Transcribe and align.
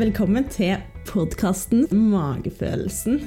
Velkommen 0.00 0.46
til 0.48 0.78
podkasten 1.04 1.82
Magefølelsen. 1.92 3.18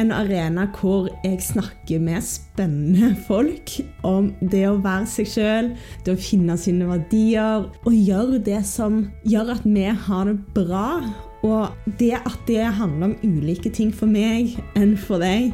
En 0.00 0.14
arena 0.16 0.62
hvor 0.78 1.10
jeg 1.26 1.42
snakker 1.44 2.00
med 2.00 2.24
spennende 2.24 3.10
folk 3.26 3.74
om 4.08 4.30
det 4.40 4.62
å 4.64 4.78
være 4.80 5.10
seg 5.12 5.28
sjøl, 5.28 5.68
det 6.06 6.14
å 6.14 6.22
finne 6.22 6.56
sine 6.56 6.88
verdier 6.88 7.66
og 7.82 7.92
gjøre 7.92 8.40
det 8.46 8.62
som 8.64 9.02
gjør 9.28 9.52
at 9.58 9.66
vi 9.66 9.84
har 10.06 10.30
det 10.30 10.38
bra. 10.56 11.02
Og 11.44 11.92
det 12.00 12.14
at 12.22 12.40
det 12.48 12.64
handler 12.78 13.10
om 13.10 13.18
ulike 13.20 13.68
ting 13.68 13.92
for 13.92 14.08
meg 14.08 14.56
enn 14.80 14.96
for 14.96 15.20
deg. 15.20 15.52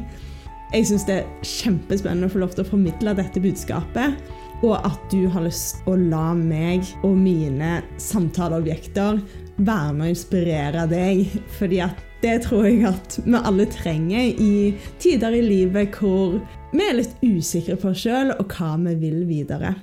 Jeg 0.71 0.87
syns 0.87 1.09
det 1.09 1.19
er 1.25 1.29
kjempespennende 1.43 2.31
å 2.31 2.35
få 2.37 2.45
lov 2.45 2.55
til 2.55 2.63
å 2.63 2.71
formidle 2.71 3.17
dette 3.19 3.43
budskapet. 3.43 4.15
Og 4.63 4.79
at 4.79 5.11
du 5.11 5.27
har 5.27 5.43
lyst 5.43 5.81
til 5.83 5.91
å 5.91 5.99
la 6.15 6.31
meg 6.39 6.87
og 7.03 7.19
mine 7.19 7.81
samtaleobjekter 7.99 9.19
være 9.59 9.95
med 9.95 10.07
å 10.07 10.13
inspirere 10.13 10.85
deg. 10.91 11.35
Fordi 11.59 11.83
det 12.23 12.37
tror 12.47 12.65
jeg 12.67 12.85
at 12.89 13.19
vi 13.25 13.39
alle 13.39 13.67
trenger 13.71 14.41
i 14.41 14.53
tider 14.99 15.37
i 15.37 15.43
livet 15.45 15.99
hvor 15.99 16.39
vi 16.73 16.85
er 16.85 16.97
litt 16.99 17.13
usikre 17.23 17.79
på 17.79 17.93
oss 17.93 18.03
sjøl 18.05 18.33
og 18.35 18.57
hva 18.57 18.73
vi 18.87 18.97
vil 19.03 19.23
videre. 19.29 19.75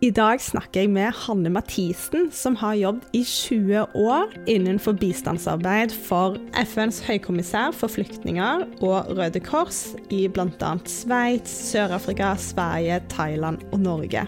I 0.00 0.08
dag 0.16 0.40
snakker 0.40 0.80
jeg 0.80 0.88
med 0.94 1.12
Hanne 1.26 1.50
Mathisen, 1.52 2.30
som 2.32 2.54
har 2.56 2.78
jobbet 2.80 3.10
i 3.12 3.20
20 3.20 3.98
år 4.00 4.32
innenfor 4.48 4.96
bistandsarbeid 4.96 5.92
for 5.92 6.38
FNs 6.56 7.02
høykommissær 7.04 7.76
for 7.76 7.92
flyktninger 7.92 8.64
og 8.80 9.12
Røde 9.18 9.44
Kors 9.44 9.90
i 10.08 10.24
bl.a. 10.32 10.72
Sveits, 10.88 11.52
Sør-Afrika, 11.74 12.32
Sverige, 12.40 13.02
Thailand 13.12 13.60
og 13.74 13.84
Norge. 13.84 14.24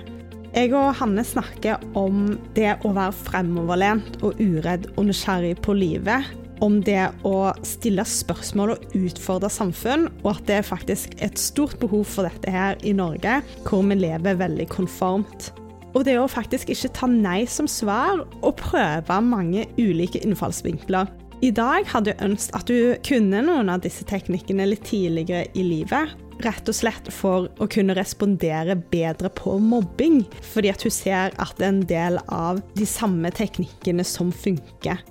Jeg 0.53 0.75
og 0.77 0.91
Hanne 0.99 1.23
snakker 1.25 1.81
om 1.97 2.35
det 2.53 2.75
å 2.85 2.91
være 2.93 3.15
fremoverlent 3.17 4.19
og 4.21 4.37
uredd 4.37 4.85
og 4.99 5.07
nysgjerrig 5.09 5.55
på 5.65 5.73
livet. 5.79 6.27
Om 6.63 6.77
det 6.85 7.07
å 7.25 7.55
stille 7.65 8.05
spørsmål 8.05 8.75
og 8.75 8.93
utfordre 8.99 9.49
samfunn, 9.51 10.11
og 10.21 10.35
at 10.35 10.43
det 10.51 10.59
er 10.59 10.69
faktisk 10.69 11.17
et 11.25 11.41
stort 11.41 11.79
behov 11.81 12.05
for 12.05 12.29
dette 12.29 12.53
her 12.53 12.77
i 12.85 12.93
Norge, 12.93 13.39
hvor 13.65 13.81
vi 13.89 13.97
lever 13.97 14.37
veldig 14.43 14.69
konformt. 14.75 15.49
Og 15.97 16.05
det 16.05 16.19
å 16.21 16.29
faktisk 16.29 16.69
ikke 16.75 16.93
ta 17.01 17.09
nei 17.09 17.47
som 17.49 17.65
svar, 17.65 18.21
og 18.45 18.61
prøve 18.61 19.23
mange 19.25 19.65
ulike 19.81 20.21
innfallsvinkler. 20.21 21.09
I 21.43 21.51
dag 21.57 21.89
hadde 21.91 22.13
jeg 22.13 22.29
ønsket 22.29 22.61
at 22.61 22.69
du 22.69 23.09
kunne 23.09 23.41
noen 23.49 23.73
av 23.73 23.81
disse 23.89 24.05
teknikkene 24.07 24.69
litt 24.69 24.85
tidligere 24.85 25.49
i 25.57 25.65
livet, 25.65 26.13
rett 26.45 26.69
og 26.69 26.77
slett 26.77 27.09
for 27.13 27.49
å 27.63 27.69
kunne 27.71 27.97
respondere 27.99 28.77
bedre 28.93 29.31
på 29.37 29.59
mobbing. 29.63 30.23
Fordi 30.53 30.73
at 30.73 30.85
hun 30.87 30.95
ser 30.95 31.37
at 31.43 31.57
det 31.59 31.69
er 31.69 31.75
en 31.75 31.87
del 31.91 32.21
av 32.29 32.63
de 32.79 32.89
samme 32.89 33.33
teknikkene 33.35 34.07
som 34.07 34.33
funker. 34.33 35.03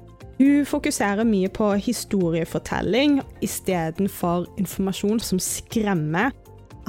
Hun 0.41 0.65
fokuserer 0.65 1.27
mye 1.27 1.51
på 1.53 1.67
historiefortelling 1.85 3.19
istedenfor 3.45 4.47
informasjon 4.57 5.21
som 5.21 5.41
skremmer. 5.41 6.31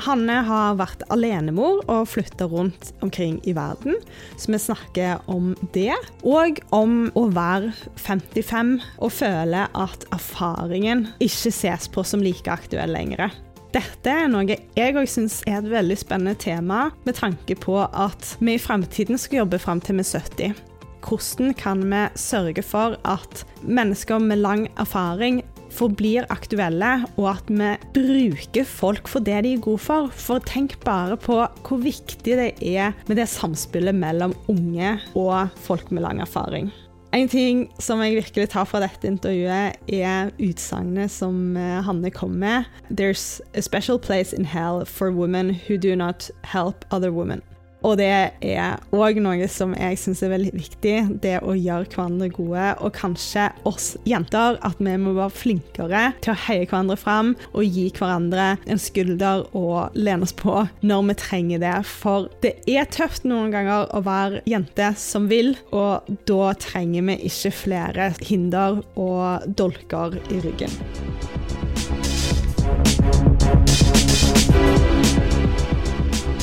Hanne 0.00 0.38
har 0.46 0.78
vært 0.78 1.04
alenemor 1.12 1.82
og 1.84 2.08
flytta 2.08 2.46
rundt 2.48 2.94
omkring 3.04 3.36
i 3.44 3.52
verden, 3.52 3.98
så 4.40 4.54
vi 4.54 4.60
snakker 4.62 5.20
om 5.30 5.52
det. 5.76 5.92
Og 6.24 6.62
om 6.72 7.10
å 7.12 7.26
være 7.34 7.74
55 8.00 8.78
og 9.02 9.12
føle 9.20 9.66
at 9.68 10.08
erfaringen 10.16 11.10
ikke 11.20 11.52
ses 11.52 11.90
på 11.92 12.06
som 12.08 12.24
like 12.24 12.48
aktuell 12.48 12.96
lenger. 12.96 13.28
Dette 13.72 14.12
er 14.12 14.26
noe 14.28 14.44
jeg 14.76 14.96
òg 15.00 15.06
syns 15.08 15.38
er 15.48 15.62
et 15.62 15.70
veldig 15.72 15.96
spennende 15.96 16.36
tema, 16.36 16.90
med 17.06 17.16
tanke 17.16 17.56
på 17.56 17.78
at 17.80 18.34
vi 18.42 18.58
i 18.58 18.60
fremtiden 18.60 19.16
skal 19.20 19.42
jobbe 19.42 19.60
fram 19.62 19.80
til 19.80 19.96
vi 19.96 20.04
er 20.04 20.20
70. 20.20 20.60
Hvordan 21.02 21.54
kan 21.56 21.80
vi 21.88 22.02
sørge 22.20 22.62
for 22.62 22.98
at 23.08 23.42
mennesker 23.64 24.20
med 24.20 24.42
lang 24.44 24.66
erfaring 24.76 25.40
forblir 25.72 26.28
aktuelle, 26.28 26.92
og 27.16 27.30
at 27.32 27.48
vi 27.48 27.72
bruker 27.96 28.68
folk 28.68 29.08
for 29.08 29.24
det 29.24 29.40
de 29.46 29.56
er 29.56 29.64
gode 29.64 29.80
for. 29.80 30.12
For 30.12 30.44
tenk 30.44 30.76
bare 30.84 31.16
på 31.16 31.40
hvor 31.40 31.80
viktig 31.80 32.36
det 32.36 32.52
er 32.60 32.92
med 33.08 33.16
det 33.16 33.30
samspillet 33.32 33.96
mellom 33.96 34.36
unge 34.52 34.98
og 35.16 35.48
folk 35.64 35.88
med 35.90 36.04
lang 36.04 36.20
erfaring. 36.20 36.68
En 37.12 37.28
ting 37.28 37.66
som 37.76 38.00
jeg 38.00 38.14
virkelig 38.16 38.46
tar 38.54 38.64
fra 38.64 38.80
dette 38.80 39.04
intervjuet, 39.04 39.76
er 39.92 40.30
utsagnet 40.40 41.12
som 41.12 41.58
eh, 41.60 41.82
Hanne 41.84 42.08
kom 42.10 42.38
med. 42.40 42.64
There's 42.88 43.42
a 43.52 43.60
special 43.60 43.98
place 43.98 44.32
in 44.32 44.46
hell 44.48 44.86
for 44.86 45.12
women 45.12 45.52
who 45.52 45.76
do 45.76 45.94
not 45.94 46.30
help 46.42 46.86
other 46.90 47.12
women. 47.12 47.42
Og 47.86 47.96
det 47.98 48.08
er 48.08 48.78
òg 48.94 49.18
noe 49.22 49.48
som 49.50 49.74
jeg 49.76 49.98
syns 50.00 50.22
er 50.22 50.32
veldig 50.32 50.52
viktig, 50.54 50.96
det 51.22 51.38
å 51.42 51.54
gjøre 51.56 51.90
hverandre 51.90 52.30
gode. 52.34 52.68
Og 52.84 52.94
kanskje 52.96 53.48
oss 53.68 53.92
jenter, 54.08 54.58
at 54.62 54.78
vi 54.82 54.96
må 55.00 55.14
være 55.16 55.34
flinkere 55.34 56.04
til 56.22 56.34
å 56.34 56.40
heie 56.46 56.66
hverandre 56.66 56.98
fram 57.00 57.34
og 57.52 57.66
gi 57.66 57.88
hverandre 57.96 58.56
en 58.70 58.80
skulder 58.80 59.46
å 59.58 59.88
lene 59.98 60.28
oss 60.28 60.36
på 60.36 60.66
når 60.86 61.08
vi 61.10 61.18
trenger 61.24 61.62
det. 61.62 61.76
For 61.88 62.30
det 62.44 62.54
er 62.70 62.90
tøft 62.92 63.26
noen 63.28 63.52
ganger 63.54 63.90
å 63.92 64.04
være 64.06 64.42
jente 64.48 64.92
som 65.00 65.28
vil, 65.32 65.54
og 65.74 66.08
da 66.28 66.52
trenger 66.62 67.08
vi 67.10 67.18
ikke 67.30 67.54
flere 67.64 68.12
hinder 68.22 68.82
og 68.94 69.48
dolker 69.58 70.18
i 70.30 70.42
ryggen. 70.44 70.80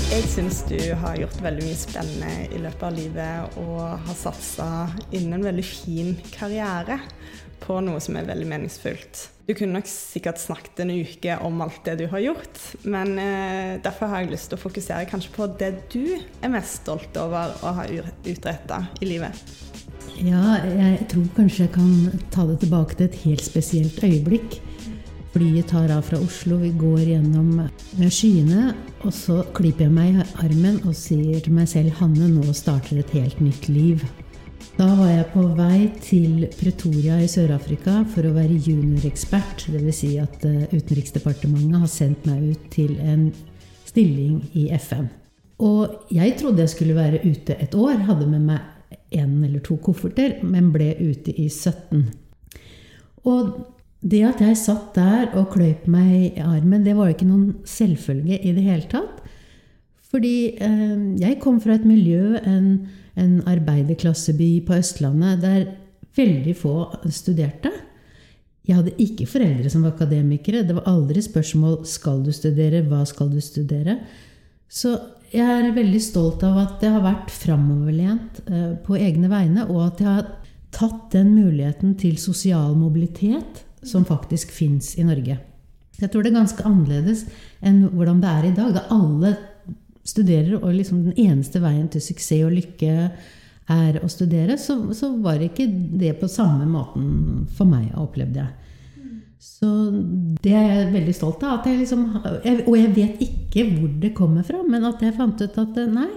Jeg 0.09 0.25
syns 0.25 0.63
du 0.65 0.79
har 0.97 1.19
gjort 1.21 1.35
veldig 1.45 1.67
mye 1.67 1.77
spennende 1.77 2.47
i 2.49 2.57
løpet 2.57 2.85
av 2.87 2.95
livet 2.97 3.57
og 3.61 3.81
har 4.07 4.15
satsa 4.17 4.69
innen 5.13 5.35
en 5.37 5.43
veldig 5.45 5.65
fin 5.67 6.15
karriere 6.33 6.97
på 7.61 7.77
noe 7.85 8.01
som 8.01 8.17
er 8.17 8.25
veldig 8.25 8.47
meningsfullt. 8.49 9.21
Du 9.45 9.53
kunne 9.53 9.77
nok 9.77 9.89
sikkert 9.91 10.41
snakket 10.41 10.81
en 10.81 10.95
uke 10.97 11.35
om 11.45 11.61
alt 11.61 11.77
det 11.85 11.99
du 12.01 12.07
har 12.09 12.23
gjort, 12.25 12.57
men 12.89 13.13
eh, 13.21 13.75
derfor 13.85 14.09
har 14.09 14.23
jeg 14.23 14.31
lyst 14.33 14.49
til 14.49 14.57
å 14.57 14.63
fokusere 14.63 15.05
kanskje 15.11 15.35
på 15.35 15.47
det 15.61 15.71
du 15.93 16.15
er 16.17 16.53
mest 16.55 16.81
stolt 16.81 17.21
over 17.21 17.53
å 17.61 17.75
ha 17.77 17.85
utretta 17.93 18.81
i 19.05 19.11
livet. 19.11 19.45
Ja, 20.25 20.57
jeg 20.65 21.05
tror 21.13 21.29
kanskje 21.37 21.67
jeg 21.67 21.75
kan 21.77 22.23
ta 22.33 22.49
det 22.49 22.57
tilbake 22.65 22.97
til 22.97 23.11
et 23.11 23.21
helt 23.27 23.45
spesielt 23.45 24.01
øyeblikk. 24.01 24.57
Flyet 25.29 25.67
tar 25.69 25.91
av 25.94 26.01
fra 26.01 26.17
Oslo, 26.17 26.57
vi 26.57 26.72
går 26.73 27.03
gjennom 27.12 27.59
skyene. 28.09 28.72
Og 29.06 29.13
så 29.13 29.44
klyper 29.56 29.85
jeg 29.85 29.94
meg 29.94 30.16
i 30.17 30.25
armen 30.41 30.79
og 30.90 30.95
sier 30.97 31.38
til 31.45 31.53
meg 31.53 31.69
selv 31.69 31.94
Hanne, 32.00 32.31
nå 32.34 32.50
starter 32.57 32.97
et 33.00 33.13
helt 33.13 33.38
nytt 33.44 33.69
liv. 33.69 34.01
Da 34.79 34.88
var 34.95 35.12
jeg 35.12 35.28
på 35.34 35.44
vei 35.57 35.78
til 36.01 36.47
Pretoria 36.57 37.19
i 37.22 37.29
Sør-Afrika 37.29 38.00
for 38.09 38.25
å 38.25 38.34
være 38.35 38.57
juniorekspert. 38.57 39.68
Dvs. 39.69 40.01
Si 40.01 40.12
at 40.18 40.44
eh, 40.47 40.66
Utenriksdepartementet 40.73 41.81
har 41.84 41.91
sendt 41.91 42.25
meg 42.25 42.50
ut 42.50 42.68
til 42.73 42.95
en 42.97 43.29
stilling 43.85 44.41
i 44.57 44.69
FN. 44.79 45.09
Og 45.62 46.09
jeg 46.16 46.38
trodde 46.39 46.63
jeg 46.63 46.73
skulle 46.73 46.97
være 46.97 47.22
ute 47.25 47.57
et 47.59 47.75
år. 47.75 48.00
Hadde 48.07 48.29
med 48.31 48.47
meg 48.50 48.95
én 49.13 49.44
eller 49.45 49.62
to 49.62 49.78
kofferter, 49.84 50.39
men 50.41 50.72
ble 50.73 50.94
ute 51.00 51.35
i 51.35 51.50
17. 51.51 52.07
Og 53.28 53.59
det 53.99 54.21
at 54.23 54.39
jeg 54.43 54.55
satt 54.55 54.93
der 54.95 55.33
og 55.35 55.51
kløyp 55.55 55.87
meg 55.91 56.11
i 56.15 56.43
armen, 56.43 56.85
det 56.85 56.95
var 56.95 57.09
jo 57.09 57.17
ikke 57.17 57.27
noen 57.27 57.57
selvfølge 57.67 58.39
i 58.39 58.53
det 58.55 58.63
hele 58.63 58.87
tatt. 58.91 59.19
Fordi 60.09 60.55
eh, 60.55 60.95
jeg 61.19 61.37
kom 61.43 61.59
fra 61.61 61.75
et 61.75 61.85
miljø, 61.85 62.39
en, 62.39 62.88
en 63.19 63.35
arbeiderklasseby 63.49 64.63
på 64.65 64.79
Østlandet, 64.79 65.43
der 65.43 65.67
veldig 66.17 66.55
få 66.57 66.73
studerte. 67.13 67.73
Jeg 68.65 68.79
hadde 68.79 68.97
ikke 69.01 69.27
foreldre 69.29 69.69
som 69.71 69.85
var 69.85 69.95
akademikere. 69.95 70.63
Det 70.65 70.75
var 70.77 70.89
aldri 70.89 71.21
spørsmål 71.25 71.81
skal 71.89 72.23
du 72.25 72.31
studere, 72.35 72.83
hva 72.88 73.03
skal 73.09 73.31
du 73.33 73.39
studere. 73.43 73.99
Så 74.69 74.95
jeg 75.33 75.45
er 75.45 75.73
veldig 75.75 76.01
stolt 76.01 76.43
av 76.45 76.57
at 76.63 76.83
jeg 76.85 76.93
har 76.95 77.05
vært 77.05 77.31
framoverlent 77.33 78.44
eh, 78.47 78.75
på 78.85 78.97
egne 78.97 79.29
vegne, 79.29 79.68
og 79.69 79.89
at 79.91 80.03
jeg 80.03 80.13
har 80.13 80.29
tatt 80.74 81.09
den 81.13 81.33
muligheten 81.35 81.97
til 82.00 82.18
sosial 82.21 82.77
mobilitet 82.77 83.65
som 83.85 84.05
faktisk 84.07 84.51
fins 84.55 84.93
i 84.99 85.05
Norge. 85.07 85.39
Jeg 85.99 86.11
tror 86.11 86.23
det 86.23 86.31
er 86.31 86.39
ganske 86.39 86.65
annerledes 86.67 87.25
enn 87.65 87.83
hvordan 87.91 88.21
det 88.23 88.31
er 88.31 88.47
i 88.47 88.55
dag. 88.55 88.71
Da 88.75 88.85
alle 88.95 89.33
studerer, 90.07 90.55
og 90.59 90.71
liksom 90.73 91.03
den 91.09 91.19
eneste 91.19 91.61
veien 91.63 91.89
til 91.91 92.03
suksess 92.03 92.47
og 92.47 92.55
lykke 92.55 93.09
er 93.69 93.99
å 94.01 94.07
studere, 94.09 94.55
så, 94.57 94.79
så 94.97 95.11
var 95.21 95.43
ikke 95.45 95.67
det 95.69 96.15
på 96.21 96.29
samme 96.31 96.65
måten 96.69 97.45
for 97.53 97.69
meg, 97.69 97.91
opplevde 97.99 98.41
jeg. 98.41 98.55
Så 99.39 99.67
det 100.43 100.51
er 100.51 100.65
jeg 100.67 100.93
veldig 100.93 101.13
stolt 101.15 101.43
av. 101.47 101.67
Liksom, 101.67 102.01
og 102.25 102.73
jeg 102.75 102.89
vet 102.95 103.21
ikke 103.23 103.67
hvor 103.69 103.91
det 104.01 104.15
kommer 104.17 104.43
fra, 104.47 104.63
men 104.67 104.87
at 104.89 105.03
jeg 105.03 105.15
fant 105.15 105.39
ut 105.39 105.59
at 105.61 105.79
nei, 105.93 106.09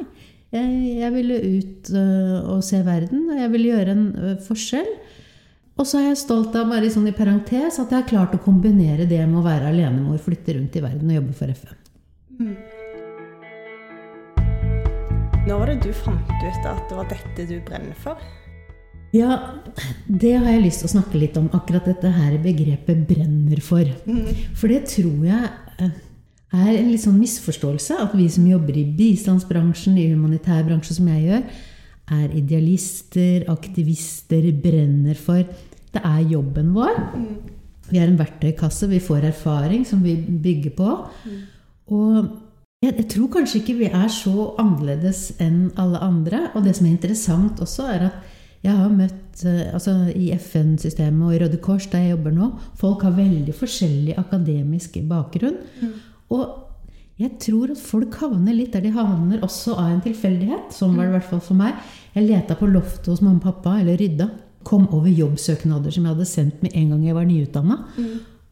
jeg, 0.52 0.72
jeg 1.00 1.12
ville 1.14 1.38
ut 1.58 1.92
øh, 1.96 2.38
og 2.52 2.64
se 2.66 2.82
verden, 2.84 3.28
og 3.32 3.38
jeg 3.40 3.52
ville 3.54 3.70
gjøre 3.70 3.94
en 3.94 4.04
øh, 4.12 4.34
forskjell. 4.44 4.90
Og 5.82 5.87
så 5.90 5.99
er 5.99 6.12
jeg 6.12 6.20
stolt 6.20 6.55
av 6.55 6.69
bare 6.70 6.87
sånn 6.94 7.08
i 7.11 7.12
parentes, 7.17 7.81
at 7.82 7.90
jeg 7.90 7.99
har 7.99 8.06
klart 8.06 8.34
å 8.37 8.38
kombinere 8.38 9.02
det 9.11 9.19
med 9.26 9.40
å 9.40 9.43
være 9.43 9.73
alenemor, 9.73 10.20
flytte 10.23 10.55
rundt 10.55 10.76
i 10.79 10.82
verden 10.84 11.08
og 11.11 11.17
jobbe 11.17 11.32
for 11.34 11.50
FN. 11.50 11.81
Mm. 12.38 12.52
Når 15.49 15.58
var 15.58 15.73
det 15.73 15.75
du 15.82 15.88
fant 16.05 16.31
ut 16.31 16.69
at 16.70 16.84
det 16.87 16.99
var 17.00 17.08
dette 17.11 17.46
du 17.49 17.56
brenner 17.67 17.96
for? 17.99 18.20
Ja, 19.11 19.40
det 20.06 20.37
har 20.37 20.46
jeg 20.52 20.62
lyst 20.69 20.84
til 20.84 20.90
å 20.93 20.93
snakke 20.93 21.19
litt 21.19 21.40
om. 21.40 21.50
Akkurat 21.50 21.90
dette 21.90 22.14
her 22.14 22.38
begrepet 22.46 23.02
'brenner 23.08 23.58
for'. 23.58 23.90
For 24.55 24.70
det 24.70 24.87
tror 24.87 25.26
jeg 25.26 25.50
eh, 25.82 25.99
er 26.55 26.73
en 26.76 26.93
litt 26.93 27.02
sånn 27.02 27.19
misforståelse. 27.19 27.99
At 28.06 28.14
vi 28.14 28.29
som 28.31 28.46
jobber 28.46 28.79
i 28.79 28.87
bistandsbransjen, 28.87 29.99
i 29.99 30.12
humanitær 30.14 30.62
bransje, 30.62 30.94
som 30.94 31.11
jeg 31.11 31.26
gjør, 31.26 31.43
er 32.23 32.38
idealister, 32.38 33.50
aktivister, 33.50 34.46
brenner 34.62 35.19
for. 35.19 35.43
Det 35.92 36.02
er 36.04 36.20
jobben 36.30 36.72
vår. 36.76 37.00
Vi 37.90 38.00
er 38.00 38.08
en 38.08 38.20
verktøykasse. 38.20 38.88
Vi 38.88 39.02
får 39.02 39.28
erfaring 39.32 39.84
som 39.88 40.04
vi 40.04 40.16
bygger 40.16 40.76
på. 40.78 40.92
Og 41.92 42.14
jeg, 42.82 42.94
jeg 42.96 43.08
tror 43.14 43.32
kanskje 43.36 43.60
ikke 43.60 43.78
vi 43.78 43.90
er 43.90 44.08
så 44.10 44.52
annerledes 44.60 45.32
enn 45.42 45.66
alle 45.78 46.00
andre. 46.02 46.46
Og 46.56 46.64
det 46.66 46.76
som 46.78 46.88
er 46.88 46.96
interessant 46.96 47.60
også, 47.62 47.86
er 47.92 48.08
at 48.08 48.38
jeg 48.62 48.78
har 48.78 48.90
møtt 48.94 49.42
eh, 49.48 49.72
altså 49.74 49.94
i 50.14 50.30
FN-systemet 50.36 51.26
og 51.26 51.34
i 51.34 51.40
Røde 51.42 51.58
Kors, 51.62 51.88
der 51.90 52.04
jeg 52.04 52.14
jobber 52.14 52.34
nå, 52.36 52.50
folk 52.78 53.02
har 53.06 53.16
veldig 53.16 53.54
forskjellig 53.58 54.14
akademisk 54.22 55.00
bakgrunn. 55.10 55.58
Og 56.32 56.44
jeg 57.20 57.36
tror 57.42 57.74
at 57.74 57.82
folk 57.82 58.14
havner 58.22 58.56
litt 58.56 58.72
der 58.74 58.86
de 58.86 58.92
havner, 58.94 59.42
også 59.44 59.74
av 59.76 59.90
en 59.90 60.04
tilfeldighet. 60.04 60.70
Sånn 60.74 60.94
var 60.96 61.06
det 61.06 61.12
i 61.12 61.16
hvert 61.18 61.28
fall 61.34 61.42
for 61.44 61.58
meg. 61.58 61.82
Jeg 62.14 62.28
leta 62.28 62.56
på 62.58 62.70
loftet 62.70 63.10
hos 63.12 63.22
mamma 63.22 63.42
og 63.42 63.46
pappa, 63.50 63.76
eller 63.82 63.98
rydda. 64.00 64.30
Kom 64.66 64.88
over 64.90 65.10
jobbsøknader 65.10 65.94
som 65.94 66.06
jeg 66.06 66.14
hadde 66.14 66.28
sendt 66.28 66.62
med 66.64 66.76
en 66.78 66.94
gang 66.94 67.08
jeg 67.08 67.18
var 67.18 67.28
nyutdanna. 67.28 67.78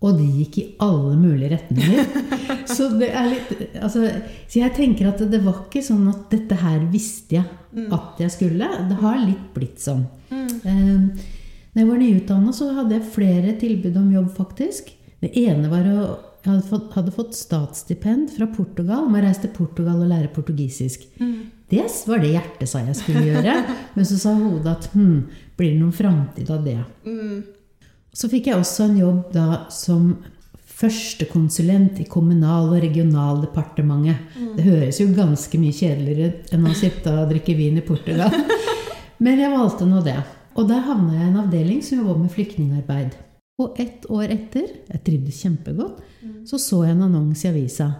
Og 0.01 0.17
de 0.17 0.27
gikk 0.39 0.59
i 0.63 0.67
alle 0.81 1.17
mulige 1.21 1.51
retninger. 1.53 2.07
så, 2.75 2.89
det 2.97 3.11
er 3.13 3.27
litt, 3.35 3.51
altså, 3.83 4.07
så 4.49 4.63
jeg 4.63 4.73
tenker 4.77 5.11
at 5.11 5.21
det 5.29 5.43
var 5.45 5.67
ikke 5.67 5.83
sånn 5.85 6.07
at 6.09 6.31
dette 6.33 6.57
her 6.63 6.87
visste 6.93 7.37
jeg 7.37 7.89
at 7.93 8.23
jeg 8.23 8.33
skulle. 8.33 8.71
Det 8.89 8.97
har 9.03 9.21
litt 9.21 9.51
blitt 9.55 9.83
sånn. 9.83 10.07
Eh, 10.33 11.29
når 11.71 11.83
jeg 11.83 11.91
var 11.91 12.01
nyutdanna, 12.01 12.55
så 12.57 12.73
hadde 12.75 12.97
jeg 12.97 13.13
flere 13.15 13.55
tilbud 13.61 14.01
om 14.01 14.09
jobb, 14.15 14.33
faktisk. 14.35 14.91
Det 15.21 15.33
ene 15.45 15.71
var 15.71 15.87
å 15.87 16.01
Jeg 16.41 16.55
hadde 16.55 16.69
fått, 16.71 16.85
hadde 16.95 17.13
fått 17.13 17.35
statsstipend 17.37 18.31
fra 18.33 18.47
Portugal 18.49 19.03
om 19.05 19.13
å 19.13 19.21
reise 19.21 19.43
til 19.43 19.51
Portugal 19.53 19.99
og 20.01 20.09
lære 20.09 20.31
portugisisk. 20.33 21.03
Det 21.69 21.83
var 22.09 22.23
det 22.23 22.31
hjertet 22.33 22.71
sa 22.71 22.81
jeg 22.81 22.97
skulle 22.97 23.27
gjøre. 23.27 23.59
Men 23.95 24.09
så 24.09 24.17
sa 24.17 24.33
hodet 24.39 24.73
at 24.73 24.89
hm, 24.95 25.19
blir 25.61 25.75
det 25.75 25.81
noen 25.83 25.95
framtid 25.95 26.51
av 26.51 26.65
det? 26.65 26.79
Så 28.17 28.31
fikk 28.33 28.51
jeg 28.51 28.59
også 28.59 28.89
en 28.89 28.99
jobb 28.99 29.23
da 29.35 29.47
som 29.71 30.15
førstekonsulent 30.81 32.01
i 32.01 32.09
Kommunal- 32.09 32.73
og 32.73 32.81
regionaldepartementet. 32.81 34.35
Det 34.57 34.65
høres 34.65 35.01
jo 35.03 35.11
ganske 35.15 35.61
mye 35.61 35.77
kjedeligere 35.77 36.31
ut 36.31 36.53
enn 36.57 36.69
å 36.69 36.77
sitte 36.77 37.13
og 37.13 37.33
drikke 37.35 37.57
vin 37.59 37.79
i 37.79 37.85
Portugal. 37.85 38.33
Men 39.25 39.43
jeg 39.43 39.53
valgte 39.53 39.89
nå 39.89 40.01
det. 40.05 40.17
Og 40.57 40.69
der 40.71 40.87
havna 40.87 41.19
jeg 41.19 41.27
i 41.27 41.31
en 41.31 41.43
avdeling 41.45 41.83
som 41.85 42.01
jobba 42.01 42.17
med 42.23 42.33
flyktningarbeid. 42.33 43.19
Og 43.61 43.77
ett 43.81 44.07
år 44.09 44.33
etter, 44.33 44.71
jeg 44.89 45.03
trivdes 45.05 45.43
kjempegodt, 45.45 46.01
så 46.49 46.59
så 46.59 46.81
jeg 46.87 46.97
en 46.97 47.05
annonse 47.11 47.45
i 47.45 47.51
avisa. 47.53 47.91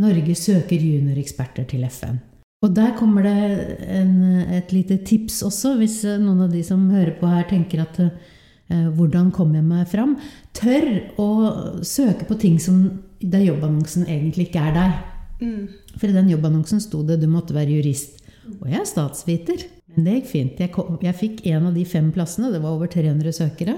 Norge 0.00 0.34
søker 0.38 0.80
junioreksperter 0.80 1.68
til 1.68 1.84
FN. 1.90 2.16
Og 2.64 2.72
der 2.74 2.94
kommer 2.98 3.22
det 3.22 3.78
en, 3.86 4.14
et 4.50 4.72
lite 4.74 4.98
tips 5.06 5.42
også, 5.46 5.76
hvis 5.78 6.00
eh, 6.08 6.18
noen 6.18 6.48
av 6.48 6.50
de 6.54 6.64
som 6.66 6.88
hører 6.90 7.14
på 7.20 7.28
her 7.30 7.46
tenker 7.46 7.84
at 7.84 8.00
eh, 8.02 8.88
hvordan 8.96 9.30
kommer 9.34 9.60
jeg 9.60 9.68
meg 9.68 9.84
fram? 9.90 10.16
Tør 10.58 10.88
å 11.22 11.28
søke 11.86 12.26
på 12.26 12.38
ting 12.42 12.58
som 12.62 12.80
der 13.22 13.46
jobbannonsen 13.46 14.08
egentlig 14.08 14.48
ikke 14.48 14.64
er 14.70 14.74
der. 14.74 14.96
For 15.98 16.10
i 16.10 16.16
den 16.16 16.32
jobbannonsen 16.32 16.82
sto 16.82 17.04
det 17.06 17.20
du 17.22 17.28
måtte 17.30 17.54
være 17.54 17.78
jurist. 17.78 18.18
Og 18.58 18.66
jeg 18.70 18.80
er 18.82 18.88
statsviter. 18.90 19.66
Men 19.94 20.06
det 20.06 20.16
gikk 20.18 20.30
fint. 20.32 20.62
Jeg, 20.62 20.72
kom, 20.74 20.98
jeg 21.02 21.16
fikk 21.18 21.44
en 21.50 21.70
av 21.70 21.78
de 21.78 21.84
fem 21.88 22.10
plassene, 22.14 22.50
det 22.54 22.62
var 22.62 22.74
over 22.74 22.90
300 22.90 23.34
søkere, 23.34 23.76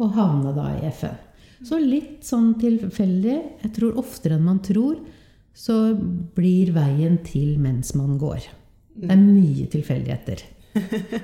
og 0.00 0.16
havna 0.16 0.54
da 0.56 0.70
i 0.78 0.88
FN. 0.92 1.18
Så 1.62 1.78
litt 1.78 2.24
sånn 2.26 2.54
tilfeldig. 2.58 3.36
Jeg 3.62 3.74
tror 3.76 4.00
oftere 4.00 4.38
enn 4.38 4.48
man 4.48 4.62
tror, 4.64 4.96
så 5.54 5.94
blir 6.36 6.72
veien 6.74 7.18
til 7.26 7.58
mens 7.60 7.94
man 7.98 8.18
går. 8.20 8.48
Det 8.92 9.10
er 9.12 9.20
mye 9.20 9.68
tilfeldigheter. 9.72 10.44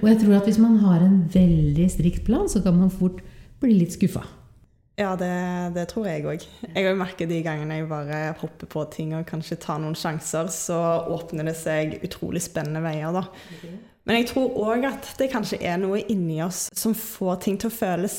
Og 0.01 0.07
jeg 0.09 0.19
tror 0.23 0.35
at 0.39 0.49
hvis 0.49 0.61
man 0.61 0.77
har 0.83 1.05
en 1.05 1.23
veldig 1.33 1.87
strikt 1.93 2.25
plan, 2.27 2.49
så 2.49 2.61
kan 2.65 2.77
man 2.77 2.93
fort 2.93 3.23
bli 3.61 3.79
litt 3.81 3.97
skuffa. 3.97 4.25
Ja, 4.99 5.13
det, 5.15 5.31
det 5.77 5.85
tror 5.93 6.09
jeg 6.11 6.25
òg. 6.27 6.45
Jeg 6.75 6.87
har 6.89 6.97
merket 6.99 7.31
de 7.31 7.39
gangene 7.45 7.77
jeg 7.79 7.91
bare 7.91 8.33
hopper 8.41 8.67
på 8.71 8.83
ting 8.91 9.13
og 9.15 9.29
kanskje 9.29 9.61
tar 9.63 9.79
noen 9.83 9.95
sjanser, 9.99 10.51
så 10.51 10.79
åpner 11.15 11.47
det 11.47 11.55
seg 11.59 12.01
utrolig 12.03 12.43
spennende 12.43 12.83
veier, 12.83 13.15
da. 13.15 13.23
Men 14.09 14.23
jeg 14.23 14.31
tror 14.31 14.55
òg 14.65 14.87
at 14.89 15.11
det 15.21 15.29
kanskje 15.29 15.59
er 15.69 15.77
noe 15.81 16.01
inni 16.09 16.39
oss 16.41 16.67
som 16.73 16.95
får 16.97 17.43
ting 17.45 17.59
til 17.61 17.69
å 17.69 17.75
føles 17.77 18.15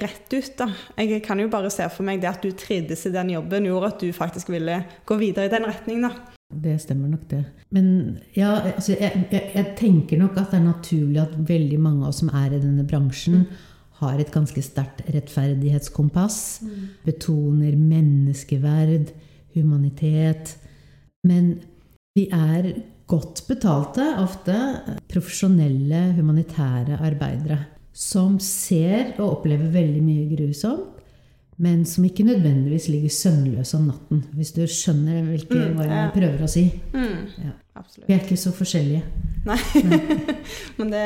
rett 0.00 0.32
ut. 0.32 0.54
da. 0.56 0.70
Jeg 0.96 1.20
kan 1.26 1.42
jo 1.42 1.50
bare 1.52 1.72
se 1.72 1.84
for 1.92 2.06
meg 2.06 2.22
det 2.22 2.30
at 2.30 2.40
du 2.40 2.54
trivdes 2.56 3.04
i 3.04 3.12
den 3.12 3.34
jobben, 3.34 3.68
gjorde 3.68 3.90
at 3.92 4.00
du 4.00 4.08
faktisk 4.16 4.48
ville 4.54 4.78
gå 5.04 5.18
videre 5.20 5.50
i 5.50 5.52
den 5.52 5.68
retningen. 5.68 6.08
da. 6.08 6.32
Det 6.54 6.78
stemmer 6.80 7.12
nok, 7.12 7.26
det. 7.28 7.42
Men 7.76 7.86
ja, 8.36 8.54
altså, 8.72 8.96
jeg, 8.96 9.26
jeg, 9.32 9.50
jeg 9.54 9.76
tenker 9.76 10.20
nok 10.22 10.38
at 10.40 10.54
det 10.54 10.60
er 10.62 10.64
naturlig 10.64 11.20
at 11.20 11.36
veldig 11.36 11.80
mange 11.80 12.04
av 12.04 12.14
oss 12.14 12.22
som 12.22 12.32
er 12.32 12.54
i 12.54 12.62
denne 12.62 12.86
bransjen, 12.88 13.44
har 14.00 14.18
et 14.18 14.32
ganske 14.34 14.62
sterkt 14.64 15.04
rettferdighetskompass. 15.14 16.38
Betoner 17.04 17.76
menneskeverd, 17.78 19.12
humanitet. 19.54 20.56
Men 21.26 21.54
vi 22.16 22.26
er 22.32 22.72
godt 23.10 23.42
betalte, 23.48 24.04
ofte 24.22 24.54
profesjonelle 25.12 26.12
humanitære 26.16 26.98
arbeidere. 27.04 27.58
Som 27.94 28.38
ser 28.42 29.12
og 29.20 29.38
opplever 29.38 29.70
veldig 29.74 30.00
mye 30.02 30.24
grusomt, 30.36 30.90
men 31.62 31.84
som 31.86 32.02
ikke 32.04 32.24
nødvendigvis 32.26 32.88
ligger 32.90 33.12
søvnløse 33.14 33.76
om 33.78 33.84
natten. 33.92 34.24
Hvis 34.34 34.50
du 34.56 34.64
skjønner 34.66 35.20
hvilke, 35.28 35.54
Mm, 35.54 35.76
hva 35.76 35.84
jeg 35.86 36.00
ja. 36.00 36.08
prøver 36.16 36.42
å 36.42 36.48
si. 36.50 36.64
Mm, 36.92 37.28
Ja. 37.44 37.52
Vi 38.06 38.14
er 38.14 38.20
ikke 38.24 38.36
så 38.38 38.50
forskjellige. 38.54 39.02
Nei. 39.46 39.58
Men 40.78 40.90
det, 40.90 41.04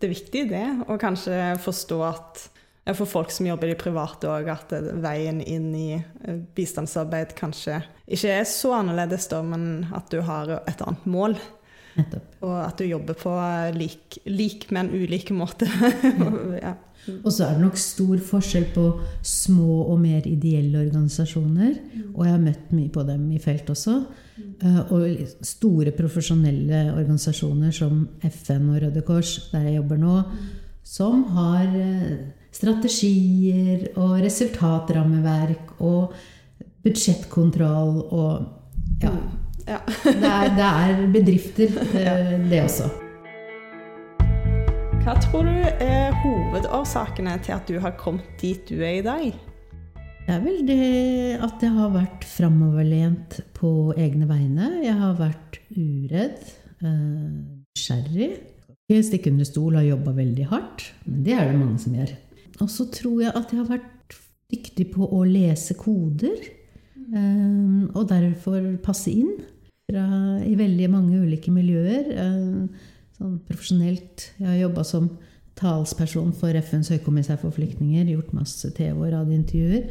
det 0.00 0.08
er 0.08 0.12
viktig, 0.12 0.42
det. 0.50 0.64
Å 0.88 0.96
kanskje 1.00 1.56
forstå 1.60 1.98
at 2.08 2.44
for 2.98 3.08
folk 3.08 3.32
som 3.34 3.46
jobber 3.48 3.70
i 3.70 3.74
det 3.74 3.80
private 3.82 4.28
òg, 4.30 4.50
at 4.52 4.74
veien 5.02 5.40
inn 5.42 5.70
i 5.76 5.88
eh, 5.96 6.42
bistandsarbeid 6.56 7.34
kanskje 7.38 7.80
ikke 8.10 8.34
er 8.40 8.46
så 8.48 8.74
annerledes, 8.80 9.28
da, 9.30 9.38
men 9.46 9.86
at 9.94 10.10
du 10.10 10.20
har 10.26 10.50
et 10.66 10.82
annet 10.82 11.04
mål. 11.06 11.36
Nettopp. 11.94 12.36
Og 12.46 12.54
at 12.62 12.78
du 12.78 12.86
jobber 12.86 13.18
på 13.18 13.32
lik, 13.76 14.20
lik 14.26 14.68
men 14.74 14.90
ulik 14.94 15.30
måte. 15.34 15.68
ja. 16.64 16.74
Og 17.24 17.30
så 17.32 17.46
er 17.46 17.56
det 17.56 17.64
nok 17.64 17.78
stor 17.80 18.20
forskjell 18.30 18.66
på 18.74 18.84
små 19.26 19.80
og 19.86 20.00
mer 20.02 20.26
ideelle 20.28 20.82
organisasjoner. 20.82 21.78
Og 22.12 22.26
jeg 22.26 22.34
har 22.34 22.42
møtt 22.42 22.74
mye 22.76 22.92
på 22.92 23.04
dem 23.08 23.24
i 23.34 23.40
felt 23.42 23.70
også. 23.72 23.96
Eh, 24.60 24.80
Og 24.92 25.46
store 25.46 25.94
profesjonelle 25.96 26.90
organisasjoner 26.92 27.72
som 27.74 28.04
FN 28.26 28.68
og 28.74 28.82
Røde 28.84 29.04
Kors, 29.06 29.36
der 29.52 29.68
jeg 29.68 29.78
jobber 29.80 30.02
nå, 30.02 30.18
som 30.84 31.24
har 31.36 31.70
eh, 31.78 32.18
strategier 32.60 33.88
og 33.96 34.18
resultatrammeverk 34.20 35.78
og 35.80 36.12
budsjettkontroll 36.84 38.00
og 38.04 39.00
ja. 39.00 39.12
ja. 39.66 39.78
Det 40.04 40.32
er, 40.32 40.50
det 40.56 40.66
er 40.66 41.06
bedrifter, 41.14 41.78
det, 41.94 42.08
det 42.50 42.64
også. 42.66 42.90
Hva 45.00 45.14
tror 45.24 45.46
du 45.48 45.54
er 45.80 46.12
hovedårsakene 46.20 47.38
til 47.44 47.56
at 47.56 47.70
du 47.70 47.78
har 47.80 47.96
kommet 48.00 48.28
dit 48.42 48.60
du 48.68 48.82
er 48.84 48.98
i 48.98 49.06
dag? 49.06 49.30
Det 50.26 50.34
er 50.36 50.42
vel 50.44 50.60
det 50.68 51.38
at 51.42 51.62
jeg 51.64 51.72
har 51.74 51.94
vært 51.94 52.26
framoverlent 52.28 53.40
på 53.56 53.70
egne 53.96 54.28
vegne. 54.28 54.68
Jeg 54.84 54.94
har 55.00 55.16
vært 55.18 55.56
uredd, 55.72 56.44
eh, 56.84 57.30
nysgjerrig. 57.72 58.28
Ikke 58.90 59.06
stikke 59.08 59.32
under 59.32 59.48
stol, 59.48 59.78
har 59.80 59.88
jobba 59.88 60.12
veldig 60.20 60.46
hardt. 60.52 60.90
Men 61.06 61.24
det 61.24 61.34
er 61.34 61.48
det 61.48 61.58
mange 61.58 61.80
som 61.80 61.96
gjør. 61.96 62.12
Og 62.60 62.70
så 62.70 62.86
tror 62.92 63.22
jeg 63.24 63.34
at 63.34 63.52
jeg 63.52 63.62
har 63.62 63.70
vært 63.70 64.16
dyktig 64.50 64.90
på 64.94 65.06
å 65.06 65.24
lese 65.24 65.76
koder. 65.78 66.38
Um, 67.10 67.90
Og 67.94 68.06
derfor 68.10 68.62
passe 68.84 69.10
inn 69.10 69.40
fra, 69.90 70.04
i 70.46 70.54
veldig 70.58 70.88
mange 70.92 71.20
ulike 71.24 71.52
miljøer. 71.54 72.10
Um, 72.20 72.70
Sånn 73.20 73.34
profesjonelt. 73.44 74.30
Jeg 74.40 74.48
har 74.48 74.62
jobba 74.62 74.82
som 74.88 75.10
talsperson 75.60 76.30
for 76.32 76.56
FNs 76.56 76.88
høykommissær 76.94 77.36
for 77.42 77.52
flyktninger. 77.52 78.06
Gjort 78.14 78.32
masse 78.32 78.70
TV- 78.72 78.96
og 78.96 79.10
radiointervjuer. 79.12 79.90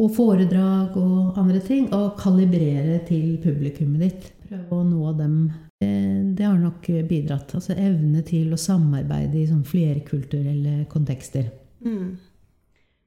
Og 0.00 0.08
foredrag 0.16 0.96
og 0.96 1.36
andre 1.36 1.60
ting. 1.60 1.90
Og 1.92 2.16
kalibrere 2.16 3.02
til 3.04 3.36
publikummet 3.44 4.06
ditt. 4.06 4.30
Prøve 4.46 4.78
å 4.78 4.86
nå 4.88 5.12
dem. 5.18 5.36
Det, 5.76 5.92
det 6.38 6.48
har 6.48 6.56
nok 6.56 6.88
bidratt. 7.10 7.52
Altså 7.58 7.76
evne 7.76 8.24
til 8.24 8.56
å 8.56 8.60
samarbeide 8.60 9.36
i 9.42 9.46
sånn 9.50 9.66
flerkulturelle 9.68 10.86
kontekster. 10.88 11.50
Mm. 11.86 12.16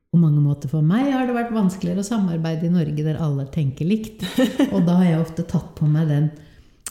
På 0.09 0.17
mange 0.17 0.41
måter 0.41 0.71
for 0.71 0.81
meg 0.81 1.11
har 1.13 1.27
det 1.29 1.35
vært 1.35 1.53
vanskeligere 1.53 2.01
å 2.01 2.07
samarbeide 2.07 2.65
i 2.65 2.73
Norge 2.73 3.05
der 3.05 3.19
alle 3.21 3.45
tenker 3.53 3.85
likt. 3.85 4.23
Og 4.73 4.81
da 4.87 5.01
har 5.01 5.11
jeg 5.11 5.25
ofte 5.25 5.45
tatt 5.45 5.75
på 5.77 5.89
meg 5.89 6.09
den 6.09 6.31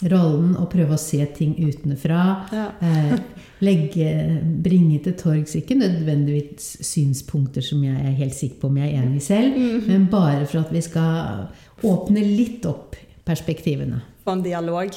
rollen 0.07 0.53
å 0.55 0.69
prøve 0.71 0.95
å 0.95 1.01
se 1.01 1.19
ting 1.35 1.57
utenfra. 1.59 2.21
Ja. 2.55 2.67
Eh, 2.79 3.17
legge, 3.67 4.13
bringe 4.63 5.01
til 5.03 5.17
torgs 5.19 5.57
ikke 5.59 5.75
nødvendigvis 5.81 6.77
synspunkter 6.87 7.65
som 7.65 7.83
jeg 7.83 7.99
er 7.99 8.15
helt 8.21 8.37
sikker 8.39 8.63
på 8.63 8.71
om 8.71 8.79
jeg 8.79 8.93
er 8.93 9.03
enig 9.03 9.19
i 9.19 9.27
selv, 9.27 9.59
men 9.89 10.07
bare 10.13 10.47
for 10.47 10.63
at 10.63 10.71
vi 10.75 10.85
skal 10.87 11.49
åpne 11.89 12.23
litt 12.23 12.67
opp 12.71 12.95
perspektivene. 13.27 14.01
For 14.23 14.39
en 14.39 14.47
dialog. 14.47 14.95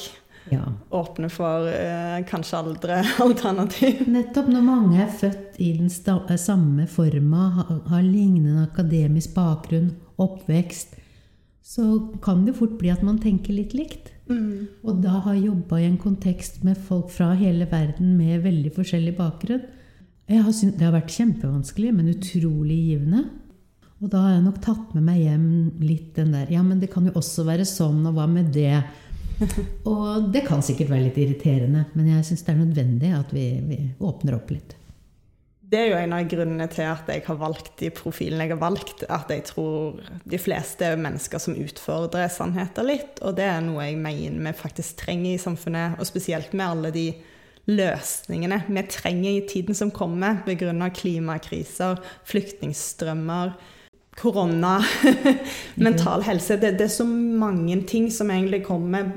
Ja. 0.52 0.66
Åpne 0.94 1.30
for 1.32 1.68
eh, 1.70 2.18
kanskje 2.28 2.60
aldre 2.60 3.00
alternativ. 3.26 4.04
Nettopp 4.12 4.50
når 4.52 4.66
mange 4.66 5.02
er 5.04 5.12
født 5.22 5.60
i 5.62 5.72
den 5.78 5.90
sta 5.92 6.18
samme 6.40 6.86
forma, 6.90 7.48
har, 7.58 7.76
har 7.90 8.04
lignende 8.04 8.66
akademisk 8.68 9.34
bakgrunn, 9.36 9.94
oppvekst, 10.20 10.98
så 11.62 11.86
kan 12.24 12.44
det 12.46 12.56
fort 12.58 12.74
bli 12.80 12.90
at 12.92 13.04
man 13.06 13.20
tenker 13.22 13.54
litt 13.56 13.72
likt. 13.76 14.10
Og 14.86 15.02
da 15.02 15.20
har 15.26 15.38
jobba 15.38 15.80
i 15.80 15.86
en 15.88 15.98
kontekst 16.00 16.62
med 16.66 16.78
folk 16.88 17.10
fra 17.12 17.32
hele 17.38 17.66
verden 17.70 18.14
med 18.18 18.44
veldig 18.46 18.72
forskjellig 18.76 19.14
bakgrunn. 19.18 19.64
Jeg 20.30 20.44
har 20.46 20.54
synt, 20.56 20.78
det 20.78 20.86
har 20.86 20.94
vært 20.94 21.12
kjempevanskelig, 21.12 21.92
men 21.96 22.12
utrolig 22.12 22.78
givende. 22.86 23.24
Og 24.02 24.10
da 24.10 24.22
har 24.24 24.36
jeg 24.36 24.44
nok 24.46 24.60
tatt 24.64 24.94
med 24.96 25.04
meg 25.06 25.20
hjem 25.22 25.48
litt 25.82 26.14
den 26.16 26.32
der 26.34 26.50
Ja, 26.50 26.62
men 26.66 26.80
det 26.82 26.90
kan 26.90 27.06
jo 27.06 27.14
også 27.18 27.44
være 27.46 27.66
sånn, 27.68 28.00
og 28.08 28.16
hva 28.16 28.26
med 28.30 28.50
det? 28.54 28.80
Og 29.92 30.28
det 30.32 30.44
kan 30.46 30.62
sikkert 30.64 30.92
være 30.92 31.08
litt 31.08 31.18
irriterende, 31.20 31.86
men 31.96 32.12
jeg 32.14 32.28
syns 32.28 32.46
det 32.46 32.54
er 32.54 32.62
nødvendig 32.62 33.10
at 33.16 33.34
vi, 33.34 33.48
vi 33.66 33.80
åpner 34.02 34.38
opp 34.38 34.52
litt. 34.54 34.76
Det 35.72 35.80
er 35.80 35.86
jo 35.88 36.00
en 36.02 36.12
av 36.12 36.26
grunnene 36.28 36.66
til 36.68 36.84
at 36.84 37.06
jeg 37.08 37.22
har 37.24 37.36
valgt 37.40 37.78
de 37.80 37.88
profilene 37.96 38.44
jeg 38.44 38.52
har 38.52 38.60
valgt. 38.60 39.06
At 39.08 39.30
jeg 39.32 39.46
tror 39.48 40.02
de 40.28 40.40
fleste 40.40 40.84
er 40.84 41.00
mennesker 41.00 41.40
som 41.40 41.56
utfordrer 41.56 42.28
sannheter 42.28 42.84
litt. 42.84 43.22
Og 43.24 43.38
det 43.38 43.46
er 43.48 43.62
noe 43.64 43.86
jeg 43.86 43.96
mener 43.96 44.50
vi 44.50 44.52
faktisk 44.58 45.00
trenger 45.00 45.30
i 45.32 45.40
samfunnet, 45.40 45.96
og 45.96 46.08
spesielt 46.08 46.52
med 46.52 46.66
alle 46.66 46.92
de 46.92 47.06
løsningene 47.70 48.58
vi 48.66 48.82
trenger 48.90 49.30
i 49.30 49.46
tiden 49.48 49.78
som 49.78 49.94
kommer, 49.94 50.42
pga. 50.44 50.90
klimakriser, 50.92 52.02
flyktningstrømmer, 52.28 53.54
korona, 54.18 54.78
mental 55.86 56.22
helse. 56.26 56.58
Det, 56.60 56.76
det 56.78 56.88
er 56.88 56.94
så 56.98 57.06
mange 57.06 57.80
ting 57.88 58.10
som 58.12 58.30
egentlig 58.30 58.64
kommer 58.66 59.10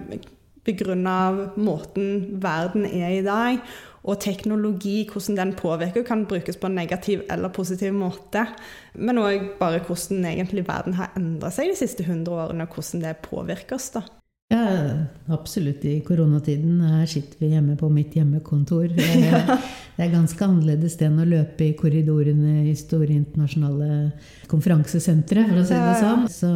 begrunna 0.66 1.52
måten 1.56 2.40
verden 2.42 2.88
er 2.90 3.20
i 3.20 3.26
dag. 3.26 3.60
Og 4.06 4.20
teknologi, 4.22 5.00
hvordan 5.10 5.38
den 5.40 5.54
påvirker, 5.58 6.04
kan 6.06 6.28
brukes 6.30 6.60
på 6.62 6.70
en 6.70 6.78
negativ 6.78 7.24
eller 7.32 7.50
positiv 7.50 7.94
måte. 7.94 8.46
Men 8.94 9.18
òg 9.18 9.56
bare 9.60 9.82
hvordan 9.82 10.28
egentlig 10.30 10.68
verden 10.68 10.94
har 11.00 11.16
endra 11.18 11.50
seg 11.54 11.72
de 11.72 11.80
siste 11.80 12.06
100 12.06 12.30
årene, 12.30 12.68
og 12.68 12.78
hvordan 12.78 13.02
det 13.02 13.16
påvirker 13.26 13.80
oss. 13.80 13.90
da. 13.98 14.06
Ja, 14.54 15.06
absolutt. 15.34 15.86
I 15.86 16.00
koronatiden 16.06 16.82
her 16.86 17.06
sitter 17.10 17.40
vi 17.42 17.48
hjemme 17.56 17.76
på 17.80 17.90
mitt 17.90 18.14
hjemmekontor. 18.16 18.92
Det 19.96 20.04
er 20.04 20.12
ganske 20.12 20.44
annerledes 20.44 20.98
enn 21.02 21.22
å 21.24 21.26
løpe 21.26 21.70
i 21.70 21.74
korridorene 21.80 22.66
i 22.68 22.74
store 22.76 23.14
internasjonale 23.16 24.12
konferansesentre, 24.52 25.46
for 25.48 25.62
å 25.62 25.66
si 25.66 25.78
det 25.80 25.94
sånn. 26.02 26.26
Så 26.30 26.50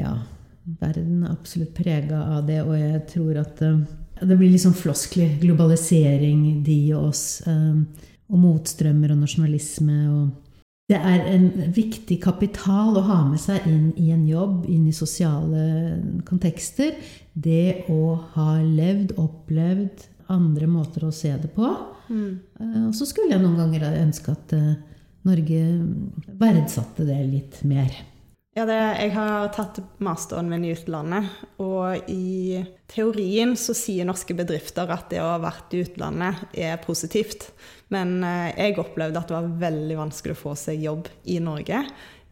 ja, 0.00 0.14
verden 0.80 1.26
er 1.26 1.34
absolutt 1.34 1.74
prega 1.76 2.22
av 2.38 2.46
det, 2.48 2.62
og 2.64 2.72
jeg 2.80 3.02
tror 3.12 3.42
at 3.42 3.60
eh, 3.66 3.76
det 4.24 4.38
blir 4.40 4.50
liksom 4.54 4.72
floskler. 4.80 5.34
Globalisering, 5.42 6.62
de 6.64 6.78
og 6.96 7.10
oss. 7.12 7.24
eh, 7.46 8.06
Og 8.30 8.38
motstrømmer 8.38 9.12
og 9.12 9.20
nasjonalisme. 9.26 10.00
og 10.08 10.49
det 10.90 10.98
er 10.98 11.26
en 11.30 11.46
viktig 11.70 12.16
kapital 12.24 12.96
å 12.98 13.04
ha 13.06 13.20
med 13.28 13.38
seg 13.38 13.66
inn 13.70 13.92
i 14.00 14.08
en 14.10 14.24
jobb, 14.26 14.64
inn 14.66 14.88
i 14.90 14.94
sosiale 14.94 16.00
kontekster. 16.26 16.96
Det 17.32 17.86
å 17.94 18.16
ha 18.34 18.56
levd, 18.58 19.14
opplevd 19.22 20.08
andre 20.34 20.66
måter 20.70 21.06
å 21.06 21.12
se 21.14 21.30
det 21.38 21.52
på. 21.54 21.70
Mm. 22.10 22.32
Og 22.88 22.94
så 22.98 23.06
skulle 23.06 23.36
jeg 23.36 23.42
noen 23.42 23.58
ganger 23.60 23.86
ønske 24.00 24.34
at 24.34 24.54
eh, 24.56 24.72
Norge 25.28 25.62
verdsatte 26.40 27.06
det 27.06 27.20
litt 27.28 27.60
mer. 27.68 27.94
Ja, 28.58 28.64
det, 28.66 28.76
jeg 28.98 29.12
har 29.14 29.44
tatt 29.54 29.76
masteren 30.02 30.48
min 30.50 30.64
i 30.66 30.72
utlandet, 30.74 31.28
og 31.62 32.08
i 32.10 32.58
teorien 32.90 33.52
så 33.54 33.76
sier 33.78 34.08
norske 34.08 34.34
bedrifter 34.34 34.90
at 34.90 35.06
det 35.12 35.20
å 35.22 35.28
ha 35.36 35.36
vært 35.44 35.76
i 35.78 35.84
utlandet 35.84 36.56
er 36.58 36.80
positivt. 36.82 37.52
Men 37.94 38.16
eh, 38.26 38.48
jeg 38.58 38.80
opplevde 38.82 39.20
at 39.22 39.30
det 39.30 39.36
var 39.36 39.52
veldig 39.68 40.00
vanskelig 40.00 40.34
å 40.34 40.40
få 40.40 40.56
seg 40.58 40.82
jobb 40.82 41.06
i 41.30 41.38
Norge. 41.42 41.84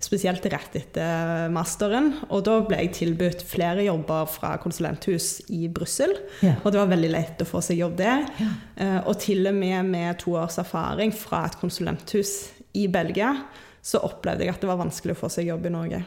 Spesielt 0.03 0.45
rett 0.51 0.75
etter 0.79 1.49
masteren. 1.55 2.13
Og 2.35 2.43
da 2.47 2.59
ble 2.67 2.81
jeg 2.85 2.93
tilbudt 2.99 3.47
flere 3.47 3.87
jobber 3.87 4.27
fra 4.31 4.53
konsulenthus 4.63 5.41
i 5.55 5.65
Brussel. 5.71 6.17
Ja. 6.43 6.57
Og 6.65 6.71
det 6.75 6.83
var 6.83 6.91
veldig 6.97 7.13
lett 7.15 7.43
å 7.43 7.49
få 7.51 7.63
seg 7.67 7.79
jobb 7.85 7.95
der. 7.99 8.27
Ja. 8.43 8.51
Eh, 8.75 8.99
Og 9.07 9.23
til 9.23 9.47
og 9.51 9.55
med 9.59 9.87
med 9.95 10.19
to 10.23 10.35
års 10.39 10.59
erfaring 10.63 11.15
fra 11.15 11.45
et 11.47 11.59
konsulenthus 11.63 12.37
i 12.79 12.87
Belgia, 12.91 13.37
så 13.89 14.03
opplevde 14.05 14.45
jeg 14.45 14.53
at 14.53 14.65
det 14.65 14.69
var 14.69 14.83
vanskelig 14.83 15.17
å 15.17 15.21
få 15.23 15.31
seg 15.33 15.49
jobb 15.49 15.69
i 15.69 15.73
Norge. 15.73 16.03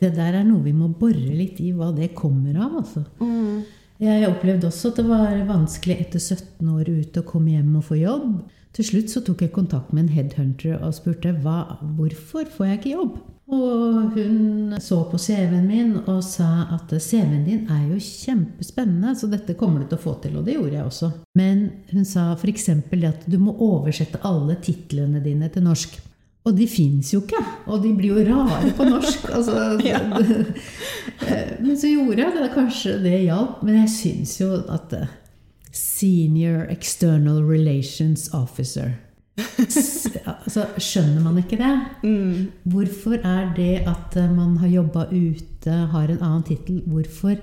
Det 0.00 0.14
der 0.16 0.38
er 0.38 0.46
noe 0.48 0.64
vi 0.64 0.72
må 0.72 0.88
bore 0.96 1.34
litt 1.36 1.60
i 1.60 1.74
hva 1.76 1.90
det 1.92 2.14
kommer 2.16 2.56
av. 2.56 2.78
altså. 2.80 3.04
Jeg 4.00 4.30
opplevde 4.30 4.70
også 4.70 4.94
at 4.94 5.02
det 5.02 5.08
var 5.10 5.42
vanskelig 5.50 5.98
etter 6.00 6.22
17 6.22 6.70
år 6.72 6.88
ute 6.88 7.20
å 7.20 7.28
komme 7.28 7.52
hjem 7.52 7.74
og 7.76 7.84
få 7.90 8.00
jobb. 8.00 8.30
Til 8.72 8.86
slutt 8.86 9.12
så 9.12 9.20
tok 9.26 9.42
jeg 9.44 9.52
kontakt 9.52 9.90
med 9.92 10.06
en 10.06 10.14
headhunter 10.14 10.78
og 10.78 10.94
spurte 10.96 11.34
hva, 11.42 11.76
hvorfor 11.98 12.48
får 12.48 12.68
jeg 12.70 12.80
ikke 12.80 12.94
jobb. 12.94 13.18
Og 13.50 14.14
hun 14.14 14.76
så 14.80 15.00
på 15.10 15.18
CV-en 15.18 15.66
min 15.66 15.96
og 15.98 16.20
sa 16.22 16.68
at 16.76 16.92
CV-en 17.02 17.42
din 17.48 17.64
er 17.66 17.88
jo 17.90 17.98
kjempespennende, 17.98 19.16
så 19.18 19.26
dette 19.28 19.56
kommer 19.58 19.82
du 19.82 19.90
til 19.90 19.98
å 19.98 20.04
få 20.04 20.14
til. 20.22 20.38
Og 20.38 20.46
det 20.46 20.54
gjorde 20.54 20.76
jeg 20.76 20.86
også. 20.86 21.10
Men 21.36 21.64
hun 21.90 22.06
sa 22.06 22.30
f.eks. 22.36 22.68
at 22.70 23.26
du 23.26 23.40
må 23.42 23.56
oversette 23.58 24.22
alle 24.24 24.56
titlene 24.62 25.20
dine 25.24 25.50
til 25.50 25.66
norsk. 25.66 25.98
Og 26.48 26.56
de 26.56 26.66
fins 26.70 27.12
jo 27.12 27.20
ikke! 27.20 27.42
Og 27.68 27.82
de 27.84 27.90
blir 27.96 28.14
jo 28.14 28.24
rare 28.30 28.72
på 28.76 28.86
norsk. 28.88 29.28
Altså, 29.36 29.78
Ja. 29.84 30.00
Men 31.60 31.76
så 31.76 31.90
gjorde 31.90 32.22
jeg 32.22 32.32
det. 32.38 32.50
Kanskje 32.54 32.96
det 33.02 33.18
hjalp. 33.26 33.60
Men 33.62 33.82
jeg 33.82 33.92
syns 33.92 34.38
jo 34.40 34.54
at 34.72 34.94
eh, 34.96 35.12
Senior 35.72 36.64
External 36.72 37.44
Relations 37.46 38.30
Officer 38.34 38.96
altså, 39.60 40.64
Skjønner 40.82 41.22
man 41.22 41.38
ikke 41.40 41.60
det? 41.60 41.70
Hvorfor 42.72 43.20
er 43.20 43.52
det 43.56 43.84
at 43.88 44.16
eh, 44.18 44.32
man 44.32 44.56
har 44.60 44.72
jobba 44.72 45.06
ute, 45.12 45.76
har 45.92 46.10
en 46.10 46.22
annen 46.22 46.46
tittel 46.48 46.82
Hvorfor 46.88 47.36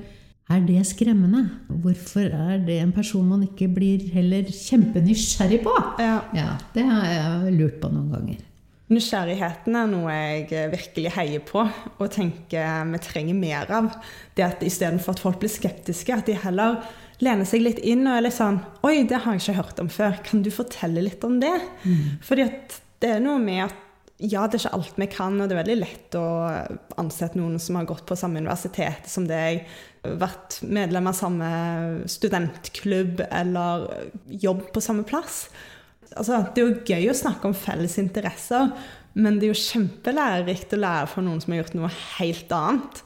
er 0.47 0.61
det 0.63 0.85
skremmende? 0.87 1.45
Hvorfor 1.67 2.27
er 2.27 2.59
det 2.65 2.79
en 2.81 2.93
person 2.95 3.25
man 3.27 3.43
ikke 3.47 3.67
blir 3.75 4.05
heller 4.13 4.47
kjempenysgjerrig 4.47 5.59
på? 5.65 5.73
Ja. 5.99 6.21
Ja, 6.35 6.53
det 6.75 6.85
har 6.87 7.09
jeg 7.11 7.57
lurt 7.57 7.81
på 7.81 7.91
noen 7.91 8.11
ganger. 8.13 8.46
Nysgjerrigheten 8.87 9.75
er 9.75 9.89
noe 9.91 10.13
jeg 10.13 10.69
virkelig 10.71 11.11
heier 11.17 11.41
på 11.43 11.65
og 11.65 12.05
tenker 12.13 12.85
vi 12.93 13.01
trenger 13.03 13.35
mer 13.35 13.73
av. 13.75 13.89
Det 14.37 14.45
at 14.45 14.63
Istedenfor 14.63 15.17
at 15.17 15.23
folk 15.25 15.41
blir 15.41 15.51
skeptiske, 15.51 16.15
at 16.15 16.29
de 16.29 16.37
heller 16.39 16.79
lener 17.19 17.47
seg 17.49 17.65
litt 17.65 17.81
inn 17.83 18.05
og 18.07 18.13
er 18.13 18.23
litt 18.27 18.37
sånn 18.37 18.61
Oi, 18.87 19.01
det 19.09 19.23
har 19.23 19.35
jeg 19.35 19.43
ikke 19.43 19.57
hørt 19.59 19.81
om 19.83 19.91
før. 19.91 20.15
Kan 20.23 20.45
du 20.45 20.53
fortelle 20.53 21.03
litt 21.03 21.25
om 21.27 21.41
det? 21.43 21.55
Fordi 22.23 22.47
at 22.47 22.79
det 23.03 23.17
er 23.17 23.21
noe 23.23 23.41
med 23.43 23.65
at 23.65 23.83
ja, 24.17 24.47
det 24.47 24.57
er 24.57 24.63
ikke 24.63 24.77
alt 24.79 24.95
vi 24.97 25.07
kan, 25.13 25.35
og 25.37 25.45
det 25.45 25.53
er 25.53 25.59
veldig 25.59 25.77
lett 25.77 26.15
å 26.17 26.27
ansette 26.97 27.37
noen 27.37 27.59
som 27.61 27.77
har 27.77 27.85
gått 27.85 28.07
på 28.09 28.15
samme 28.17 28.39
universitet 28.41 29.05
som 29.05 29.27
deg, 29.29 29.67
vært 30.01 30.57
medlem 30.65 31.09
av 31.11 31.17
samme 31.19 31.49
studentklubb 32.09 33.21
eller 33.27 33.85
jobb 34.25 34.63
på 34.73 34.81
samme 34.81 35.05
plass. 35.05 35.49
Altså, 36.15 36.43
det 36.53 36.61
er 36.61 36.69
jo 36.69 36.83
gøy 36.87 37.09
å 37.11 37.17
snakke 37.17 37.49
om 37.49 37.57
felles 37.57 37.97
interesser, 38.01 38.71
men 39.17 39.39
det 39.39 39.47
er 39.47 39.55
jo 39.55 39.63
kjempelærerikt 39.63 40.75
å 40.77 40.81
lære 40.81 41.09
fra 41.11 41.23
noen 41.25 41.41
som 41.41 41.53
har 41.53 41.63
gjort 41.63 41.77
noe 41.77 41.89
helt 42.19 42.53
annet. 42.53 43.01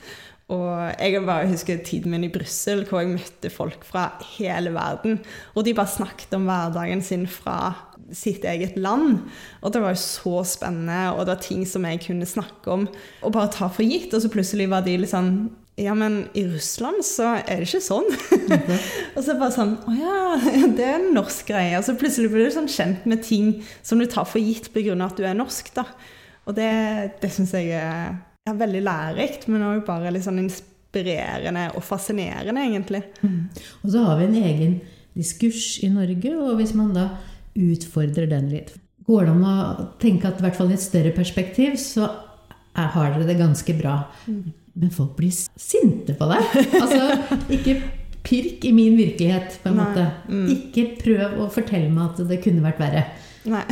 Og 0.51 0.71
jeg 0.99 1.21
bare 1.23 1.47
husker 1.47 1.79
tiden 1.85 2.11
min 2.11 2.27
i 2.27 2.31
Brussel, 2.31 2.83
hvor 2.87 2.99
jeg 2.99 3.13
møtte 3.13 3.51
folk 3.53 3.85
fra 3.87 4.09
hele 4.33 4.73
verden. 4.75 5.21
Og 5.55 5.63
de 5.63 5.75
bare 5.77 5.93
snakket 5.93 6.35
om 6.35 6.49
hverdagen 6.49 7.03
sin 7.05 7.23
fra 7.31 7.71
sitt 8.11 8.43
eget 8.43 8.75
land. 8.75 9.21
Og 9.61 9.71
det 9.71 9.81
var 9.83 9.95
jo 9.95 10.03
så 10.03 10.41
spennende, 10.47 11.13
og 11.15 11.23
det 11.23 11.37
var 11.37 11.45
ting 11.45 11.63
som 11.69 11.87
jeg 11.87 12.03
kunne 12.03 12.27
snakke 12.27 12.73
om 12.73 12.83
og 13.21 13.31
bare 13.31 13.53
ta 13.53 13.71
for 13.71 13.87
gitt. 13.87 14.11
Og 14.11 14.25
så 14.25 14.31
plutselig 14.33 14.67
var 14.71 14.83
de 14.83 14.97
litt 14.99 15.13
sånn 15.13 15.31
Ja, 15.79 15.93
men 15.95 16.25
i 16.37 16.43
Russland 16.49 16.99
så 17.07 17.29
er 17.39 17.61
det 17.61 17.69
ikke 17.69 17.83
sånn. 17.83 18.09
og 19.15 19.21
så 19.23 19.37
bare 19.39 19.53
sånn 19.55 19.77
Å 19.87 19.93
ja, 19.95 20.17
det 20.75 20.83
er 20.83 20.97
en 20.97 21.13
norsk 21.15 21.47
greie. 21.47 21.77
Og 21.79 21.85
så 21.87 21.95
plutselig 21.99 22.31
blir 22.33 22.49
du 22.49 22.55
sånn 22.55 22.69
kjent 22.71 23.07
med 23.09 23.23
ting 23.25 23.53
som 23.79 24.01
du 24.01 24.05
tar 24.11 24.27
for 24.29 24.43
gitt 24.43 24.71
pga. 24.75 24.97
at 25.05 25.17
du 25.17 25.25
er 25.25 25.37
norsk, 25.37 25.71
da. 25.77 25.87
Og 26.49 26.57
det, 26.57 26.71
det 27.21 27.31
syns 27.33 27.55
jeg 27.55 27.71
er 27.77 28.11
ja, 28.47 28.53
veldig 28.57 28.83
lærerikt, 28.83 29.47
men 29.51 29.65
òg 29.67 29.83
bare 29.87 30.11
litt 30.13 30.25
sånn 30.25 30.41
inspirerende 30.43 31.69
og 31.77 31.85
fascinerende, 31.85 32.65
egentlig. 32.67 33.03
Og 33.85 33.93
så 33.93 34.05
har 34.07 34.19
vi 34.19 34.27
en 34.27 34.39
egen 34.41 34.79
diskurs 35.17 35.77
i 35.85 35.91
Norge, 35.93 36.33
og 36.35 36.57
hvis 36.59 36.73
man 36.77 36.91
da 36.95 37.07
utfordrer 37.57 38.29
den 38.31 38.51
litt 38.51 38.77
Går 39.01 39.25
det 39.25 39.31
an 39.33 39.45
å 39.49 39.85
tenke 39.99 40.29
at 40.29 40.37
i 40.39 40.43
hvert 40.45 40.55
fall 40.55 40.69
i 40.69 40.75
et 40.77 40.83
større 40.83 41.09
perspektiv 41.11 41.73
så 41.81 42.05
er, 42.05 42.85
har 42.93 43.15
dere 43.15 43.25
det 43.27 43.39
ganske 43.39 43.73
bra. 43.75 43.95
Men 44.73 44.91
folk 44.93 45.17
blir 45.17 45.33
sinte 45.59 46.15
på 46.17 46.27
deg. 46.31 46.53
Altså, 46.79 47.41
ikke 47.51 47.75
pirk 48.23 48.65
i 48.65 48.71
min 48.75 48.95
virkelighet, 48.97 49.59
på 49.63 49.71
en 49.71 49.79
Nei. 49.79 49.87
måte. 49.87 50.05
Mm. 50.29 50.45
Ikke 50.55 50.85
prøv 51.01 51.39
å 51.43 51.49
fortelle 51.51 51.89
meg 51.91 52.11
at 52.11 52.23
det 52.29 52.39
kunne 52.43 52.63
vært 52.63 52.81
verre. 52.81 53.03
Nei. 53.49 53.63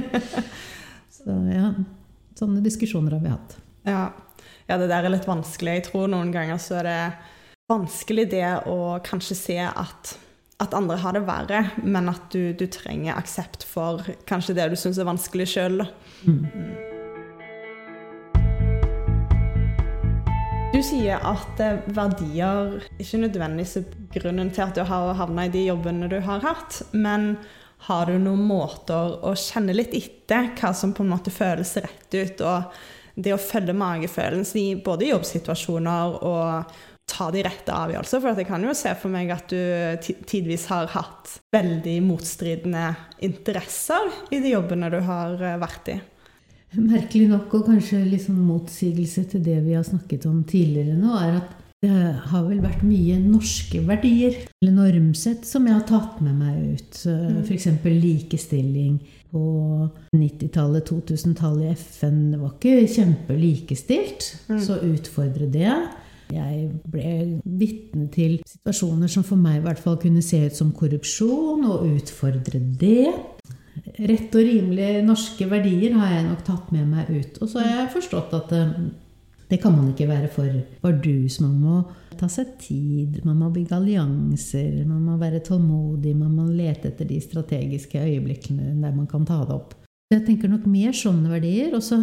Så 1.20 1.36
ja, 1.52 1.72
sånne 2.38 2.62
diskusjoner 2.64 3.18
har 3.18 3.24
vi 3.24 3.32
hatt. 3.34 3.58
Ja. 3.84 4.04
ja, 4.70 4.78
det 4.80 4.88
der 4.88 5.04
er 5.04 5.12
litt 5.12 5.28
vanskelig. 5.28 5.80
Jeg 5.80 5.86
tror 5.90 6.08
noen 6.12 6.32
ganger 6.32 6.60
så 6.62 6.78
er 6.80 6.88
det 6.88 7.00
vanskelig 7.70 8.28
det 8.32 8.46
å 8.70 8.78
kanskje 9.04 9.36
se 9.36 9.58
at, 9.68 10.14
at 10.62 10.76
andre 10.76 10.96
har 11.02 11.16
det 11.16 11.26
verre, 11.28 11.64
men 11.84 12.08
at 12.12 12.30
du, 12.32 12.54
du 12.56 12.64
trenger 12.72 13.18
aksept 13.18 13.66
for 13.68 14.06
kanskje 14.30 14.56
det 14.58 14.70
du 14.72 14.78
syns 14.80 15.00
er 15.02 15.10
vanskelig 15.10 15.50
sjøl. 15.52 15.84
Du 20.80 20.84
sier 20.86 21.20
at 21.28 21.58
eh, 21.60 21.82
verdier 21.92 22.78
ikke 22.96 23.18
nødvendigvis 23.20 23.74
er 23.82 23.88
grunnen 24.14 24.48
til 24.48 24.62
at 24.64 24.78
du 24.78 24.86
har 24.88 25.10
havna 25.18 25.42
i 25.44 25.50
de 25.52 25.66
jobbene 25.66 26.06
du 26.08 26.14
har 26.24 26.40
hatt, 26.40 26.78
men 26.96 27.34
har 27.84 28.08
du 28.08 28.14
noen 28.16 28.46
måter 28.48 29.18
å 29.28 29.34
kjenne 29.36 29.74
litt 29.76 29.92
etter 29.98 30.48
hva 30.56 30.70
som 30.72 30.94
på 30.96 31.04
en 31.04 31.10
måte 31.12 31.28
føles 31.34 31.74
rett 31.84 32.16
ut, 32.16 32.40
og 32.48 32.72
det 33.12 33.34
å 33.36 33.42
følge 33.42 33.74
magefølelsen 33.76 34.60
i 34.62 34.70
både 34.80 35.10
jobbsituasjoner 35.10 36.16
og 36.30 36.72
ta 37.12 37.26
de 37.34 37.42
rette 37.44 37.76
avgjørelser? 37.76 38.22
For 38.24 38.40
jeg 38.40 38.48
kan 38.48 38.64
jo 38.64 38.72
se 38.80 38.94
for 39.02 39.12
meg 39.12 39.34
at 39.36 39.52
du 39.52 39.60
ti- 40.00 40.16
tidvis 40.32 40.64
har 40.72 40.88
hatt 40.96 41.34
veldig 41.52 41.98
motstridende 42.08 42.94
interesser 43.28 44.08
i 44.32 44.40
de 44.40 44.56
jobbene 44.56 44.88
du 44.96 45.02
har 45.12 45.36
eh, 45.44 45.60
vært 45.60 45.92
i. 45.92 45.98
Merkelig 46.78 47.26
nok, 47.30 47.54
og 47.58 47.66
kanskje 47.66 48.04
litt 48.06 48.26
sånn 48.28 48.38
motsigelse 48.46 49.24
til 49.32 49.42
det 49.42 49.56
vi 49.64 49.74
har 49.74 49.86
snakket 49.86 50.28
om 50.30 50.44
tidligere 50.46 50.94
nå, 50.98 51.16
er 51.18 51.40
at 51.40 51.56
det 51.80 51.90
har 52.28 52.42
vel 52.44 52.58
vært 52.60 52.82
mye 52.84 53.16
norske 53.22 53.80
verdier, 53.88 54.34
eller 54.60 54.74
normsett, 54.76 55.46
som 55.48 55.64
jeg 55.64 55.78
har 55.78 55.86
tatt 55.88 56.18
med 56.20 56.36
meg 56.36 56.76
ut. 56.76 56.98
F.eks. 57.40 57.70
likestilling 57.88 58.98
på 59.32 59.44
90-tallet, 60.12 60.92
2000-tallet 60.92 61.70
i 61.70 61.78
FN. 61.80 62.20
Det 62.34 62.40
var 62.42 62.52
ikke 62.52 62.92
kjempelikestilt, 62.98 64.28
så 64.60 64.76
utfordre 64.90 65.48
det. 65.48 65.72
Jeg 66.30 66.68
ble 66.92 67.40
vitne 67.48 68.10
til 68.12 68.36
situasjoner 68.46 69.10
som 69.10 69.24
for 69.26 69.40
meg 69.40 69.62
i 69.62 69.64
hvert 69.64 69.80
fall 69.80 69.96
kunne 70.02 70.22
se 70.22 70.44
ut 70.44 70.60
som 70.60 70.74
korrupsjon, 70.76 71.64
og 71.64 71.88
utfordre 71.96 72.60
det. 72.60 73.08
Rett 73.98 74.34
og 74.36 74.46
rimelig 74.46 74.90
norske 75.06 75.46
verdier 75.50 75.96
har 75.98 76.14
jeg 76.14 76.26
nok 76.28 76.42
tatt 76.46 76.72
med 76.74 76.88
meg 76.90 77.10
ut. 77.10 77.40
Og 77.42 77.50
så 77.50 77.62
har 77.62 77.70
jeg 77.72 77.94
forstått 77.96 78.34
at 78.38 78.54
eh, 78.56 78.74
det 79.50 79.58
kan 79.62 79.74
man 79.74 79.90
ikke 79.90 80.08
være 80.10 80.30
for 80.30 80.60
bardus. 80.82 81.40
Man 81.42 81.56
må 81.58 81.80
ta 82.20 82.28
seg 82.30 82.54
tid, 82.62 83.20
man 83.26 83.40
må 83.40 83.50
bygge 83.54 83.78
allianser, 83.78 84.84
man 84.86 85.02
må 85.08 85.16
være 85.18 85.42
tålmodig, 85.46 86.14
man 86.16 86.36
må 86.36 86.46
lete 86.52 86.92
etter 86.92 87.08
de 87.08 87.18
strategiske 87.24 87.98
øyeblikkene 87.98 88.76
der 88.78 88.94
man 88.94 89.08
kan 89.10 89.26
ta 89.26 89.42
det 89.46 89.56
opp. 89.56 89.74
Jeg 90.10 90.26
tenker 90.26 90.50
nok 90.50 90.66
mer 90.70 90.94
sånne 90.96 91.30
verdier. 91.30 91.74
Og 91.74 91.82
så 91.86 92.02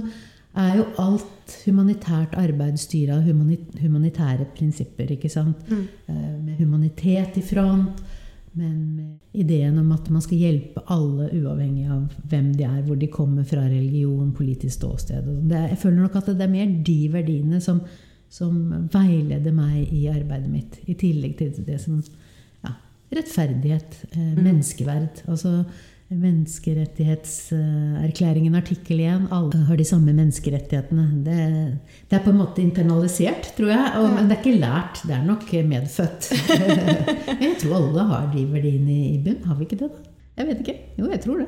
er 0.58 0.77
jo 0.79 0.86
alt 1.01 1.56
humanitært 1.67 2.36
arbeid 2.39 2.79
styra 2.82 3.20
av 3.20 3.27
humanitære 3.27 4.48
prinsipper, 4.58 5.12
ikke 5.15 5.29
sant? 5.32 5.60
Mm. 5.70 5.84
Med 6.48 6.56
humanitet 6.62 7.38
i 7.38 7.44
front, 7.46 8.01
men 8.58 9.20
ideen 9.38 9.78
om 9.80 9.92
at 9.96 10.10
man 10.14 10.24
skal 10.26 10.40
hjelpe 10.42 10.82
alle 10.94 11.30
uavhengig 11.38 11.86
av 11.94 12.08
hvem 12.32 12.52
de 12.58 12.66
er, 12.68 12.82
hvor 12.88 12.98
de 13.00 13.10
kommer 13.14 13.46
fra, 13.48 13.64
religion, 13.70 14.32
politisk 14.36 14.80
ståsted. 14.80 15.28
Det, 15.48 15.56
er- 15.58 15.70
jeg 15.76 15.82
føler 15.84 16.02
nok 16.04 16.16
at 16.20 16.32
det 16.34 16.46
er 16.48 16.52
mer 16.56 16.72
de 16.90 16.98
verdiene 17.14 17.62
som, 17.64 17.82
som 18.30 18.58
veileder 18.94 19.54
meg 19.56 19.92
i 19.94 20.08
arbeidet 20.12 20.50
mitt, 20.52 20.80
i 20.90 20.96
tillegg 21.00 21.38
til 21.40 21.54
det 21.68 21.78
som 21.84 22.02
ja, 22.66 22.74
rettferdighet, 23.14 24.02
eh, 24.14 24.34
menneskeverd. 24.42 25.24
Altså 25.28 25.62
Menneskerettighetserklæringen 26.08 28.55
artikkel 28.55 29.01
1. 29.03 29.27
Alle 29.36 29.60
har 29.68 29.75
de 29.75 29.84
samme 29.88 30.14
menneskerettighetene. 30.16 31.05
Det, 31.25 31.40
det 32.08 32.16
er 32.16 32.24
på 32.24 32.31
en 32.31 32.40
måte 32.40 32.64
internalisert, 32.64 33.51
tror 33.58 33.70
jeg. 33.74 33.88
Og, 34.00 34.05
men 34.16 34.29
det 34.29 34.38
er 34.38 34.44
ikke 34.46 34.62
lært. 34.62 35.01
Det 35.03 35.14
er 35.18 35.25
nok 35.27 35.44
medfødt. 35.68 36.31
Jeg 37.44 37.60
tror 37.60 37.75
alle 37.81 38.01
har 38.14 38.24
de 38.31 38.42
verdiene 38.53 38.96
i 39.10 39.20
bunn. 39.25 39.44
Har 39.50 39.55
vi 39.60 39.64
ikke 39.68 39.81
det, 39.84 39.92
da? 39.92 40.00
Jeg 40.38 40.46
vet 40.48 40.60
ikke. 40.64 40.77
Jo, 41.00 41.05
jeg 41.12 41.22
tror 41.24 41.38
det. 41.42 41.48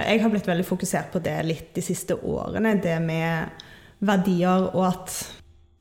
Jeg 0.00 0.22
har 0.22 0.30
blitt 0.32 0.48
veldig 0.48 0.64
fokusert 0.64 1.10
på 1.12 1.20
det 1.22 1.36
litt 1.44 1.74
de 1.76 1.82
siste 1.84 2.16
årene, 2.16 2.80
det 2.80 2.94
med 3.04 3.52
verdier, 4.00 4.70
og 4.72 4.86
at 4.86 5.12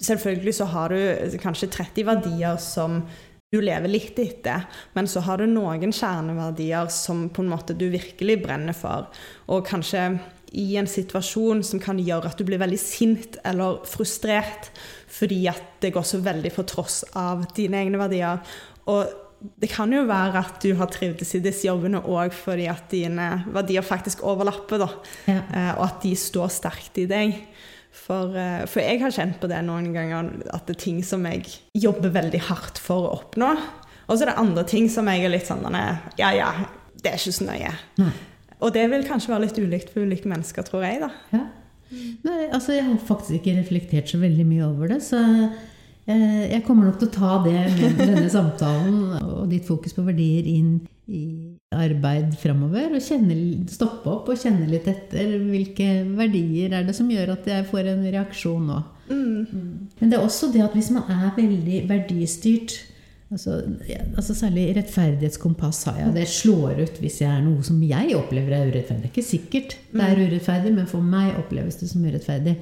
selvfølgelig 0.04 0.54
så 0.58 0.66
har 0.74 0.92
du 0.92 1.00
kanskje 1.40 1.72
30 1.72 2.04
verdier 2.08 2.58
som 2.60 3.04
du 3.50 3.62
lever 3.62 3.90
litt 3.90 4.20
etter, 4.22 4.68
men 4.94 5.08
så 5.10 5.24
har 5.26 5.42
du 5.42 5.48
noen 5.50 5.90
kjerneverdier 5.90 6.90
som 6.94 7.28
på 7.34 7.42
en 7.42 7.50
måte 7.50 7.74
du 7.78 7.88
virkelig 7.90 8.36
brenner 8.44 8.78
for, 8.78 9.08
og 9.50 9.66
kanskje 9.66 10.04
i 10.58 10.76
en 10.82 10.90
situasjon 10.90 11.64
som 11.66 11.82
kan 11.82 12.00
gjøre 12.02 12.30
at 12.30 12.38
du 12.40 12.46
blir 12.46 12.62
veldig 12.62 12.80
sint 12.82 13.38
eller 13.46 13.84
frustrert 13.90 14.72
fordi 15.14 15.44
at 15.50 15.82
det 15.82 15.92
går 15.94 16.06
så 16.06 16.22
veldig 16.26 16.52
på 16.56 16.66
tross 16.70 17.04
av 17.18 17.44
dine 17.58 17.82
egne 17.84 18.00
verdier. 18.02 18.42
Og 18.90 19.10
det 19.62 19.70
kan 19.72 19.92
jo 19.94 20.04
være 20.10 20.42
at 20.42 20.58
du 20.64 20.74
har 20.80 20.90
trivdes 20.92 21.36
i 21.38 21.42
disse 21.44 21.68
jobbene 21.68 22.02
òg 22.02 22.34
fordi 22.36 22.66
at 22.72 22.90
dine 22.92 23.30
verdier 23.54 23.86
faktisk 23.86 24.24
overlapper, 24.28 24.82
da. 24.82 24.90
Ja. 25.30 25.40
Eh, 25.40 25.72
Og 25.78 25.86
at 25.86 26.02
de 26.04 26.16
står 26.18 26.50
sterkt 26.54 26.98
i 27.02 27.08
deg. 27.10 27.38
For, 28.10 28.34
eh, 28.34 28.64
for 28.66 28.82
jeg 28.82 29.04
har 29.04 29.14
kjent 29.14 29.38
på 29.42 29.50
det 29.52 29.60
noen 29.68 29.92
ganger, 29.94 30.32
at 30.50 30.66
det 30.66 30.78
er 30.78 30.82
ting 30.82 31.04
som 31.06 31.28
jeg 31.30 31.46
jobber 31.78 32.10
veldig 32.16 32.42
hardt 32.48 32.82
for 32.82 33.06
å 33.06 33.14
oppnå. 33.20 33.52
Og 34.10 34.18
så 34.18 34.26
er 34.26 34.32
det 34.32 34.40
andre 34.42 34.64
ting 34.66 34.90
som 34.90 35.08
jeg 35.12 35.28
er 35.28 35.30
litt 35.36 35.46
sånn 35.46 35.68
Ja, 36.18 36.32
ja, 36.34 36.50
det 36.98 37.12
er 37.12 37.22
ikke 37.22 37.36
så 37.38 37.46
nøye. 37.46 37.74
Nei. 38.02 38.12
Og 38.60 38.74
det 38.76 38.88
vil 38.92 39.06
kanskje 39.08 39.32
være 39.32 39.46
litt 39.46 39.60
ulikt 39.62 39.94
for 39.94 40.04
ulike 40.04 40.28
mennesker, 40.28 40.66
tror 40.68 40.84
jeg, 40.84 41.04
da. 41.06 41.12
Ja. 41.32 41.46
Nei, 42.26 42.40
altså 42.54 42.76
jeg 42.76 42.86
har 42.86 42.98
faktisk 43.06 43.40
ikke 43.40 43.56
reflektert 43.62 44.10
så 44.12 44.20
veldig 44.22 44.46
mye 44.46 44.66
over 44.68 44.92
det, 44.92 45.00
så 45.06 45.22
jeg 46.10 46.64
kommer 46.66 46.88
nok 46.90 47.00
til 47.02 47.10
å 47.10 47.14
ta 47.14 47.34
det 47.46 47.60
med 47.76 48.00
denne 48.00 48.30
samtalen 48.32 49.20
og 49.20 49.50
ditt 49.52 49.68
fokus 49.68 49.94
på 49.94 50.06
verdier 50.08 50.48
inn 50.50 50.80
i 51.06 51.24
arbeid 51.76 52.34
framover. 52.42 52.96
Og 52.98 53.04
kjenne, 53.04 53.36
stoppe 53.70 54.10
opp 54.10 54.32
og 54.32 54.40
kjenne 54.40 54.68
litt 54.70 54.88
etter. 54.90 55.36
Hvilke 55.44 55.90
verdier 56.18 56.74
er 56.74 56.88
det 56.88 56.96
som 56.98 57.10
gjør 57.14 57.36
at 57.36 57.50
jeg 57.50 57.68
får 57.70 57.92
en 57.94 58.08
reaksjon 58.08 58.72
nå? 58.72 58.80
Men 59.10 60.10
det 60.10 60.18
er 60.18 60.26
også 60.26 60.52
det 60.54 60.64
at 60.66 60.76
hvis 60.78 60.92
man 60.94 61.10
er 61.10 61.32
veldig 61.38 61.84
verdistyrt 61.90 62.76
Altså, 63.30 63.60
ja, 63.86 64.00
altså 64.18 64.34
Særlig 64.34 64.64
rettferdighetskompass 64.74 65.84
har 65.86 66.00
jeg. 66.00 66.14
Det 66.16 66.24
slår 66.32 66.80
ut 66.82 66.96
hvis 67.04 67.20
jeg 67.22 67.30
er 67.30 67.44
noe 67.46 67.62
som 67.66 67.78
jeg 67.86 68.16
opplever 68.18 68.56
er 68.58 68.72
urettferdig. 68.72 69.04
Det 69.04 69.10
er 69.10 69.14
ikke 69.14 69.26
sikkert 69.28 69.76
det 69.94 70.06
er 70.06 70.22
urettferdig, 70.24 70.72
men 70.74 70.88
for 70.90 71.06
meg 71.06 71.36
oppleves 71.38 71.78
det 71.78 71.90
som 71.92 72.06
urettferdig. 72.10 72.56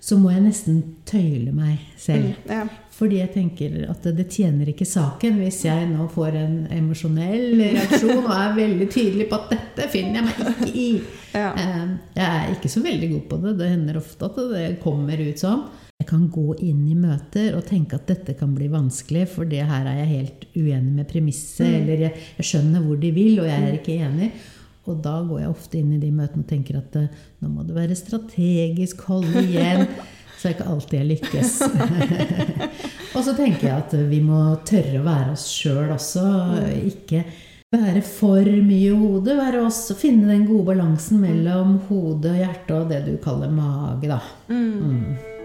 Så 0.00 0.16
må 0.20 0.30
jeg 0.32 0.44
nesten 0.46 0.78
tøyle 1.08 1.52
meg 1.52 1.82
selv. 2.00 2.30
Ja. 2.48 2.62
Fordi 2.98 3.20
jeg 3.20 3.30
tenker 3.34 3.74
at 3.92 4.06
det 4.16 4.24
tjener 4.34 4.70
ikke 4.72 4.86
saken 4.88 5.36
hvis 5.42 5.60
jeg 5.68 5.84
nå 5.92 6.08
får 6.10 6.38
en 6.40 6.56
emosjonell 6.74 7.52
reaksjon 7.60 8.24
og 8.24 8.32
er 8.34 8.56
veldig 8.56 8.88
tydelig 8.90 9.28
på 9.30 9.38
at 9.38 9.52
dette 9.52 9.90
finner 9.92 10.22
jeg 10.22 10.26
meg 10.30 10.48
ikke 10.48 10.72
i. 10.72 10.88
Ja. 11.36 11.50
Eh, 11.52 11.84
Jeg 12.16 12.26
er 12.40 12.56
ikke 12.56 12.72
så 12.72 12.80
veldig 12.82 13.10
god 13.12 13.28
på 13.30 13.40
det. 13.44 13.54
Det 13.60 13.68
hender 13.74 14.00
ofte 14.00 14.24
at 14.32 14.40
det 14.54 14.64
kommer 14.82 15.20
ut 15.28 15.44
sånn. 15.44 15.62
Kan 16.08 16.28
gå 16.32 16.54
inn 16.64 16.86
i 16.88 16.96
møter 16.96 17.56
og 17.58 17.66
tenke 17.68 17.98
at 17.98 18.08
dette 18.08 18.32
kan 18.38 18.54
bli 18.56 18.70
vanskelig, 18.72 19.26
for 19.34 19.48
det 19.48 19.66
her 19.68 19.88
er 19.90 20.02
jeg 20.02 20.12
helt 20.14 20.46
uenig 20.56 20.94
med 21.00 21.08
premisset, 21.10 21.66
eller 21.82 22.06
jeg, 22.06 22.28
jeg 22.38 22.48
skjønner 22.48 22.86
hvor 22.86 23.00
de 23.02 23.10
vil, 23.12 23.42
og 23.42 23.50
jeg 23.50 23.66
er 23.66 23.76
ikke 23.76 23.98
enig. 24.06 24.30
Og 24.88 25.02
da 25.04 25.18
går 25.28 25.42
jeg 25.42 25.52
ofte 25.52 25.80
inn 25.80 25.90
i 25.92 26.00
de 26.00 26.10
møtene 26.14 26.44
og 26.46 26.48
tenker 26.48 26.78
at 26.80 26.96
eh, 26.96 27.10
nå 27.42 27.50
må 27.52 27.66
du 27.66 27.74
være 27.76 27.96
strategisk, 27.98 29.04
holde 29.10 29.44
igjen. 29.44 29.84
Så 30.38 30.48
er 30.48 30.54
ikke 30.54 30.68
alltid 30.70 31.00
jeg 31.00 31.08
lykkes. 31.10 31.54
og 33.16 33.20
så 33.26 33.34
tenker 33.36 33.66
jeg 33.66 33.74
at 33.74 33.96
vi 34.08 34.20
må 34.24 34.40
tørre 34.68 35.00
å 35.00 35.06
være 35.06 35.34
oss 35.34 35.48
sjøl 35.50 35.90
også. 35.96 36.24
Ikke 36.88 37.24
være 37.74 38.04
for 38.06 38.46
mye 38.46 38.92
hode. 38.96 39.34
Være 39.36 39.64
oss 39.66 39.82
finne 39.98 40.30
den 40.30 40.46
gode 40.48 40.70
balansen 40.70 41.20
mellom 41.24 41.80
hode 41.90 42.32
og 42.32 42.38
hjerte 42.38 42.78
og 42.78 42.94
det 42.94 43.02
du 43.10 43.16
kaller 43.24 43.50
mage, 43.52 44.08
da. 44.08 44.22
Mm. 44.48 45.37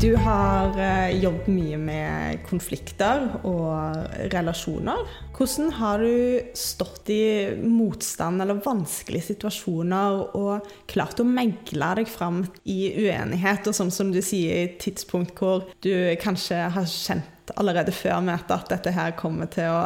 Du 0.00 0.14
har 0.16 0.78
eh, 0.80 1.18
jobbet 1.20 1.48
mye 1.52 1.76
med 1.76 2.38
konflikter 2.48 3.26
og 3.44 3.98
relasjoner. 4.32 5.02
Hvordan 5.36 5.74
har 5.76 6.00
du 6.00 6.54
stått 6.56 7.10
i 7.12 7.24
motstand 7.60 8.40
eller 8.40 8.62
vanskelige 8.64 9.26
situasjoner 9.34 10.22
og 10.40 10.70
klart 10.88 11.20
å 11.20 11.26
megle 11.28 11.90
deg 11.98 12.08
fram 12.08 12.40
i 12.64 12.78
uenighet, 12.96 13.68
og 13.68 13.76
sånn 13.76 13.92
som 13.92 14.08
du 14.14 14.22
sier, 14.24 14.62
i 14.62 14.72
tidspunkt 14.80 15.36
hvor 15.36 15.68
du 15.84 15.92
kanskje 16.22 16.62
har 16.72 16.88
kjent 16.88 17.52
allerede 17.60 17.92
før 17.92 18.24
møtet 18.24 18.56
at 18.56 18.72
dette 18.72 18.96
her 18.96 19.12
kommer 19.20 19.52
til 19.52 19.68
å 19.68 19.84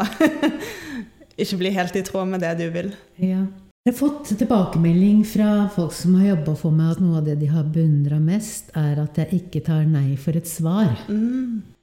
ikke 1.43 1.59
bli 1.59 1.75
helt 1.75 1.99
i 1.99 2.07
tråd 2.07 2.37
med 2.37 2.47
det 2.47 2.55
du 2.62 2.69
vil? 2.71 2.95
Ja. 3.19 3.49
Jeg 3.85 3.92
har 3.92 3.99
fått 3.99 4.31
tilbakemelding 4.40 5.18
fra 5.29 5.66
folk 5.68 5.92
som 5.92 6.14
har 6.16 6.31
jobba 6.31 6.55
for 6.57 6.73
meg, 6.73 6.94
at 6.94 7.01
noe 7.05 7.18
av 7.18 7.27
det 7.27 7.35
de 7.42 7.51
har 7.53 7.66
beundra 7.68 8.16
mest, 8.16 8.70
er 8.81 8.97
at 9.03 9.18
jeg 9.20 9.42
ikke 9.42 9.61
tar 9.66 9.83
nei 9.85 10.14
for 10.16 10.38
et 10.40 10.49
svar. 10.49 10.94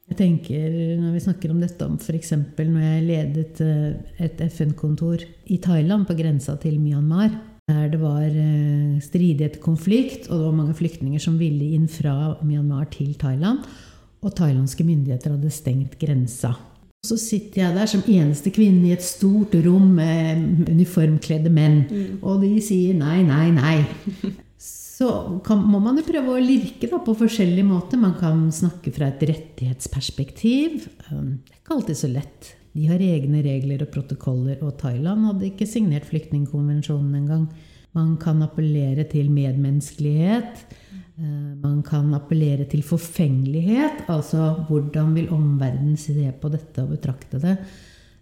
Jeg 0.09 0.17
tenker 0.17 0.97
Når 0.97 1.11
vi 1.13 1.21
snakker 1.21 1.53
om 1.53 1.59
dette 1.61 1.85
om 1.85 1.99
f.eks. 2.01 2.31
når 2.57 2.87
jeg 2.87 3.05
ledet 3.05 3.61
eh, 3.61 4.01
et 4.17 4.41
FN-kontor 4.47 5.21
i 5.45 5.59
Thailand, 5.61 6.07
på 6.09 6.17
grensa 6.17 6.57
til 6.57 6.81
Myanmar, 6.81 7.37
der 7.69 7.93
det 7.93 8.01
var 8.01 8.25
eh, 8.25 8.97
stridighet, 9.05 9.61
konflikt, 9.61 10.25
og 10.31 10.39
det 10.39 10.47
var 10.47 10.57
mange 10.57 10.73
flyktninger 10.81 11.21
som 11.21 11.37
ville 11.37 11.69
inn 11.77 11.85
fra 11.85 12.33
Myanmar 12.41 12.89
til 12.97 13.13
Thailand. 13.13 13.61
Og 14.25 14.33
thailandske 14.41 14.89
myndigheter 14.89 15.37
hadde 15.37 15.53
stengt 15.53 16.01
grensa. 16.01 16.55
Så 17.01 17.15
sitter 17.17 17.63
jeg 17.63 17.73
der 17.73 17.89
som 17.89 18.03
eneste 18.05 18.51
kvinne 18.53 18.85
i 18.85 18.93
et 18.93 19.01
stort 19.01 19.55
rom 19.65 19.87
med 19.97 20.69
uniformkledde 20.69 21.49
menn. 21.49 21.79
Mm. 21.89 22.19
Og 22.21 22.43
de 22.43 22.51
sier 22.61 22.93
nei, 22.99 23.23
nei, 23.25 23.47
nei. 23.55 24.35
Så 24.61 25.07
kan, 25.41 25.63
må 25.65 25.79
man 25.81 25.97
jo 25.97 26.05
prøve 26.05 26.35
å 26.35 26.43
lirke 26.43 26.85
da, 26.91 26.99
på 27.01 27.15
forskjellige 27.17 27.65
måter. 27.65 27.97
Man 27.97 28.13
kan 28.19 28.43
snakke 28.53 28.93
fra 28.93 29.09
et 29.09 29.23
rettighetsperspektiv. 29.31 30.85
Um, 31.09 31.39
det 31.41 31.55
er 31.55 31.63
ikke 31.63 31.77
alltid 31.79 31.99
så 32.03 32.11
lett. 32.11 32.51
De 32.77 32.85
har 32.91 33.01
egne 33.01 33.41
regler 33.47 33.81
og 33.81 33.89
protokoller, 33.95 34.61
og 34.61 34.77
Thailand 34.83 35.25
hadde 35.25 35.49
ikke 35.49 35.65
signert 35.67 36.05
flyktningkonvensjonen 36.11 37.17
engang. 37.17 37.49
Man 37.97 38.13
kan 38.21 38.45
appellere 38.45 39.07
til 39.09 39.33
medmenneskelighet. 39.33 40.61
Eh, 41.21 41.53
man 41.61 41.81
kan 41.85 42.09
appellere 42.17 42.65
til 42.69 42.81
forfengelighet, 42.81 44.05
altså 44.09 44.65
hvordan 44.67 45.13
vil 45.13 45.29
omverdenen 45.29 45.97
se 45.99 46.31
på 46.41 46.49
dette 46.49 46.81
og 46.81 46.95
betrakte 46.95 47.41
det. 47.41 47.57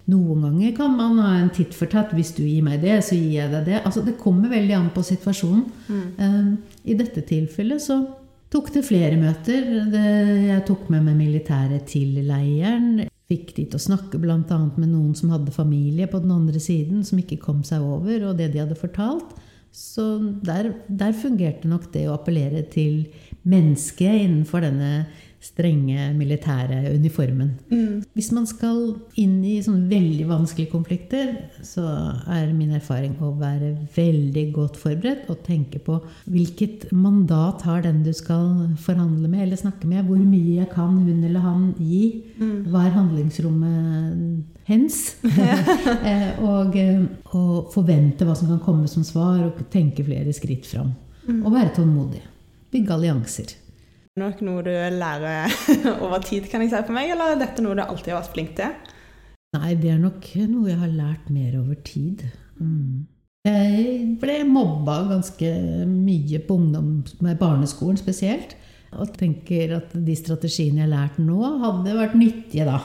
Noen 0.09 0.41
ganger 0.43 0.73
kan 0.75 0.95
man 0.97 1.19
ha 1.21 1.35
en 1.37 1.51
titt 1.53 1.75
for 1.77 1.87
tatt. 1.87 2.11
Hvis 2.17 2.33
du 2.35 2.41
gir 2.43 2.65
meg 2.65 2.81
det, 2.83 2.97
så 3.05 3.15
gir 3.15 3.37
jeg 3.37 3.51
deg 3.53 3.67
det. 3.69 3.81
Altså, 3.85 4.01
det 4.03 4.17
kommer 4.19 4.51
veldig 4.51 4.75
an 4.75 4.89
på 4.95 5.03
situasjonen. 5.05 5.67
Mm. 5.87 6.07
Eh, 6.25 6.81
I 6.91 6.97
dette 6.99 7.23
tilfellet 7.29 7.83
så 7.85 8.01
tok 8.49 8.73
det 8.73 8.87
flere 8.87 9.15
møter. 9.21 9.69
jeg 9.93 10.65
tok 10.65 10.89
med 10.89 11.05
meg 11.05 11.15
militæret 11.21 11.85
til 11.87 12.19
leiren. 12.25 13.05
Fikk 13.29 13.53
de 13.55 13.67
til 13.69 13.77
å 13.77 13.83
snakke 13.83 14.17
bl.a. 14.17 14.39
med 14.41 14.89
noen 14.89 15.13
som 15.15 15.29
hadde 15.29 15.53
familie 15.53 16.09
på 16.09 16.19
den 16.23 16.33
andre 16.33 16.59
siden, 16.59 17.05
som 17.05 17.21
ikke 17.21 17.37
kom 17.37 17.61
seg 17.63 17.85
over, 17.85 18.25
og 18.25 18.41
det 18.41 18.49
de 18.55 18.63
hadde 18.63 18.75
fortalt. 18.75 19.37
Så 19.71 20.05
der, 20.45 20.73
der, 20.87 21.13
fungerte 21.13 21.69
nok 21.69 21.91
det 21.93 22.07
å 22.09 22.15
appellere 22.17 22.63
til 22.73 23.05
mennesket 23.49 24.23
innenfor 24.25 24.65
denne 24.65 25.07
strenge 25.39 26.09
militære 26.17 26.93
uniformen. 26.95 27.53
Mm. 27.71 28.01
Hvis 28.13 28.31
man 28.35 28.47
skal 28.47 28.79
inn 29.19 29.37
i 29.47 29.59
sånne 29.63 29.87
veldig 29.87 30.25
vanskelige 30.27 30.71
konflikter, 30.73 31.31
så 31.63 31.85
er 32.27 32.51
min 32.55 32.73
erfaring 32.75 33.15
å 33.23 33.31
være 33.39 33.71
veldig 33.95 34.45
godt 34.55 34.79
forberedt 34.79 35.29
og 35.31 35.39
tenke 35.47 35.79
på 35.83 35.95
hvilket 36.27 36.89
mandat 36.91 37.63
har 37.67 37.85
den 37.87 38.03
du 38.03 38.11
skal 38.15 38.75
forhandle 38.83 39.31
med 39.31 39.45
eller 39.45 39.61
snakke 39.61 39.87
med. 39.87 40.03
Hvor 40.09 40.19
mye 40.19 40.67
kan 40.73 40.99
hun 41.05 41.23
eller 41.23 41.45
han 41.45 41.71
gi? 41.79 42.03
Mm. 42.39 42.67
Hva 42.67 42.83
er 42.85 42.97
handlingsrommet 42.97 44.67
hens? 44.69 45.01
Eh, 46.09 46.39
og, 46.45 46.75
eh, 46.79 47.01
og, 47.35 47.69
forvente 47.73 48.25
hva 48.25 48.33
som 48.37 48.47
kan 48.49 48.61
komme 48.63 48.87
som 48.89 49.03
svar, 49.05 49.41
og 49.45 49.59
tenke 49.71 50.03
flere 50.05 50.31
skritt 50.33 50.67
fram. 50.69 50.93
Mm. 51.27 51.41
Og 51.43 51.53
være 51.53 51.73
tålmodig. 51.75 52.21
Bygge 52.73 52.95
allianser 52.95 53.53
nok 54.19 54.41
noe 54.45 54.63
du 54.65 54.71
lærer 54.71 55.53
over 56.05 56.19
tid, 56.25 56.49
kan 56.51 56.63
jeg 56.63 56.73
si 56.73 56.81
for 56.83 56.95
meg, 56.95 57.13
eller 57.13 57.33
er 57.33 57.43
dette 57.43 57.63
noe 57.65 57.77
du 57.77 57.83
alltid 57.85 58.13
har 58.13 58.21
vært 58.21 58.35
flink 58.35 58.57
til? 58.59 58.75
Nei, 59.57 59.71
det 59.81 59.95
er 59.95 60.01
nok 60.01 60.27
noe 60.51 60.69
jeg 60.69 60.81
har 60.83 60.91
lært 60.93 61.31
mer 61.33 61.55
over 61.57 61.79
tid. 61.85 62.27
Mm. 62.61 63.07
Jeg 63.47 64.17
ble 64.19 64.41
mobba 64.45 64.99
ganske 65.09 65.49
mye 65.87 66.41
på 66.45 66.57
ungdom, 66.59 66.89
med 67.23 67.39
barneskolen 67.39 67.97
spesielt. 67.97 68.57
Og 68.97 69.13
tenker 69.17 69.75
at 69.77 69.93
de 69.93 70.15
strategiene 70.17 70.81
jeg 70.81 70.87
har 70.87 70.93
lært 70.93 71.19
nå, 71.21 71.39
hadde 71.63 71.97
vært 71.97 72.17
nyttige 72.17 72.65
da. 72.67 72.79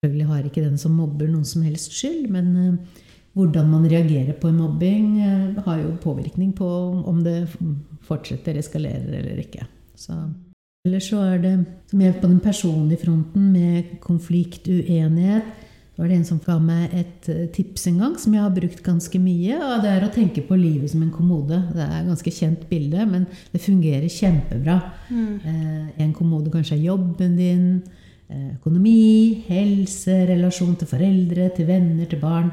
Selvfølgelig 0.00 0.28
har 0.30 0.44
ikke 0.48 0.64
den 0.64 0.78
som 0.80 0.94
mobber 0.96 1.28
noen 1.28 1.46
som 1.46 1.64
helst 1.66 1.94
skyld, 1.94 2.28
men 2.32 2.52
uh, 2.56 3.00
hvordan 3.36 3.66
man 3.68 3.88
reagerer 3.90 4.38
på 4.40 4.48
en 4.50 4.60
mobbing, 4.62 5.08
uh, 5.20 5.58
har 5.66 5.82
jo 5.82 5.96
påvirkning 6.02 6.54
på 6.56 6.68
om 7.10 7.18
det 7.26 7.42
fortsetter, 8.06 8.58
eskalerer 8.62 9.18
eller 9.20 9.42
ikke. 9.42 9.66
Så 9.98 10.16
eller 10.88 11.02
så 11.04 11.18
er 11.28 11.40
det 11.42 11.56
som 11.90 12.00
jeg 12.00 12.14
på 12.22 12.28
den 12.30 12.38
personlige 12.40 13.02
fronten 13.02 13.50
med 13.52 13.98
konflikt, 14.00 14.64
uenighet. 14.64 15.48
Det 15.92 16.00
var 16.00 16.08
det 16.08 16.16
en 16.16 16.24
som 16.24 16.38
ga 16.40 16.54
meg 16.56 16.94
et 16.96 17.26
eh, 17.28 17.48
tips 17.52 17.82
en 17.90 17.98
gang, 18.00 18.14
som 18.16 18.32
jeg 18.32 18.40
har 18.40 18.54
brukt 18.56 18.78
ganske 18.86 19.18
mye. 19.20 19.58
og 19.60 19.82
Det 19.82 19.90
er 19.92 20.06
å 20.06 20.12
tenke 20.14 20.40
på 20.48 20.56
livet 20.56 20.88
som 20.88 21.02
en 21.04 21.10
kommode. 21.12 21.58
Det 21.74 21.82
er 21.84 21.98
et 21.98 22.08
ganske 22.08 22.32
kjent 22.32 22.62
bilde, 22.70 23.04
men 23.10 23.26
det 23.52 23.60
fungerer 23.60 24.06
kjempebra. 24.08 24.78
Mm. 25.10 25.34
Eh, 25.50 25.90
en 26.06 26.14
kommode 26.16 26.52
kanskje 26.54 26.78
er 26.78 26.86
jobben 26.86 27.34
din, 27.36 27.66
eh, 28.30 28.54
økonomi, 28.54 29.44
helse, 29.50 30.16
relasjon 30.32 30.78
til 30.80 30.88
foreldre, 30.88 31.50
til 31.58 31.68
venner, 31.68 32.06
til 32.08 32.22
barn. 32.24 32.48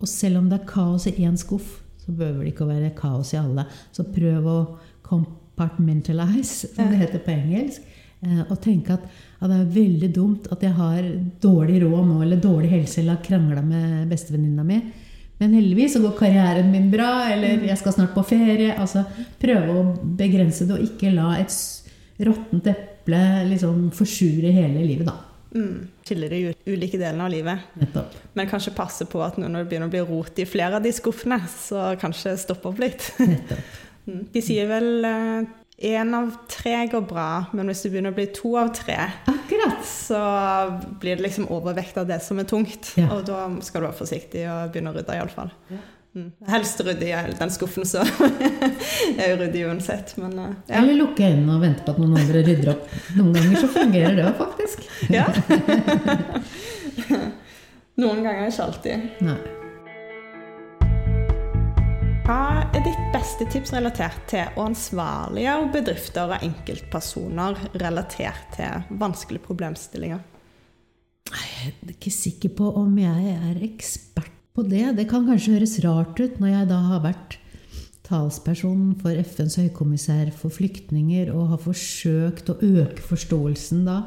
Og 0.00 0.08
selv 0.08 0.40
om 0.40 0.48
det 0.48 0.62
er 0.62 0.72
kaos 0.72 1.04
i 1.10 1.12
én 1.20 1.36
skuff, 1.36 1.82
så 2.00 2.16
behøver 2.16 2.46
det 2.46 2.54
ikke 2.54 2.64
å 2.64 2.72
være 2.72 2.96
kaos 2.96 3.34
i 3.34 3.42
alle. 3.42 3.66
Så 3.92 4.08
prøv 4.08 4.48
å 4.48 4.58
komme 5.04 5.47
compartmentalize, 5.58 6.68
som 6.74 6.90
det 6.90 6.96
heter 6.96 7.18
på 7.18 7.30
engelsk. 7.30 7.82
Eh, 8.20 8.40
og 8.50 8.60
tenke 8.60 8.96
at, 8.96 9.04
at, 9.40 9.50
det 9.50 9.58
er 9.58 9.74
veldig 9.74 10.08
dumt 10.14 10.48
at 10.50 10.62
jeg 10.62 10.74
har 10.74 11.02
dårlig 11.42 11.82
råd 11.84 12.06
nå, 12.06 12.22
eller 12.22 12.40
dårlig 12.42 12.70
helse, 12.70 13.00
eller 13.00 13.16
har 13.16 13.24
krangla 13.24 13.62
med 13.62 14.08
bestevenninna 14.10 14.64
mi. 14.66 14.80
Men 15.38 15.54
heldigvis 15.54 15.94
så 15.94 16.02
går 16.02 16.16
karrieren 16.18 16.72
min 16.72 16.90
bra, 16.90 17.28
eller 17.30 17.62
jeg 17.68 17.78
skal 17.78 17.94
snart 17.94 18.14
på 18.14 18.26
ferie. 18.26 18.74
altså 18.74 19.04
Prøve 19.38 19.76
å 19.76 19.86
begrense 20.18 20.66
det, 20.66 20.74
og 20.74 20.82
ikke 20.82 21.14
la 21.14 21.36
et 21.38 21.54
råttent 22.26 22.66
eple 22.72 23.22
liksom 23.52 23.88
forsure 23.94 24.50
hele 24.50 24.82
livet, 24.82 25.06
da. 25.06 25.14
Mm. 25.54 25.86
Skille 26.04 26.28
de 26.28 26.40
ulike 26.66 26.98
delene 26.98 27.24
av 27.24 27.30
livet. 27.32 27.70
Nettopp. 27.78 28.16
Men 28.36 28.50
kanskje 28.50 28.74
passe 28.76 29.06
på 29.08 29.22
at 29.24 29.38
når 29.38 29.62
det 29.62 29.68
begynner 29.70 29.88
å 29.88 29.94
bli 29.94 30.02
rot 30.10 30.42
i 30.42 30.48
flere 30.48 30.80
av 30.80 30.84
de 30.84 30.90
skuffene, 30.92 31.38
så 31.54 31.92
kanskje 32.02 32.34
stoppe 32.42 32.72
opp 32.72 32.82
litt. 32.82 33.12
Nettopp. 33.22 33.78
Mm. 34.08 34.24
De 34.32 34.42
sier 34.42 34.68
vel 34.70 34.88
én 35.04 36.14
eh, 36.14 36.18
av 36.18 36.30
tre 36.50 36.86
går 36.90 37.04
bra, 37.10 37.28
men 37.52 37.68
hvis 37.70 37.84
det 37.84 37.92
begynner 37.92 38.14
å 38.14 38.16
bli 38.16 38.26
to 38.34 38.54
av 38.58 38.72
tre, 38.76 38.96
Akkurat. 39.28 39.84
så 39.86 40.22
blir 41.00 41.18
det 41.18 41.26
liksom 41.28 41.50
overvekt 41.54 42.00
av 42.00 42.08
det 42.08 42.18
som 42.24 42.40
er 42.40 42.48
tungt. 42.48 42.94
Ja. 42.98 43.10
Og 43.14 43.26
da 43.28 43.44
skal 43.64 43.84
du 43.84 43.90
være 43.90 44.00
forsiktig 44.00 44.48
og 44.48 44.72
begynne 44.72 44.94
å 44.94 44.98
rydde, 44.98 45.18
iallfall. 45.20 45.52
Ja. 45.70 45.84
Mm. 46.16 46.30
Helst 46.48 46.80
rydde 46.82 47.04
i 47.04 47.34
den 47.38 47.52
skuffen, 47.52 47.84
så 47.86 48.00
jeg 48.02 49.18
er 49.22 49.34
jo 49.34 49.36
ryddig 49.42 49.66
uansett. 49.68 50.16
Men, 50.18 50.32
uh, 50.40 50.48
ja. 50.66 50.80
Eller 50.80 50.96
lukke 50.98 51.28
øynene 51.28 51.58
og 51.58 51.62
vente 51.62 51.84
på 51.84 51.94
at 51.94 52.00
noen 52.02 52.16
andre 52.18 52.42
rydder 52.48 52.72
opp. 52.74 52.88
Noen 53.18 53.36
ganger 53.36 53.62
så 53.62 53.70
fungerer 53.76 54.18
det 54.18 54.32
faktisk. 54.40 54.88
Ja. 55.12 55.28
noen 58.02 58.24
ganger 58.24 58.48
ikke 58.48 58.66
alltid. 58.66 59.08
Nei. 59.28 59.38
Hva 62.28 62.60
er 62.76 62.82
ditt 62.84 63.04
beste 63.08 63.46
tips 63.48 63.70
relatert 63.72 64.26
til 64.28 64.50
å 64.52 64.66
ansvarliggjøre 64.68 65.70
bedrifter 65.72 66.34
og 66.34 66.42
enkeltpersoner 66.44 67.56
relatert 67.80 68.50
til 68.52 68.98
vanskelige 69.00 69.46
problemstillinger? 69.46 70.20
Jeg 71.30 71.70
er 71.70 71.94
ikke 71.94 72.12
sikker 72.12 72.52
på 72.60 72.68
om 72.82 72.92
jeg 73.00 73.32
er 73.32 73.64
ekspert 73.64 74.36
på 74.52 74.66
det. 74.68 74.84
Det 75.00 75.08
kan 75.08 75.24
kanskje 75.24 75.56
høres 75.56 75.78
rart 75.86 76.20
ut 76.20 76.36
når 76.36 76.52
jeg 76.52 76.70
da 76.74 76.82
har 76.90 77.04
vært 77.08 77.38
talsperson 78.04 78.92
for 79.00 79.24
FNs 79.24 79.56
høykommissær 79.62 80.28
for 80.36 80.52
flyktninger 80.52 81.32
og 81.32 81.54
har 81.54 81.64
forsøkt 81.64 82.52
å 82.52 82.60
øke 82.60 83.08
forståelsen 83.08 83.86
da 83.88 84.02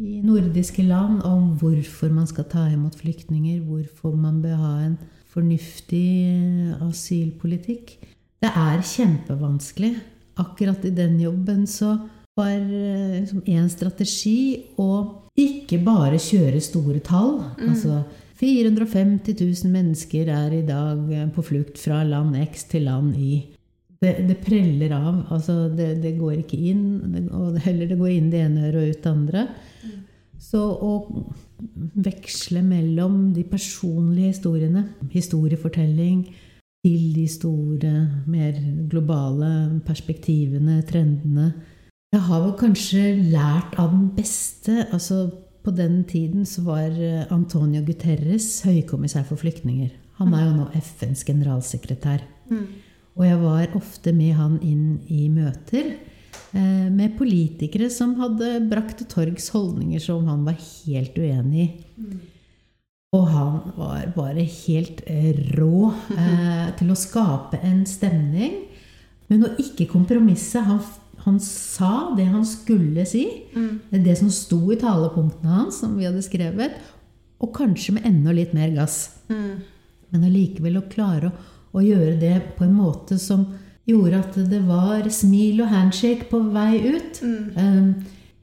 i 0.00 0.22
nordiske 0.24 0.88
land 0.88 1.20
om 1.28 1.52
hvorfor 1.60 2.16
man 2.16 2.32
skal 2.32 2.48
ta 2.48 2.70
imot 2.72 2.96
flyktninger, 2.96 3.60
hvorfor 3.60 4.16
man 4.16 4.40
bør 4.40 4.56
ha 4.56 4.76
en 4.88 5.02
fornuftig 5.32 6.08
eh, 6.28 6.82
asylpolitikk. 6.86 7.96
Det 8.42 8.50
er 8.50 8.82
kjempevanskelig. 8.82 9.94
Akkurat 10.42 10.84
i 10.84 10.92
den 10.96 11.18
jobben 11.20 11.66
så 11.68 11.96
var 12.36 12.52
liksom 12.56 13.42
eh, 13.44 13.52
liksom, 13.52 13.70
strategi 13.72 14.38
å 14.80 14.90
ikke 15.38 15.78
bare 15.84 16.20
kjøre 16.20 16.60
store 16.62 17.00
tall. 17.04 17.38
Mm. 17.58 17.72
Altså 17.72 18.02
450 18.42 19.36
000 19.38 19.72
mennesker 19.72 20.30
er 20.32 20.54
i 20.56 20.64
dag 20.66 21.10
eh, 21.12 21.28
på 21.32 21.44
flukt 21.46 21.80
fra 21.80 22.02
land 22.04 22.36
X 22.42 22.66
til 22.72 22.88
land 22.88 23.16
Y. 23.16 23.42
Det, 24.02 24.16
det 24.26 24.40
preller 24.42 24.90
av. 24.96 25.20
Altså 25.30 25.68
det, 25.70 25.94
det, 26.02 26.16
går 26.18 26.40
ikke 26.40 26.58
inn. 26.72 26.86
Det, 27.12 27.28
og 27.30 27.60
heller 27.62 27.92
det 27.92 28.00
går 28.00 28.14
inn 28.16 28.32
det 28.32 28.42
ene 28.42 28.66
øret 28.70 28.80
og 28.80 28.88
ut 28.88 29.04
det 29.04 29.12
andre. 29.12 29.44
Mm. 29.82 30.00
Så 30.42 30.60
å 30.60 30.92
veksle 32.02 32.62
mellom 32.66 33.30
de 33.34 33.44
personlige 33.46 34.32
historiene, 34.32 34.86
historiefortelling, 35.12 36.24
til 36.82 37.12
de 37.14 37.28
store, 37.30 37.92
mer 38.26 38.56
globale 38.90 39.80
perspektivene, 39.86 40.80
trendene 40.82 41.52
Jeg 42.12 42.24
har 42.26 42.40
vel 42.42 42.56
kanskje 42.58 43.04
lært 43.30 43.76
av 43.78 43.92
den 43.94 44.08
beste. 44.16 44.88
altså 44.90 45.30
På 45.62 45.70
den 45.70 46.02
tiden 46.04 46.44
så 46.44 46.64
var 46.66 46.90
Antonio 47.30 47.84
Guterres 47.86 48.64
høykommissær 48.66 49.22
for 49.22 49.38
flyktninger. 49.38 49.94
Han 50.18 50.34
er 50.34 50.48
jo 50.48 50.56
nå 50.56 50.66
FNs 50.74 51.22
generalsekretær. 51.24 52.26
Mm. 52.50 52.66
Og 53.16 53.26
jeg 53.26 53.38
var 53.40 53.76
ofte 53.78 54.12
med 54.12 54.34
han 54.34 54.58
inn 54.60 54.98
i 55.08 55.28
møter 55.32 55.86
eh, 55.86 56.11
med 56.52 57.14
politikere 57.16 57.86
som 57.88 58.10
hadde 58.20 58.58
brakt 58.68 58.98
til 59.00 59.06
torgs 59.08 59.46
holdninger 59.54 60.02
som 60.04 60.26
han 60.28 60.42
var 60.44 60.58
helt 60.60 61.16
uenig 61.16 61.62
i. 61.64 61.68
Og 63.12 63.26
han 63.28 63.56
var 63.76 64.06
bare 64.14 64.44
helt 64.48 65.02
eh, 65.04 65.36
rå 65.58 65.90
eh, 66.14 66.68
til 66.78 66.92
å 66.92 66.96
skape 66.96 67.60
en 67.60 67.82
stemning, 67.88 68.62
men 69.28 69.44
å 69.44 69.52
ikke 69.60 69.90
kompromisse. 69.90 70.62
Han, 70.64 70.80
han 71.26 71.36
sa 71.44 72.14
det 72.16 72.30
han 72.30 72.46
skulle 72.48 73.04
si, 73.08 73.26
det 73.92 74.16
som 74.18 74.32
sto 74.32 74.62
i 74.72 74.80
talepunktene 74.80 75.58
hans, 75.58 75.82
som 75.82 75.98
vi 75.98 76.08
hadde 76.08 76.24
skrevet, 76.24 76.80
og 77.42 77.52
kanskje 77.56 77.98
med 77.98 78.08
enda 78.08 78.32
litt 78.32 78.54
mer 78.56 78.72
gass. 78.72 79.18
Men 79.28 80.24
allikevel 80.24 80.80
å 80.80 80.86
klare 80.88 81.28
å, 81.28 81.34
å 81.76 81.84
gjøre 81.84 82.16
det 82.20 82.34
på 82.56 82.64
en 82.64 82.74
måte 82.76 83.20
som 83.20 83.44
gjorde 83.88 84.18
at 84.22 84.34
det 84.50 84.60
var 84.66 85.08
smil 85.10 85.62
og 85.64 85.68
handshake 85.72 86.28
på 86.30 86.38
vei 86.54 86.78
ut. 86.94 87.22
Mm. 87.22 87.94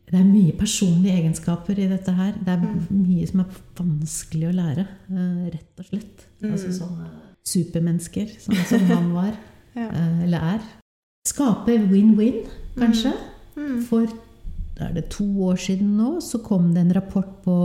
det 0.10 0.18
er 0.20 0.26
mye 0.26 0.52
personlige 0.58 1.14
egenskaper 1.22 1.78
i 1.80 1.88
dette 1.88 2.12
her. 2.18 2.34
Det 2.34 2.50
er 2.56 2.64
mye 2.90 3.28
som 3.30 3.40
er 3.44 3.60
vanskelig 3.78 4.48
å 4.50 4.56
lære, 4.58 4.88
eh, 5.12 5.50
rett 5.54 5.80
og 5.84 5.86
slett. 5.86 6.26
Altså 6.44 6.72
sånne 6.74 7.10
supermennesker, 7.46 8.32
sånn 8.42 8.66
som 8.68 8.88
han 8.90 9.12
var, 9.14 9.34
Ja. 9.78 9.86
eh, 9.94 10.24
eller 10.26 10.40
er. 10.56 10.60
Skape 11.30 11.76
win-win, 11.92 12.42
kanskje. 12.76 13.14
For 13.88 14.08
er 14.88 14.94
det 14.96 15.10
to 15.14 15.26
år 15.50 15.60
siden 15.60 15.96
nå, 15.98 16.20
så 16.24 16.42
kom 16.44 16.72
det 16.74 16.86
en 16.86 16.96
rapport 16.96 17.42
på 17.44 17.58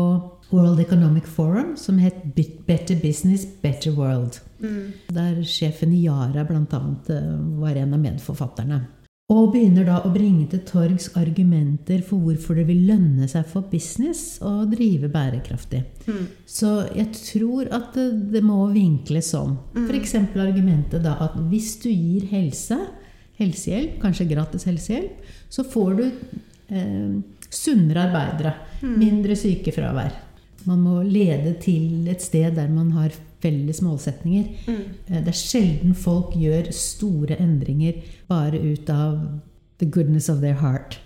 World 0.50 0.80
Economic 0.80 1.26
Forum 1.26 1.76
som 1.76 1.98
het 1.98 2.20
Better 2.34 2.98
Business, 3.02 3.46
Better 3.62 3.94
World. 3.96 4.40
Der 5.14 5.40
sjefen 5.42 5.92
i 5.92 6.04
Yara 6.04 6.44
bl.a. 6.44 6.82
var 7.60 7.80
en 7.80 7.94
av 7.94 8.00
medforfatterne. 8.00 8.82
Og 9.32 9.54
begynner 9.54 9.86
da 9.88 10.02
å 10.04 10.10
bringe 10.12 10.44
til 10.52 10.60
torgs 10.68 11.06
argumenter 11.16 12.02
for 12.04 12.20
hvorfor 12.20 12.58
det 12.58 12.66
vil 12.68 12.82
lønne 12.90 13.24
seg 13.30 13.46
for 13.48 13.64
business 13.70 14.36
å 14.44 14.66
drive 14.68 15.08
bærekraftig. 15.08 15.80
Så 16.44 16.74
jeg 16.92 17.08
tror 17.16 17.70
at 17.72 17.96
det, 17.96 18.10
det 18.34 18.42
må 18.44 18.66
vinkles 18.74 19.32
sånn. 19.32 19.56
F.eks. 19.86 20.18
argumentet 20.36 21.06
da 21.06 21.16
at 21.24 21.38
hvis 21.48 21.72
du 21.80 21.88
gir 21.88 22.28
helse, 22.34 22.76
helsehjelp, 23.40 23.96
kanskje 24.02 24.28
gratis 24.28 24.68
helsehjelp, 24.68 25.32
så 25.48 25.64
får 25.72 25.96
du 25.96 26.04
eh, 26.04 26.20
sunnere 27.54 28.06
arbeidere. 28.08 28.54
Mindre 28.82 29.36
sykefravær. 29.38 30.20
Man 30.64 30.80
må 30.80 31.02
lede 31.04 31.54
til 31.60 32.06
et 32.08 32.22
sted 32.24 32.54
der 32.56 32.68
man 32.72 32.90
har 32.96 33.12
felles 33.44 33.82
målsetninger. 33.84 34.46
Mm. 34.66 34.84
Det 35.08 35.28
er 35.28 35.36
sjelden 35.36 35.94
folk 35.94 36.32
gjør 36.40 36.70
store 36.72 37.36
endringer 37.40 37.98
bare 38.28 38.60
ut 38.64 38.88
av 38.90 39.18
the 39.78 39.86
goodness 39.90 40.30
of 40.32 40.40
their 40.40 40.56
heart. 40.62 40.98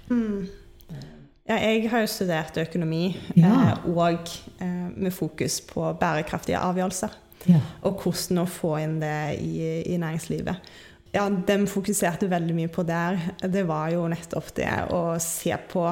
Ja, 1.48 1.56
jeg 1.64 1.88
har 1.90 2.02
jo 2.04 2.06
studert 2.12 2.58
økonomi, 2.60 3.16
Ja. 3.36 3.72
eh, 3.72 3.88
og 3.96 4.28
eh, 4.60 4.90
med 4.96 5.10
fokus 5.12 5.60
på 5.64 5.86
bærekraftige 6.00 6.58
avgjørelser. 6.60 7.08
Ja. 7.48 7.60
Og 7.82 8.02
hvordan 8.02 8.42
å 8.42 8.46
få 8.46 8.74
inn 8.82 8.98
det 9.00 9.40
i, 9.40 9.82
i 9.94 9.96
næringslivet. 9.96 10.56
Ja, 11.14 11.24
de 11.30 11.62
fokuserte 11.70 12.28
veldig 12.28 12.54
mye 12.56 12.70
på 12.72 12.84
der, 12.86 13.16
det 13.40 13.64
var 13.68 13.88
jo 13.94 14.02
nettopp 14.10 14.50
det 14.58 14.70
å 14.92 15.16
se 15.22 15.54
på 15.70 15.86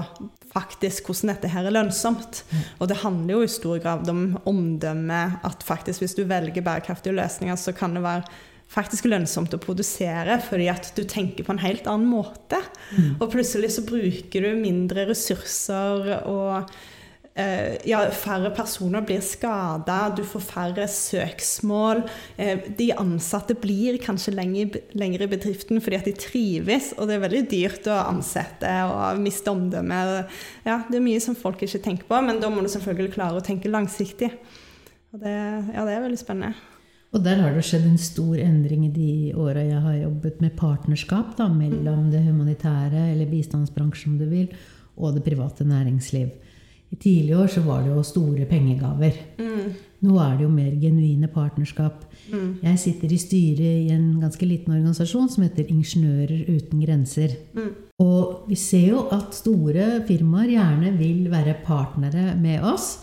faktisk 0.52 1.08
hvordan 1.08 1.32
dette 1.32 1.52
her 1.52 1.68
er 1.68 1.74
lønnsomt. 1.74 2.42
Og 2.80 2.90
det 2.90 3.00
handler 3.02 3.38
jo 3.38 3.46
i 3.46 3.52
stor 3.52 3.80
grad 3.82 4.10
om 4.12 4.26
omdømme. 4.48 5.22
At 5.46 5.64
faktisk 5.66 6.04
hvis 6.04 6.16
du 6.18 6.26
velger 6.28 6.64
bærekraftige 6.64 7.16
løsninger, 7.16 7.56
så 7.60 7.74
kan 7.76 7.96
det 7.96 8.04
være 8.04 8.28
faktisk 8.72 9.06
lønnsomt 9.06 9.54
å 9.54 9.62
produsere 9.62 10.40
fordi 10.42 10.66
at 10.72 10.90
du 10.96 11.04
tenker 11.06 11.46
på 11.46 11.54
en 11.54 11.62
helt 11.62 11.86
annen 11.90 12.10
måte. 12.10 12.60
Og 13.20 13.30
plutselig 13.32 13.72
så 13.76 13.86
bruker 13.86 14.44
du 14.44 14.60
mindre 14.60 15.06
ressurser 15.12 16.12
og 16.26 16.76
ja, 17.36 17.98
færre 18.16 18.48
personer 18.56 19.04
blir 19.04 19.20
skada, 19.20 19.98
du 20.16 20.22
får 20.24 20.44
færre 20.46 20.86
søksmål. 20.88 22.00
Eh, 22.40 22.62
de 22.78 22.86
ansatte 22.96 23.56
blir 23.60 23.98
kanskje 24.00 24.32
lenger 24.32 25.24
i 25.26 25.28
bedriften 25.28 25.82
fordi 25.84 25.98
at 25.98 26.08
de 26.08 26.14
trives, 26.16 26.94
og 26.96 27.10
det 27.10 27.18
er 27.18 27.24
veldig 27.26 27.42
dyrt 27.50 27.90
å 27.92 27.98
ansette 28.06 28.70
og 28.88 29.20
miste 29.20 29.52
omdømmet. 29.52 30.38
Ja, 30.64 30.80
det 30.88 30.96
er 30.96 31.04
mye 31.04 31.20
som 31.20 31.36
folk 31.36 31.60
ikke 31.66 31.82
tenker 31.84 32.08
på, 32.08 32.22
men 32.24 32.40
da 32.40 32.48
må 32.52 32.64
du 32.64 32.70
selvfølgelig 32.72 33.16
klare 33.18 33.42
å 33.42 33.44
tenke 33.44 33.72
langsiktig. 33.72 34.32
Og 35.12 35.20
det, 35.20 35.36
ja, 35.76 35.84
det 35.84 35.92
er 35.92 36.02
veldig 36.06 36.22
spennende. 36.22 36.56
Og 37.14 37.22
der 37.24 37.38
har 37.40 37.54
det 37.54 37.62
skjedd 37.64 37.86
en 37.88 38.00
stor 38.00 38.34
endring 38.42 38.88
i 38.88 38.92
de 38.92 39.12
åra 39.38 39.62
jeg 39.64 39.78
har 39.84 39.94
jobbet 40.00 40.40
med 40.44 40.56
partnerskap 40.58 41.36
da, 41.38 41.46
mellom 41.52 42.10
det 42.12 42.24
humanitære, 42.26 43.12
eller 43.12 43.30
bistandsbransjen 43.30 44.16
om 44.16 44.18
du 44.20 44.26
vil, 44.28 44.50
og 44.96 45.14
det 45.16 45.24
private 45.24 45.64
næringsliv. 45.68 46.32
I 46.90 46.96
tidligere 46.96 47.42
år 47.42 47.50
så 47.50 47.62
var 47.66 47.82
det 47.82 47.90
jo 47.90 48.02
store 48.06 48.46
pengegaver. 48.50 49.16
Nå 50.06 50.18
er 50.22 50.36
det 50.36 50.44
jo 50.44 50.50
mer 50.52 50.74
genuine 50.80 51.28
partnerskap. 51.32 52.04
Jeg 52.62 52.78
sitter 52.78 53.12
i 53.12 53.18
styret 53.18 53.86
i 53.86 53.94
en 53.94 54.20
ganske 54.20 54.46
liten 54.46 54.74
organisasjon 54.76 55.30
som 55.32 55.46
heter 55.46 55.70
Ingeniører 55.72 56.46
uten 56.52 56.82
grenser. 56.84 57.34
Og 58.02 58.46
vi 58.50 58.58
ser 58.60 58.90
jo 58.92 59.06
at 59.14 59.34
store 59.34 60.04
firmaer 60.06 60.52
gjerne 60.52 60.92
vil 60.98 61.26
være 61.32 61.56
partnere 61.64 62.34
med 62.38 62.62
oss. 62.62 63.00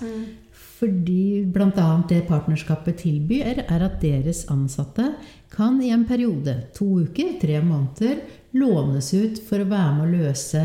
Fordi 0.84 1.44
bl.a. 1.48 1.90
det 2.10 2.26
partnerskapet 2.28 2.98
tilbyr, 3.06 3.64
er 3.68 3.86
at 3.86 4.02
deres 4.02 4.44
ansatte 4.52 5.14
kan 5.54 5.78
i 5.82 5.94
en 5.94 6.04
periode, 6.06 6.58
to 6.76 7.06
uker, 7.06 7.38
tre 7.40 7.62
måneder, 7.64 8.20
lånes 8.58 9.14
ut 9.14 9.40
for 9.48 9.64
å 9.64 9.70
være 9.70 9.94
med 9.96 10.04
å 10.04 10.24
løse 10.26 10.64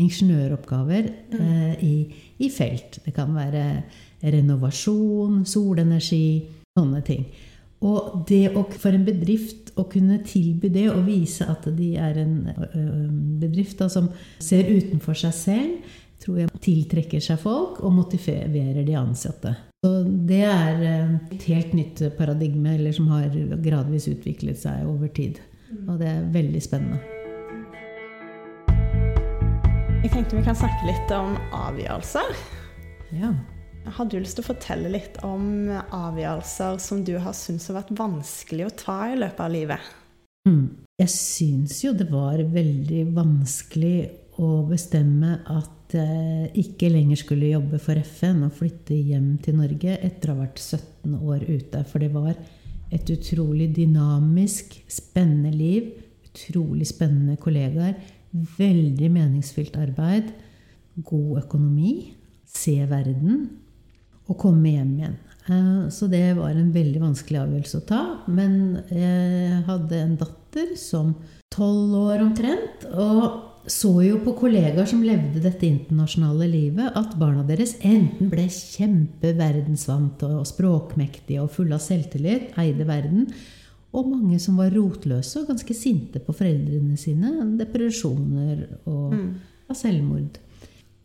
ingeniøroppgaver 0.00 1.10
eh, 1.36 1.84
i, 1.84 1.94
i 2.40 2.50
felt. 2.52 3.00
Det 3.04 3.14
kan 3.16 3.32
være 3.36 3.64
renovasjon, 4.20 5.44
solenergi, 5.48 6.42
sånne 6.78 7.04
ting. 7.06 7.24
Og 7.80 8.26
det 8.28 8.50
å, 8.52 8.66
for 8.76 8.92
en 8.92 9.06
bedrift 9.06 9.72
å 9.80 9.86
kunne 9.88 10.18
tilby 10.26 10.68
det 10.72 10.88
og 10.92 11.06
vise 11.06 11.46
at 11.48 11.64
de 11.78 11.94
er 11.96 12.18
en 12.20 12.34
bedrift 13.40 13.80
da, 13.80 13.88
som 13.88 14.10
ser 14.42 14.68
utenfor 14.68 15.16
seg 15.16 15.36
selv, 15.36 15.94
tror 16.20 16.42
jeg 16.42 16.60
tiltrekker 16.60 17.22
seg 17.24 17.40
folk 17.40 17.78
og 17.80 17.94
motiverer 17.96 18.82
de 18.84 18.96
ansatte. 19.00 19.54
Så 19.80 19.94
det 20.04 20.42
er 20.44 20.82
et 21.32 21.46
helt 21.48 21.72
nytt 21.72 22.02
paradigme 22.18 22.74
eller 22.76 22.92
som 22.92 23.08
har 23.14 23.32
gradvis 23.64 24.10
utviklet 24.12 24.60
seg 24.60 24.84
over 24.84 25.08
tid. 25.16 25.40
Og 25.86 25.96
det 26.02 26.10
er 26.12 26.28
veldig 26.34 26.60
spennende. 26.60 27.19
Jeg 30.00 30.14
tenkte 30.14 30.38
vi 30.38 30.44
kan 30.46 30.56
snakke 30.56 30.86
litt 30.88 31.10
om 31.12 31.34
avgjørelser. 31.52 32.30
Ja. 33.18 33.34
Har 33.84 34.06
du 34.08 34.14
lyst 34.16 34.38
til 34.38 34.46
å 34.46 34.48
fortelle 34.48 34.88
litt 34.88 35.18
om 35.28 35.68
avgjørelser 35.68 36.78
som 36.80 37.02
du 37.04 37.18
har 37.20 37.34
syntes 37.36 37.66
har 37.68 37.82
vært 37.82 37.90
vanskelig 37.98 38.64
å 38.64 38.70
ta 38.80 38.94
i 39.10 39.18
løpet 39.20 39.42
av 39.44 39.50
livet? 39.52 39.90
Mm. 40.48 40.62
Jeg 41.02 41.12
syns 41.12 41.82
jo 41.84 41.92
det 41.92 42.06
var 42.08 42.40
veldig 42.40 43.02
vanskelig 43.12 43.98
å 44.40 44.48
bestemme 44.70 45.34
at 45.52 45.92
jeg 45.92 46.48
ikke 46.62 46.88
lenger 46.94 47.20
skulle 47.20 47.50
jobbe 47.50 47.80
for 47.84 48.00
FN 48.00 48.46
og 48.46 48.56
flytte 48.56 48.96
hjem 48.96 49.34
til 49.44 49.58
Norge 49.58 49.98
etter 50.00 50.32
å 50.32 50.38
ha 50.38 50.46
vært 50.46 50.62
17 50.64 51.18
år 51.18 51.44
ute. 51.44 51.82
For 51.90 52.00
det 52.00 52.08
var 52.14 52.32
et 52.88 53.12
utrolig 53.12 53.68
dynamisk, 53.76 54.78
spennende 54.88 55.52
liv. 55.52 55.92
Utrolig 56.30 56.88
spennende 56.88 57.36
kollegaer. 57.42 58.00
Veldig 58.32 59.10
meningsfylt 59.10 59.76
arbeid. 59.80 60.30
God 61.02 61.42
økonomi. 61.44 62.14
Se 62.46 62.76
verden. 62.90 63.48
Og 64.30 64.38
komme 64.38 64.76
hjem 64.76 64.94
igjen. 64.98 65.18
Eh, 65.48 65.88
Så 65.90 66.08
det 66.08 66.36
var 66.36 66.50
en 66.50 66.72
veldig 66.72 67.00
vanskelig 67.02 67.40
avgjørelse 67.42 67.80
å 67.80 67.86
ta. 67.86 68.02
Men 68.28 68.82
jeg 68.90 69.62
hadde 69.66 70.02
en 70.04 70.16
datter 70.20 70.76
som 70.76 71.14
tolv 71.50 71.94
år 71.98 72.22
omtrent. 72.22 72.86
Og 72.94 73.46
så 73.70 73.90
jo 74.06 74.18
på 74.24 74.34
kollegaer 74.38 74.86
som 74.88 75.02
levde 75.04 75.42
dette 75.42 75.66
internasjonale 75.66 76.46
livet, 76.48 76.92
at 76.96 77.16
barna 77.20 77.42
deres 77.46 77.76
enten 77.84 78.30
ble 78.32 78.46
kjempeverdensvante 78.48 80.30
og 80.38 80.46
språkmektige 80.48 81.42
og 81.42 81.52
fulle 81.54 81.76
av 81.76 81.84
selvtillit, 81.84 82.54
eide 82.58 82.86
verden, 82.88 83.28
og 83.90 84.06
mange 84.06 84.38
som 84.42 84.58
var 84.60 84.70
rotløse 84.74 85.40
og 85.40 85.48
ganske 85.50 85.74
sinte 85.74 86.20
på 86.22 86.34
foreldrene 86.36 86.98
sine. 87.00 87.32
Depresjoner 87.58 88.62
og 88.86 89.16
ja, 89.16 89.74
selvmord. 89.74 90.38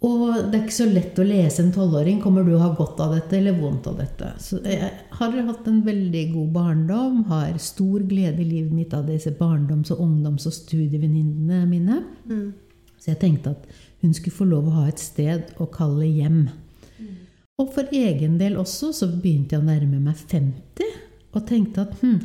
Og 0.06 0.52
det 0.52 0.58
er 0.60 0.64
ikke 0.66 0.76
så 0.76 0.86
lett 0.90 1.18
å 1.18 1.26
lese 1.26 1.64
en 1.64 1.72
tolvåring. 1.74 2.20
Kommer 2.22 2.46
du 2.46 2.52
å 2.54 2.62
ha 2.62 2.70
godt 2.78 3.00
av 3.02 3.16
dette 3.16 3.40
eller 3.40 3.56
vondt 3.58 3.88
av 3.90 3.96
dette? 3.98 4.34
Så 4.44 4.60
jeg 4.62 4.92
har 5.18 5.38
hatt 5.48 5.70
en 5.72 5.80
veldig 5.86 6.26
god 6.34 6.52
barndom. 6.60 7.24
Har 7.32 7.58
stor 7.64 8.04
glede 8.06 8.44
i 8.44 8.50
livet 8.52 8.76
mitt 8.76 8.94
av 8.94 9.08
disse 9.10 9.34
barndoms- 9.40 9.94
og 9.96 10.04
ungdoms- 10.06 10.46
og 10.46 10.54
studievenninnene 10.54 11.64
mine. 11.72 12.04
Så 13.00 13.14
jeg 13.16 13.22
tenkte 13.24 13.56
at 13.56 13.66
hun 14.04 14.14
skulle 14.14 14.38
få 14.38 14.46
lov 14.52 14.70
å 14.70 14.78
ha 14.84 14.86
et 14.92 15.02
sted 15.02 15.56
å 15.58 15.66
kalle 15.74 16.06
hjem. 16.06 16.44
Og 17.58 17.72
for 17.74 17.90
egen 17.96 18.38
del 18.38 18.60
også 18.60 18.92
så 18.94 19.08
begynte 19.10 19.56
jeg 19.56 19.64
å 19.64 19.70
nærme 19.70 20.02
meg 20.04 20.20
50 20.20 20.92
og 21.36 21.48
tenkte 21.48 21.86
at 21.86 21.96
hm, 22.02 22.20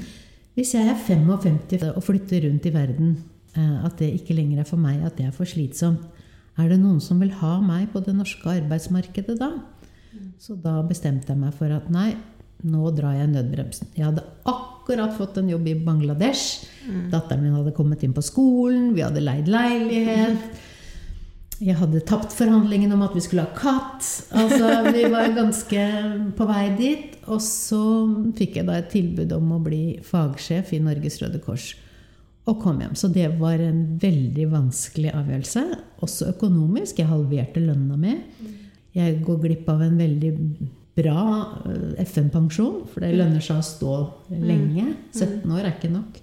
hvis 0.60 0.74
jeg 0.76 0.92
er 0.92 1.04
55 1.08 1.88
og 1.94 2.02
flytter 2.04 2.44
rundt 2.44 2.68
i 2.68 2.72
verden 2.74 3.14
Eh, 3.58 3.84
at 3.84 3.98
det 3.98 4.12
ikke 4.14 4.36
lenger 4.38 4.62
er 4.62 4.68
for 4.68 4.78
meg, 4.80 5.00
at 5.02 5.16
det 5.18 5.26
er 5.26 5.34
for 5.34 5.48
slitsomt. 5.48 6.02
Er 6.60 6.68
det 6.70 6.78
noen 6.82 7.00
som 7.02 7.20
vil 7.22 7.32
ha 7.40 7.56
meg 7.64 7.88
på 7.90 8.02
det 8.04 8.14
norske 8.14 8.46
arbeidsmarkedet 8.52 9.38
da? 9.40 9.54
Så 10.40 10.56
da 10.58 10.80
bestemte 10.86 11.32
jeg 11.32 11.40
meg 11.40 11.54
for 11.56 11.72
at 11.72 11.88
nei, 11.92 12.12
nå 12.66 12.90
drar 12.94 13.16
jeg 13.16 13.30
nødbremsen. 13.30 13.90
Jeg 13.96 14.06
hadde 14.08 14.26
akkurat 14.48 15.14
fått 15.16 15.38
en 15.40 15.50
jobb 15.50 15.68
i 15.70 15.76
Bangladesh. 15.86 16.66
Mm. 16.84 17.06
Datteren 17.12 17.44
min 17.46 17.56
hadde 17.56 17.74
kommet 17.76 18.02
inn 18.04 18.14
på 18.14 18.24
skolen, 18.24 18.90
vi 18.96 19.04
hadde 19.06 19.22
leid 19.24 19.48
leilighet. 19.50 20.60
Jeg 21.60 21.76
hadde 21.76 22.00
tapt 22.08 22.32
forhandlingen 22.32 22.92
om 22.96 23.02
at 23.04 23.12
vi 23.12 23.20
skulle 23.20 23.44
ha 23.44 23.52
katt. 23.56 24.06
Altså, 24.32 24.92
Vi 24.94 25.04
var 25.12 25.34
ganske 25.36 25.82
på 26.38 26.46
vei 26.48 26.64
dit. 26.78 27.18
Og 27.28 27.42
så 27.44 27.82
fikk 28.38 28.56
jeg 28.58 28.68
da 28.68 28.78
et 28.80 28.88
tilbud 28.92 29.32
om 29.36 29.52
å 29.54 29.62
bli 29.62 30.00
fagsjef 30.04 30.72
i 30.72 30.80
Norges 30.82 31.20
Røde 31.20 31.42
Kors 31.44 31.74
og 32.48 32.58
kom 32.62 32.80
hjem. 32.82 32.96
Så 32.96 33.10
det 33.12 33.28
var 33.38 33.60
en 33.62 33.82
veldig 34.00 34.48
vanskelig 34.50 35.12
avgjørelse. 35.14 35.62
Også 36.02 36.30
økonomisk. 36.32 36.98
Jeg 36.98 37.10
halverte 37.10 37.62
lønna 37.62 37.98
mi. 38.00 38.16
Jeg 38.96 39.20
går 39.26 39.38
glipp 39.44 39.68
av 39.70 39.84
en 39.84 40.00
veldig 40.00 40.32
bra 40.98 41.20
eh, 41.68 42.00
FN-pensjon, 42.02 42.82
for 42.90 43.04
det 43.04 43.12
lønner 43.14 43.44
seg 43.44 43.60
å 43.60 43.68
stå 43.68 43.94
lenge. 44.32 44.88
17 45.14 45.44
år 45.46 45.62
er 45.62 45.76
ikke 45.76 45.92
nok. 45.92 46.18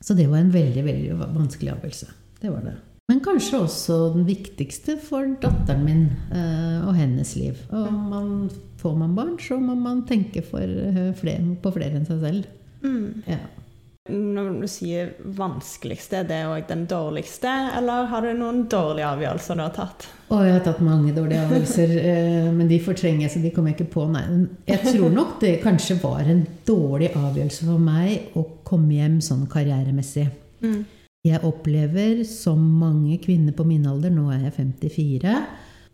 Så 0.00 0.18
det 0.18 0.26
var 0.28 0.42
en 0.42 0.52
veldig, 0.52 0.84
veldig 0.84 1.16
vanskelig 1.38 1.72
avgjørelse. 1.78 2.12
Det 2.42 2.52
var 2.52 2.66
det. 2.66 2.76
Men 3.10 3.18
kanskje 3.24 3.58
også 3.64 3.94
den 4.14 4.26
viktigste 4.28 4.94
for 5.02 5.26
datteren 5.42 5.80
min 5.82 6.02
eh, 6.30 6.76
og 6.86 6.94
hennes 6.94 7.32
liv. 7.34 7.58
Og 7.74 7.88
man, 7.90 8.28
får 8.78 8.92
man 9.00 9.16
barn, 9.16 9.32
så 9.42 9.58
må 9.58 9.74
man 9.74 10.04
tenke 10.06 10.44
eh, 10.44 11.08
flere, 11.18 11.56
på 11.58 11.72
flere 11.74 11.98
enn 11.98 12.06
seg 12.06 12.20
selv. 12.22 12.52
Mm. 12.84 13.24
Ja. 13.26 13.40
Når 14.10 14.52
du 14.60 14.68
sier 14.70 15.10
vanskeligste, 15.38 16.22
er 16.22 16.28
det 16.28 16.38
òg 16.48 16.68
den 16.70 16.86
dårligste, 16.90 17.50
eller 17.80 18.06
har 18.12 18.24
du 18.24 18.30
noen 18.38 18.62
dårlige 18.70 19.10
avgjørelser 19.10 19.58
du 19.58 19.64
har 19.64 19.74
tatt? 19.74 20.06
Å, 20.30 20.38
jeg 20.46 20.54
har 20.54 20.64
tatt 20.68 20.80
mange 20.86 21.10
dårlige 21.16 21.42
avgjørelser, 21.48 21.96
eh, 22.12 22.48
men 22.54 22.70
de 22.70 22.78
fortrenger 22.86 23.26
jeg, 23.26 23.34
så 23.34 23.42
de 23.42 23.52
kommer 23.56 23.74
jeg 23.74 23.80
ikke 23.80 23.96
på. 23.96 24.06
Nei. 24.14 24.22
Jeg 24.70 24.86
tror 24.86 25.10
nok 25.18 25.34
det 25.42 25.56
kanskje 25.66 25.98
var 25.98 26.30
en 26.30 26.46
dårlig 26.70 27.10
avgjørelse 27.10 27.66
for 27.72 27.90
meg 27.90 28.38
å 28.38 28.46
komme 28.70 29.02
hjem 29.02 29.18
sånn 29.24 29.44
karrieremessig. 29.50 30.30
Mm. 30.62 30.80
Jeg 31.26 31.42
opplever, 31.44 32.22
som 32.24 32.60
mange 32.80 33.18
kvinner 33.20 33.52
på 33.52 33.66
min 33.68 33.84
alder, 33.84 34.12
nå 34.14 34.30
er 34.32 34.46
jeg 34.46 34.54
54, 34.56 35.34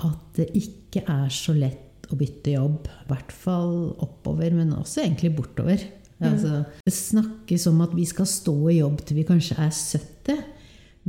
at 0.06 0.26
det 0.38 0.52
ikke 0.54 1.02
er 1.02 1.30
så 1.34 1.54
lett 1.56 2.06
å 2.12 2.18
bytte 2.18 2.52
jobb. 2.54 2.86
I 2.86 3.08
hvert 3.10 3.32
fall 3.34 3.72
oppover, 4.04 4.54
men 4.54 4.70
også 4.76 5.02
egentlig 5.02 5.32
bortover. 5.34 5.82
Mm. 6.20 6.28
Altså, 6.30 6.60
det 6.86 6.94
snakkes 6.94 7.66
om 7.72 7.82
at 7.82 7.96
vi 7.96 8.06
skal 8.06 8.28
stå 8.30 8.54
i 8.70 8.78
jobb 8.78 9.02
til 9.02 9.18
vi 9.18 9.26
kanskje 9.26 9.58
er 9.58 9.74
70. 9.74 10.44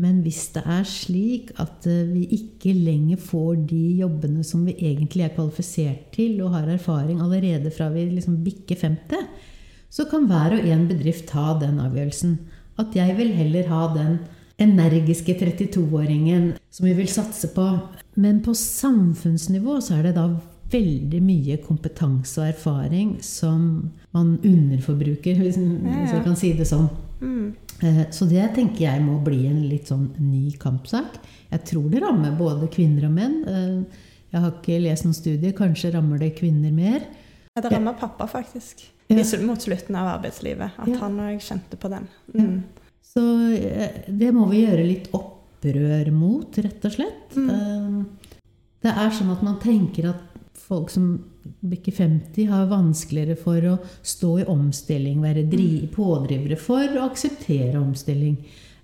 Men 0.01 0.19
hvis 0.25 0.43
det 0.53 0.61
er 0.65 0.83
slik 0.85 1.53
at 1.61 1.85
eh, 1.89 2.09
vi 2.09 2.25
ikke 2.35 2.73
lenger 2.73 3.21
får 3.21 3.63
de 3.69 3.83
jobbene 4.01 4.43
som 4.45 4.65
vi 4.65 4.75
egentlig 4.77 5.25
er 5.25 5.33
kvalifisert 5.33 6.11
til 6.13 6.41
og 6.45 6.53
har 6.53 6.69
erfaring 6.69 7.21
allerede 7.23 7.71
fra 7.73 7.89
vi 7.93 8.05
liksom 8.11 8.43
bikker 8.45 8.77
50, 8.81 9.29
så 9.89 10.05
kan 10.09 10.27
hver 10.29 10.57
og 10.57 10.67
en 10.69 10.85
bedrift 10.89 11.29
ta 11.31 11.53
den 11.61 11.79
avgjørelsen. 11.81 12.37
At 12.77 12.95
jeg 12.95 13.15
vil 13.17 13.33
heller 13.37 13.69
ha 13.71 13.85
den 13.95 14.19
energiske 14.61 15.35
32-åringen 15.37 16.51
som 16.73 16.85
vi 16.85 16.93
vil 16.97 17.09
satse 17.09 17.49
på. 17.53 17.65
Men 18.17 18.41
på 18.45 18.53
samfunnsnivå 18.57 19.79
så 19.81 19.99
er 19.99 20.07
det 20.07 20.15
da 20.17 20.27
veldig 20.71 21.19
mye 21.23 21.59
kompetanse 21.63 22.41
og 22.41 22.49
erfaring 22.49 23.15
som 23.23 23.61
man 24.15 24.35
underforbruker, 24.43 25.37
hvis 25.41 25.59
man 25.61 26.25
kan 26.25 26.37
si 26.39 26.53
det 26.57 26.67
sånn. 26.69 26.89
Mm. 27.21 27.55
Eh, 27.85 28.03
så 28.13 28.27
det 28.29 28.49
tenker 28.57 28.87
jeg 28.87 29.05
må 29.05 29.19
bli 29.25 29.45
en 29.49 29.63
litt 29.69 29.89
sånn 29.91 30.09
ny 30.19 30.51
kampsak. 30.59 31.19
Jeg 31.53 31.63
tror 31.69 31.87
det 31.93 32.03
rammer 32.03 32.35
både 32.37 32.69
kvinner 32.73 33.07
og 33.07 33.15
menn. 33.15 33.39
Eh, 33.47 34.03
jeg 34.33 34.43
har 34.43 34.51
ikke 34.51 34.81
lest 34.83 35.07
noen 35.07 35.15
studier. 35.15 35.55
Kanskje 35.57 35.93
rammer 35.95 36.19
det 36.21 36.35
kvinner 36.37 36.73
mer. 36.75 37.05
Ja, 37.55 37.63
det 37.63 37.71
rammer 37.71 37.95
pappa, 37.97 38.27
faktisk. 38.29 38.83
Ja. 39.07 39.23
Mot 39.47 39.61
slutten 39.63 39.95
av 39.95 40.09
arbeidslivet. 40.17 40.75
At 40.77 40.89
ja. 40.91 40.97
han 40.99 41.19
òg 41.23 41.39
kjente 41.43 41.79
på 41.79 41.91
den. 41.91 42.07
Mm. 42.33 42.57
Så 43.07 43.23
eh, 43.55 44.01
det 44.07 44.33
må 44.35 44.49
vi 44.51 44.65
gjøre 44.65 44.83
litt 44.83 45.07
opprør 45.15 46.11
mot, 46.11 46.59
rett 46.59 46.87
og 46.89 46.95
slett. 46.97 47.37
Mm. 47.39 48.01
Det 48.83 48.91
er 48.91 49.15
sånn 49.15 49.31
at 49.31 49.45
man 49.47 49.61
tenker 49.63 50.11
at 50.11 50.25
folk 50.67 50.91
som 50.91 51.15
bikker 51.59 51.91
50, 51.95 52.45
har 52.51 52.69
vanskeligere 52.71 53.37
for 53.39 53.67
å 53.71 53.75
stå 54.05 54.31
i 54.41 54.47
omstilling, 54.51 55.21
være 55.23 55.45
mm. 55.47 55.89
pådrivere 55.95 56.59
for 56.59 56.97
å 56.97 57.07
akseptere 57.07 57.79
omstilling. 57.79 58.37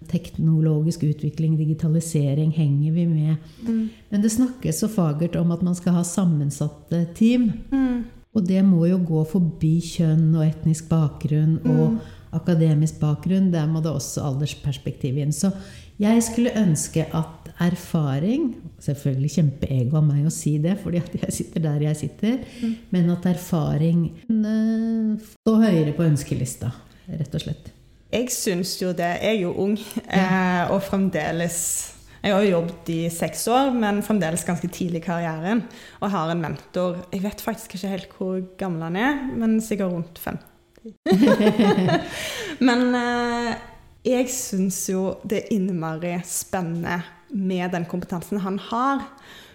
Teknologisk 0.10 1.06
utvikling, 1.08 1.56
digitalisering 1.60 2.52
henger 2.56 2.96
vi 2.96 3.06
med. 3.08 3.52
Mm. 3.68 3.84
Men 4.12 4.24
det 4.24 4.34
snakkes 4.34 4.82
så 4.84 4.90
fagert 4.92 5.38
om 5.40 5.54
at 5.56 5.64
man 5.64 5.76
skal 5.80 6.00
ha 6.00 6.04
sammensatte 6.08 7.06
team. 7.18 7.52
Mm. 7.72 7.93
Og 8.34 8.48
det 8.48 8.64
må 8.66 8.88
jo 8.90 8.98
gå 9.06 9.22
forbi 9.30 9.78
kjønn 9.84 10.32
og 10.34 10.46
etnisk 10.48 10.90
bakgrunn 10.90 11.60
og 11.62 11.94
mm. 11.94 11.98
akademisk 12.40 12.98
bakgrunn. 13.02 13.52
Der 13.54 13.68
må 13.70 13.84
det 13.84 13.94
også 13.94 14.26
aldersperspektiv 14.32 15.20
inn. 15.22 15.34
Så 15.36 15.54
jeg 16.02 16.24
skulle 16.26 16.56
ønske 16.58 17.06
at 17.14 17.52
erfaring 17.62 18.56
Selvfølgelig 18.84 19.30
kjempeego 19.38 19.96
av 19.96 20.08
meg 20.10 20.26
å 20.28 20.32
si 20.34 20.58
det, 20.60 20.74
fordi 20.82 21.00
at 21.00 21.14
jeg 21.16 21.32
sitter 21.32 21.64
der 21.64 21.86
jeg 21.86 21.96
sitter. 22.02 22.34
Mm. 22.60 22.74
Men 22.92 23.14
at 23.14 23.28
erfaring 23.32 24.02
står 25.38 25.62
høyere 25.62 25.94
på 25.96 26.04
ønskelista, 26.04 26.74
rett 27.08 27.38
og 27.38 27.46
slett. 27.46 27.70
Jeg 28.12 28.28
syns 28.36 28.76
jo 28.82 28.92
det. 28.92 29.08
Jeg 29.24 29.38
er 29.38 29.40
jo 29.46 29.54
ung, 29.64 29.78
ja. 30.04 30.68
og 30.74 30.84
fremdeles 30.84 31.93
jeg 32.24 32.32
har 32.32 32.46
jo 32.46 32.54
jobbet 32.54 32.90
i 32.94 33.00
seks 33.12 33.42
år, 33.52 33.74
men 33.76 34.00
fremdeles 34.06 34.46
ganske 34.48 34.70
tidlig 34.72 35.02
i 35.02 35.04
karrieren. 35.04 35.66
Og 36.00 36.12
har 36.14 36.32
en 36.32 36.40
mentor. 36.40 37.02
Jeg 37.12 37.26
vet 37.26 37.44
faktisk 37.44 37.76
ikke 37.76 37.92
helt 37.92 38.16
hvor 38.16 38.38
gammel 38.60 38.86
han 38.88 38.96
er, 38.96 39.18
men 39.36 39.58
sikkert 39.64 39.92
rundt 39.92 40.22
50. 40.24 40.50
men 42.68 42.86
eh, 43.00 43.52
jeg 44.08 44.32
syns 44.32 44.80
jo 44.92 45.04
det 45.28 45.42
er 45.42 45.52
innmari 45.56 46.14
spennende 46.28 47.02
med 47.34 47.76
den 47.76 47.88
kompetansen 47.92 48.40
han 48.44 48.60
har. 48.72 49.04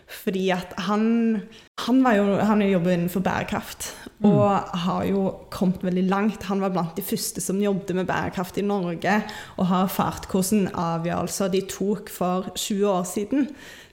Fordi 0.09 0.49
at 0.51 0.73
han 0.89 1.43
Han, 1.79 2.03
var 2.03 2.17
jo, 2.17 2.39
han 2.43 2.63
jobber 2.63 2.91
innenfor 2.91 3.21
bærekraft 3.23 3.85
mm. 4.19 4.27
og 4.27 4.51
mm. 4.51 4.79
har 4.83 5.05
jo 5.07 5.21
kommet 5.51 5.85
veldig 5.85 6.03
langt. 6.11 6.43
Han 6.49 6.61
var 6.61 6.73
blant 6.75 6.97
de 6.97 7.05
første 7.07 7.41
som 7.41 7.61
jobbet 7.63 7.95
med 7.95 8.09
bærekraft 8.09 8.59
i 8.59 8.65
Norge, 8.67 9.23
og 9.57 9.67
har 9.71 9.85
erfart 9.87 10.27
hvordan 10.27 10.73
avgjørelser 10.75 11.53
de 11.53 11.61
tok 11.71 12.11
for 12.11 12.51
20 12.57 12.89
år 12.91 13.07
siden 13.07 13.47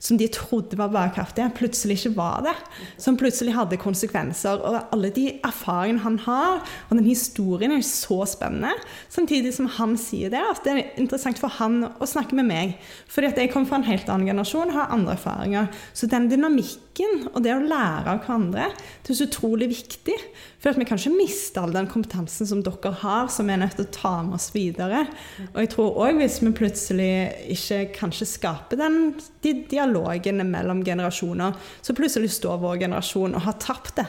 som 0.05 0.19
de 0.21 0.27
trodde 0.29 0.77
var 0.77 0.91
bærekraftige, 0.93 1.49
plutselig 1.57 1.97
ikke 1.97 2.13
var 2.19 2.43
det. 2.45 2.53
Som 3.01 3.17
plutselig 3.17 3.55
hadde 3.55 3.79
konsekvenser. 3.81 4.61
Og 4.61 4.93
alle 4.93 5.09
de 5.15 5.25
erfaringene 5.45 6.03
han 6.03 6.19
har, 6.27 6.61
og 6.89 6.93
den 6.93 7.07
historien 7.07 7.73
er 7.73 7.81
så 7.85 8.21
spennende. 8.29 8.75
Samtidig 9.09 9.55
som 9.57 9.69
han 9.79 9.95
sier 9.97 10.29
det, 10.33 10.43
at 10.51 10.61
det 10.65 10.75
er 10.75 10.83
interessant 11.01 11.41
for 11.41 11.53
han 11.57 11.87
å 11.89 12.09
snakke 12.09 12.37
med 12.37 12.49
meg. 12.51 12.75
Fordi 13.09 13.31
at 13.31 13.41
jeg 13.41 13.53
kommer 13.53 13.71
fra 13.71 13.81
en 13.81 13.89
helt 13.89 14.11
annen 14.11 14.29
generasjon, 14.29 14.75
har 14.75 14.93
andre 14.93 15.17
erfaringer. 15.17 15.71
Så 15.97 16.09
den 16.11 16.29
dynamikken 16.29 17.31
og 17.33 17.41
det 17.45 17.55
å 17.55 17.63
lære 17.63 18.13
av 18.13 18.21
hverandre, 18.21 18.69
det 19.01 19.13
er 19.13 19.19
så 19.23 19.29
utrolig 19.29 19.71
viktig. 19.73 20.19
For 20.65 20.73
at 20.73 20.79
vi 20.81 20.85
kan 20.89 20.97
ikke 20.97 21.13
miste 21.13 21.61
all 21.61 21.75
den 21.75 21.85
kompetansen 21.85 22.47
som 22.49 22.63
dere 22.65 22.89
har, 23.03 23.27
som 23.29 23.45
vi 23.45 23.53
er 23.53 23.59
nødt 23.61 23.75
til 23.77 23.85
å 23.85 23.91
ta 23.93 24.13
med 24.25 24.39
oss 24.39 24.47
videre. 24.49 25.03
Og 25.51 25.59
jeg 25.61 25.69
tror 25.75 25.99
òg 26.07 26.17
hvis 26.17 26.39
vi 26.41 26.53
plutselig 26.57 27.09
ikke 27.53 27.83
kanskje 27.99 28.25
skaper 28.31 28.79
den 28.81 28.97
de 29.45 29.51
dialogen 29.69 30.41
mellom 30.49 30.81
generasjoner, 30.87 31.53
så 31.85 31.93
plutselig 31.93 32.31
står 32.33 32.57
vår 32.65 32.81
generasjon 32.87 33.37
og 33.37 33.45
har 33.45 33.59
tapt 33.61 33.99
det. 34.01 34.07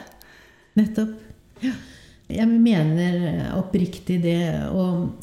Nettopp. 0.81 1.13
Ja. 1.61 1.77
Jeg 2.33 2.49
mener 2.49 3.53
oppriktig 3.61 4.17
det. 4.25 4.41
Og 4.73 5.13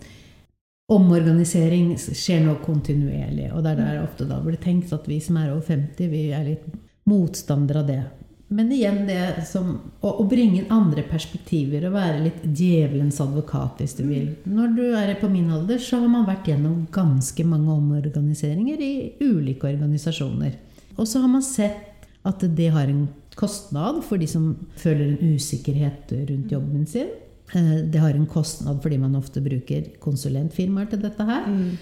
omorganisering 0.94 1.96
skjer 1.98 2.46
nå 2.46 2.60
kontinuerlig. 2.62 3.50
Og 3.50 3.66
det 3.66 3.74
er 3.74 3.82
der 3.82 4.04
ofte 4.04 4.30
da 4.30 4.38
blir 4.44 4.62
tenkt 4.62 4.94
at 4.94 5.10
vi 5.10 5.18
som 5.18 5.42
er 5.42 5.50
over 5.50 5.66
50, 5.66 6.14
vi 6.14 6.28
er 6.30 6.46
litt 6.46 6.70
motstandere 7.10 7.82
av 7.82 7.90
det. 7.90 8.02
Men 8.48 8.70
igjen 8.72 9.06
det 9.08 9.46
som 9.48 9.70
å, 10.04 10.10
å, 10.10 10.24
bringe 10.28 10.60
inn 10.60 10.72
andre 10.72 11.02
perspektiver 11.08 11.86
og 11.88 11.96
være 11.96 12.20
litt 12.26 12.42
djevelens 12.44 13.18
advokat, 13.24 13.80
hvis 13.80 13.96
du 13.98 14.04
vil. 14.06 14.28
Når 14.44 14.76
du 14.76 14.84
er 14.98 15.14
på 15.18 15.30
min 15.32 15.48
alder, 15.54 15.80
så 15.82 16.02
har 16.02 16.12
man 16.12 16.26
vært 16.28 16.50
gjennom 16.52 16.84
ganske 16.94 17.46
mange 17.48 17.72
omorganiseringer 17.72 18.84
i 18.84 18.94
ulike 19.24 19.70
organisasjoner. 19.72 20.58
Og 20.98 21.08
så 21.08 21.24
har 21.24 21.32
man 21.32 21.42
sett 21.46 22.06
at 22.24 22.44
det 22.56 22.70
har 22.72 22.88
en 22.88 23.06
kostnad 23.34 24.02
for 24.06 24.20
de 24.20 24.28
som 24.30 24.52
føler 24.78 25.14
en 25.14 25.34
usikkerhet 25.34 26.12
rundt 26.28 26.52
jobben 26.52 26.86
sin. 26.88 27.10
Eh, 27.52 27.82
det 27.90 28.00
har 28.00 28.14
en 28.14 28.28
kostnad 28.30 28.80
fordi 28.84 29.00
man 29.00 29.16
ofte 29.18 29.42
bruker 29.44 29.90
konsulentfirmaer 30.04 30.92
til 30.92 31.02
dette 31.02 31.26
her. 31.28 31.48
Mm. 31.48 31.74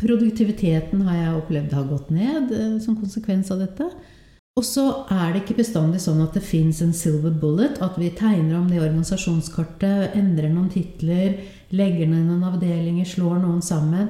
Produktiviteten 0.00 1.06
har 1.06 1.16
jeg 1.16 1.38
opplevd 1.38 1.72
har 1.76 1.88
gått 1.88 2.12
ned 2.12 2.52
eh, 2.52 2.76
som 2.84 2.98
konsekvens 2.98 3.52
av 3.54 3.62
dette. 3.64 3.88
Og 4.56 4.64
så 4.64 4.82
er 5.12 5.34
det 5.34 5.42
ikke 5.42 5.58
bestandig 5.58 5.98
sånn 6.00 6.22
at 6.24 6.32
det 6.32 6.40
fins 6.40 6.78
en 6.80 6.94
silver 6.96 7.34
bullet, 7.42 7.76
at 7.84 7.98
vi 8.00 8.08
tegner 8.16 8.54
om 8.56 8.70
det 8.70 8.78
organisasjonskartet, 8.80 10.14
endrer 10.16 10.48
noen 10.48 10.70
titler, 10.72 11.34
legger 11.76 12.08
ned 12.08 12.24
noen 12.24 12.46
avdelinger, 12.48 13.04
slår 13.04 13.42
noen 13.42 13.60
sammen. 13.60 14.08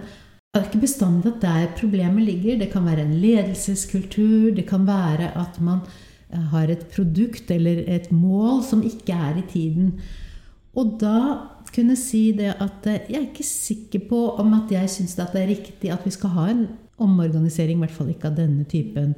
Det 0.55 0.61
er 0.61 0.69
ikke 0.69 0.85
bestandig 0.85 1.33
at 1.33 1.43
der 1.43 1.67
problemet 1.81 2.29
ligger. 2.29 2.61
Det 2.63 2.71
kan 2.71 2.87
være 2.87 3.03
en 3.09 3.19
ledelseskultur. 3.19 4.55
Det 4.55 4.69
kan 4.71 4.87
være 4.87 5.33
at 5.35 5.59
man 5.59 5.83
eh, 6.31 6.47
har 6.55 6.71
et 6.71 6.87
produkt 6.95 7.51
eller 7.51 7.83
et 7.83 8.07
mål 8.15 8.63
som 8.65 8.87
ikke 8.87 9.19
er 9.19 9.43
i 9.43 9.47
tiden. 9.51 9.97
Og 10.79 10.95
da 11.03 11.19
kunne 11.75 11.99
si 11.99 12.29
det 12.39 12.55
at 12.55 12.87
eh, 12.87 13.03
jeg 13.11 13.19
er 13.19 13.31
ikke 13.33 13.51
sikker 13.51 14.07
på 14.15 14.27
om 14.39 14.55
at 14.63 14.71
jeg 14.79 14.95
syns 14.95 15.19
det 15.19 15.27
er 15.35 15.51
riktig 15.51 15.91
at 15.91 16.07
vi 16.07 16.15
skal 16.15 16.39
ha 16.39 16.51
en 16.55 16.69
omorganisering, 17.03 17.83
i 17.83 17.85
hvert 17.85 17.99
fall 17.99 18.15
ikke 18.15 18.31
av 18.31 18.39
denne 18.39 18.63
typen. 18.71 19.17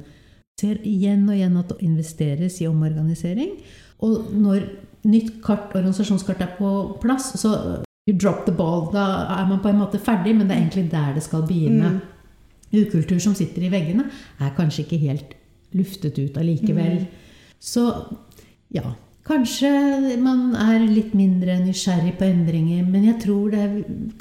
Ser 0.59 0.79
igjen 0.87 1.27
og 1.29 1.37
igjen 1.37 1.57
at 1.59 1.71
det 1.71 1.79
investeres 1.87 2.59
i 2.59 2.67
omorganisering. 2.67 3.55
Og 4.03 4.31
når 4.35 4.65
nytt 5.07 5.37
kart, 5.43 5.71
organisasjonskart 5.75 6.41
er 6.43 6.55
på 6.57 6.71
plass, 7.01 7.31
så 7.39 7.53
you 8.09 8.15
drop 8.17 8.45
the 8.45 8.55
ball. 8.55 8.87
Da 8.93 9.05
er 9.37 9.49
man 9.49 9.61
på 9.63 9.71
en 9.71 9.79
måte 9.79 10.01
ferdig, 10.01 10.35
men 10.35 10.47
det 10.47 10.55
er 10.55 10.63
egentlig 10.63 10.89
der 10.91 11.13
det 11.15 11.23
skal 11.23 11.45
begynne. 11.47 11.99
Mm. 11.99 12.81
Ukultur 12.83 13.19
som 13.21 13.35
sitter 13.37 13.65
i 13.65 13.73
veggene, 13.73 14.09
er 14.39 14.55
kanskje 14.57 14.85
ikke 14.85 15.03
helt 15.07 15.37
luftet 15.77 16.17
ut 16.19 16.37
allikevel. 16.37 17.05
Mm. 17.05 17.53
Så 17.59 17.85
ja. 18.73 18.91
Kanskje 19.29 19.69
man 20.17 20.55
er 20.57 20.87
litt 20.89 21.11
mindre 21.13 21.59
nysgjerrig 21.61 22.15
på 22.17 22.25
endringer, 22.25 22.81
men 22.87 23.03
jeg 23.05 23.19
tror 23.21 23.51
det 23.53 23.65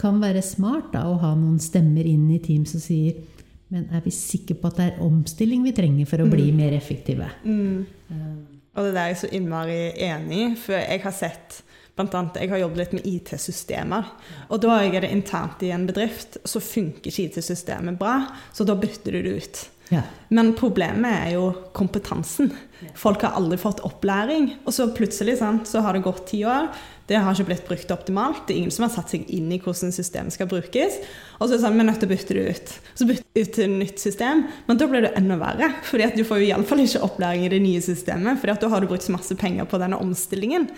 kan 0.01 0.19
være 0.21 0.43
smart 0.45 0.91
da, 0.93 1.07
å 1.09 1.17
ha 1.23 1.31
noen 1.33 1.57
stemmer 1.63 2.05
inn 2.05 2.27
i 2.35 2.41
team 2.45 2.67
som 2.69 2.83
sier 2.83 3.17
Men 3.75 3.89
er 3.93 4.05
vi 4.05 4.13
sikre 4.15 4.57
på 4.57 4.71
at 4.71 4.79
det 4.79 4.87
er 4.87 5.03
omstilling 5.05 5.65
vi 5.67 5.75
trenger 5.77 6.09
for 6.09 6.25
å 6.25 6.29
bli 6.31 6.49
mm. 6.49 6.61
mer 6.61 6.77
effektive? 6.77 7.29
Mm. 7.45 7.85
Og 8.79 8.87
det 8.87 8.93
der 8.95 9.03
er 9.03 9.11
jeg 9.13 9.21
så 9.25 9.33
innmari 9.37 9.81
enig 10.07 10.39
i, 10.39 10.47
for 10.61 10.79
jeg 10.79 11.03
har 11.03 11.17
sett 11.17 11.59
Blant 11.99 12.15
annet, 12.15 12.37
jeg 12.39 12.53
har 12.53 12.61
jobbet 12.63 12.79
litt 12.79 12.93
med 12.95 13.07
IT-systemer. 13.11 14.13
Og 14.55 14.61
da 14.63 14.77
er 14.85 15.01
det 15.03 15.11
internt 15.11 15.65
i 15.67 15.73
en 15.75 15.89
bedrift, 15.89 16.39
så 16.47 16.63
funker 16.63 17.11
ikke 17.11 17.25
IT-systemet 17.27 17.99
bra, 17.99 18.21
så 18.55 18.67
da 18.69 18.79
bytter 18.79 19.19
du 19.19 19.25
det 19.27 19.35
ut. 19.43 19.65
Ja. 19.89 20.03
Men 20.29 20.53
problemet 20.55 21.15
er 21.25 21.31
jo 21.39 21.49
kompetansen. 21.73 22.53
Folk 22.99 23.25
har 23.25 23.35
aldri 23.39 23.57
fått 23.59 23.81
opplæring. 23.87 24.51
Og 24.67 24.75
så 24.77 24.87
plutselig 24.95 25.39
sant, 25.41 25.67
så 25.67 25.83
har 25.83 25.97
det 25.97 26.05
gått 26.05 26.27
ti 26.31 26.43
år. 26.47 26.69
Det 27.09 27.17
har 27.17 27.33
ikke 27.33 27.49
blitt 27.49 27.65
brukt 27.67 27.91
optimalt. 27.95 28.45
Det 28.47 28.55
er 28.55 28.61
ingen 28.61 28.75
som 28.75 28.85
har 28.85 28.93
satt 28.93 29.15
seg 29.15 29.25
inn 29.33 29.49
i 29.55 29.59
hvordan 29.65 29.95
systemet 29.97 30.37
skal 30.37 30.51
brukes. 30.51 31.01
Og 31.39 31.49
så 31.49 31.55
er 31.55 31.57
det 31.57 31.63
sånn, 31.65 31.81
vi 31.81 31.85
er 31.87 31.89
nødt 31.89 32.01
til 32.05 32.11
å 32.11 32.13
bytte 32.13 32.37
det 32.37 32.45
ut. 32.53 32.77
Så 33.01 33.09
bytte 33.09 33.27
ut 33.41 33.53
til 33.57 33.65
et 33.65 33.77
nytt 33.81 34.05
system. 34.05 34.45
Men 34.69 34.81
da 34.81 34.91
blir 34.91 35.07
det 35.07 35.15
enda 35.17 35.41
verre. 35.41 35.73
fordi 35.89 36.05
at 36.05 36.17
du 36.21 36.25
får 36.29 36.43
jo 36.43 36.51
iallfall 36.53 36.85
ikke 36.85 37.05
opplæring 37.09 37.49
i 37.49 37.53
det 37.57 37.63
nye 37.65 37.83
systemet. 37.83 38.41
fordi 38.41 38.53
at 38.53 38.61
da 38.61 38.69
har 38.69 38.81
du 38.81 38.93
brukt 38.93 39.09
masse 39.09 39.35
penger 39.35 39.65
på 39.65 39.81
denne 39.81 39.97
omstillingen. 39.97 40.69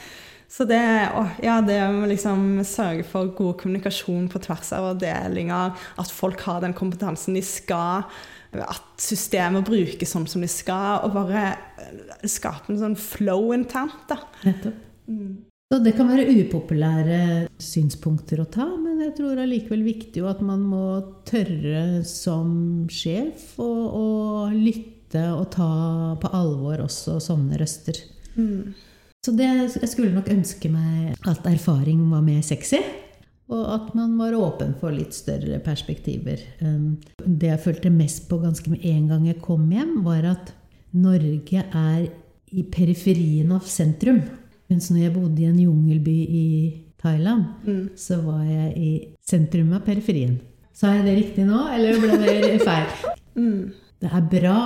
Så 0.50 0.66
det, 0.66 0.82
å, 1.14 1.22
ja, 1.44 1.60
det 1.62 1.78
å 1.86 2.08
liksom 2.10 2.64
sørge 2.66 3.04
for 3.06 3.30
god 3.38 3.60
kommunikasjon 3.60 4.26
på 4.32 4.40
tvers 4.42 4.72
av 4.74 4.88
avdelinger, 4.96 5.76
at 6.02 6.10
folk 6.10 6.42
har 6.48 6.64
den 6.64 6.74
kompetansen 6.74 7.38
de 7.38 7.44
skal 7.46 8.08
at 8.58 8.86
systemet 8.98 9.68
brukes 9.68 10.10
sånn 10.10 10.26
som 10.26 10.42
de 10.42 10.48
skal, 10.50 11.04
og 11.06 11.14
bare 11.14 11.44
eh, 11.78 12.26
skape 12.26 12.72
en 12.72 12.80
sånn 12.80 12.98
flow 12.98 13.52
internt. 13.54 14.02
da. 14.10 14.18
Nettopp. 14.46 14.82
Mm. 15.10 15.30
Så 15.70 15.78
det 15.84 15.92
kan 15.94 16.08
være 16.10 16.26
upopulære 16.26 17.18
synspunkter 17.62 18.40
å 18.42 18.48
ta, 18.50 18.66
men 18.74 19.04
jeg 19.04 19.14
tror 19.20 19.38
allikevel 19.38 19.84
viktig 19.86 20.24
at 20.26 20.40
man 20.42 20.64
må 20.66 20.86
tørre 21.28 22.02
som 22.02 22.88
sjef 22.90 23.52
å 23.62 24.48
lytte 24.50 25.28
og 25.30 25.46
ta 25.54 25.70
på 26.18 26.30
alvor 26.34 26.82
også 26.88 27.20
sånne 27.22 27.60
røster. 27.62 28.02
Mm. 28.34 28.74
Så 29.20 29.34
det, 29.36 29.46
jeg 29.76 29.88
skulle 29.90 30.14
nok 30.14 30.30
ønske 30.32 30.70
meg 30.72 31.12
at 31.28 31.44
erfaring 31.48 32.00
var 32.08 32.24
mer 32.24 32.40
sexy. 32.44 32.80
Og 33.50 33.64
at 33.74 33.94
man 33.98 34.14
var 34.16 34.36
åpen 34.38 34.76
for 34.78 34.94
litt 34.94 35.12
større 35.16 35.58
perspektiver. 35.64 36.40
Um, 36.62 37.00
det 37.18 37.50
jeg 37.50 37.62
følte 37.64 37.90
mest 37.90 38.28
på 38.30 38.38
ganske 38.40 38.70
med 38.70 38.84
en 38.86 39.08
gang 39.10 39.26
jeg 39.26 39.42
kom 39.42 39.66
hjem, 39.74 39.98
var 40.06 40.28
at 40.36 40.52
Norge 40.94 41.64
er 41.66 42.04
i 42.50 42.64
periferien 42.70 43.50
av 43.54 43.66
sentrum. 43.66 44.22
Mens 44.70 44.88
når 44.90 45.02
jeg 45.02 45.14
bodde 45.16 45.42
i 45.42 45.48
en 45.50 45.58
jungelby 45.58 46.16
i 46.30 46.46
Thailand, 47.02 47.44
mm. 47.66 47.84
så 47.98 48.20
var 48.22 48.44
jeg 48.46 48.72
i 48.78 48.90
sentrum 49.26 49.74
av 49.74 49.82
periferien. 49.86 50.38
Sa 50.72 50.94
jeg 50.94 51.06
det 51.08 51.16
riktig 51.18 51.46
nå, 51.48 51.64
eller 51.74 51.98
ble 52.00 52.18
det 52.22 52.60
feil? 52.68 53.16
Mm. 53.34 53.72
Det 54.00 54.08
er 54.16 54.28
bra 54.32 54.60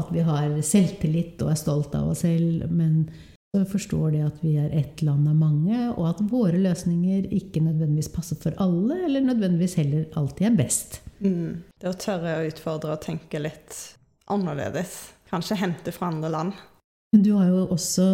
at 0.00 0.08
vi 0.10 0.24
har 0.26 0.56
selvtillit 0.66 1.42
og 1.44 1.52
er 1.52 1.60
stolt 1.60 1.92
av 1.94 2.08
oss 2.14 2.24
selv, 2.24 2.64
men 2.72 3.04
så 3.52 3.64
forstår 3.68 4.14
de 4.14 4.20
at 4.24 4.38
vi 4.40 4.54
er 4.56 4.72
ett 4.72 5.02
land 5.04 5.28
av 5.28 5.36
mange, 5.36 5.78
og 5.92 6.06
at 6.08 6.20
våre 6.30 6.56
løsninger 6.56 7.26
ikke 7.36 7.60
nødvendigvis 7.60 8.08
passer 8.14 8.38
for 8.40 8.56
alle, 8.62 9.02
eller 9.04 9.26
nødvendigvis 9.26 9.76
heller 9.76 10.06
alltid 10.16 10.48
er 10.48 10.56
best. 10.56 11.02
Mm. 11.20 11.60
Det 11.76 11.90
å 11.90 11.98
tørre 12.00 12.38
å 12.38 12.46
utfordre 12.48 12.94
og 12.96 13.02
tenke 13.04 13.42
litt 13.42 13.76
annerledes. 14.32 14.94
Kanskje 15.28 15.60
hente 15.60 15.92
fra 15.92 16.08
andre 16.08 16.32
land. 16.32 16.56
Du 17.12 17.34
har 17.36 17.50
jo 17.50 17.66
også 17.74 18.06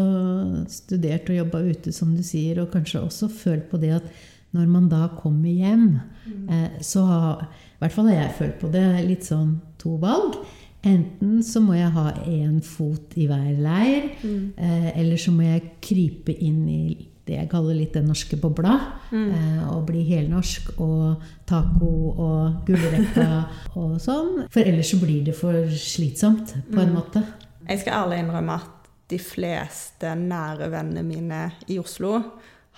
studert 0.75 1.31
og 1.31 1.39
jobba 1.39 1.63
ute, 1.69 1.95
som 1.95 2.17
du 2.19 2.25
sier, 2.27 2.59
og 2.59 2.73
kanskje 2.75 3.05
også 3.05 3.31
følt 3.31 3.71
på 3.71 3.79
det 3.79 3.95
at 4.01 4.11
når 4.57 4.67
man 4.73 4.89
da 4.91 5.05
kommer 5.21 5.53
hjem, 5.53 6.01
mm. 6.27 6.49
eh, 6.51 6.81
så 6.83 7.05
har 7.07 7.45
I 7.47 7.85
hvert 7.85 7.95
fall 7.95 8.09
har 8.11 8.25
jeg 8.25 8.39
følt 8.41 8.57
på 8.59 8.73
det 8.75 8.87
litt 9.07 9.29
sånn 9.29 9.61
to 9.79 9.95
valg. 10.03 10.41
Enten 10.87 11.43
så 11.43 11.61
må 11.61 11.75
jeg 11.75 11.91
ha 11.95 12.13
én 12.31 12.61
fot 12.63 13.17
i 13.19 13.27
hver 13.27 13.57
leir, 13.59 14.13
mm. 14.23 14.43
eh, 14.57 14.91
eller 15.01 15.19
så 15.19 15.33
må 15.35 15.47
jeg 15.49 15.73
krype 15.83 16.35
inn 16.35 16.61
i 16.71 16.83
det 17.29 17.37
jeg 17.37 17.49
kaller 17.51 17.77
litt 17.77 17.97
den 17.97 18.07
norske 18.09 18.39
bobla. 18.41 18.77
Mm. 19.11 19.27
Eh, 19.35 19.65
og 19.73 19.83
bli 19.91 20.05
helnorsk 20.09 20.71
og 20.85 21.27
taco 21.49 21.91
og 22.15 22.63
gulrøtta 22.69 23.29
og 23.81 23.99
sånn. 24.03 24.47
For 24.55 24.65
ellers 24.65 24.95
så 24.95 25.01
blir 25.03 25.27
det 25.27 25.37
for 25.37 25.59
slitsomt, 25.75 26.55
på 26.71 26.81
en 26.81 26.95
mm. 26.95 26.97
måte. 26.97 27.25
Jeg 27.69 27.83
skal 27.83 28.05
ærlig 28.05 28.23
innrømme 28.25 28.61
at 28.63 28.89
de 29.09 29.19
fleste 29.21 30.13
nære 30.21 30.71
vennene 30.73 31.05
mine 31.05 31.43
i 31.69 31.79
Oslo 31.81 32.15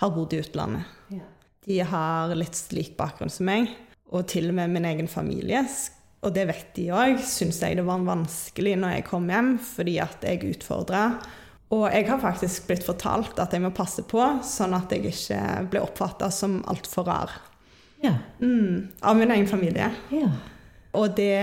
har 0.00 0.12
bodd 0.14 0.34
i 0.34 0.40
utlandet. 0.42 0.98
Ja. 1.12 1.26
De 1.66 1.78
har 1.92 2.34
litt 2.38 2.56
slik 2.56 2.96
bakgrunn 2.98 3.30
som 3.30 3.46
meg, 3.50 3.70
og 4.10 4.26
til 4.30 4.48
og 4.50 4.56
med 4.56 4.72
min 4.72 4.86
egen 4.88 5.10
familie 5.10 5.62
og 6.20 6.34
det 6.36 6.46
vet 6.50 6.72
de 6.76 6.88
òg, 6.92 7.20
syns 7.24 7.62
jeg 7.64 7.78
det 7.78 7.84
var 7.86 8.02
vanskelig 8.04 8.74
når 8.80 8.98
jeg 8.98 9.06
kom 9.08 9.28
hjem, 9.32 9.54
fordi 9.64 9.96
at 10.04 10.26
jeg 10.26 10.42
utfordra. 10.50 11.04
Og 11.72 11.86
jeg 11.88 12.08
har 12.08 12.20
faktisk 12.20 12.66
blitt 12.68 12.84
fortalt 12.84 13.38
at 13.40 13.54
jeg 13.54 13.62
må 13.64 13.70
passe 13.72 14.04
på, 14.08 14.20
sånn 14.44 14.74
at 14.76 14.92
jeg 14.92 15.12
ikke 15.12 15.40
blir 15.70 15.86
oppfatta 15.86 16.28
som 16.34 16.58
altfor 16.68 17.08
rar. 17.08 17.36
Ja. 18.04 18.16
Mm, 18.40 18.90
av 19.00 19.16
min 19.16 19.32
egen 19.32 19.48
familie. 19.48 19.90
Ja. 20.12 20.28
Og 20.98 21.12
det 21.14 21.38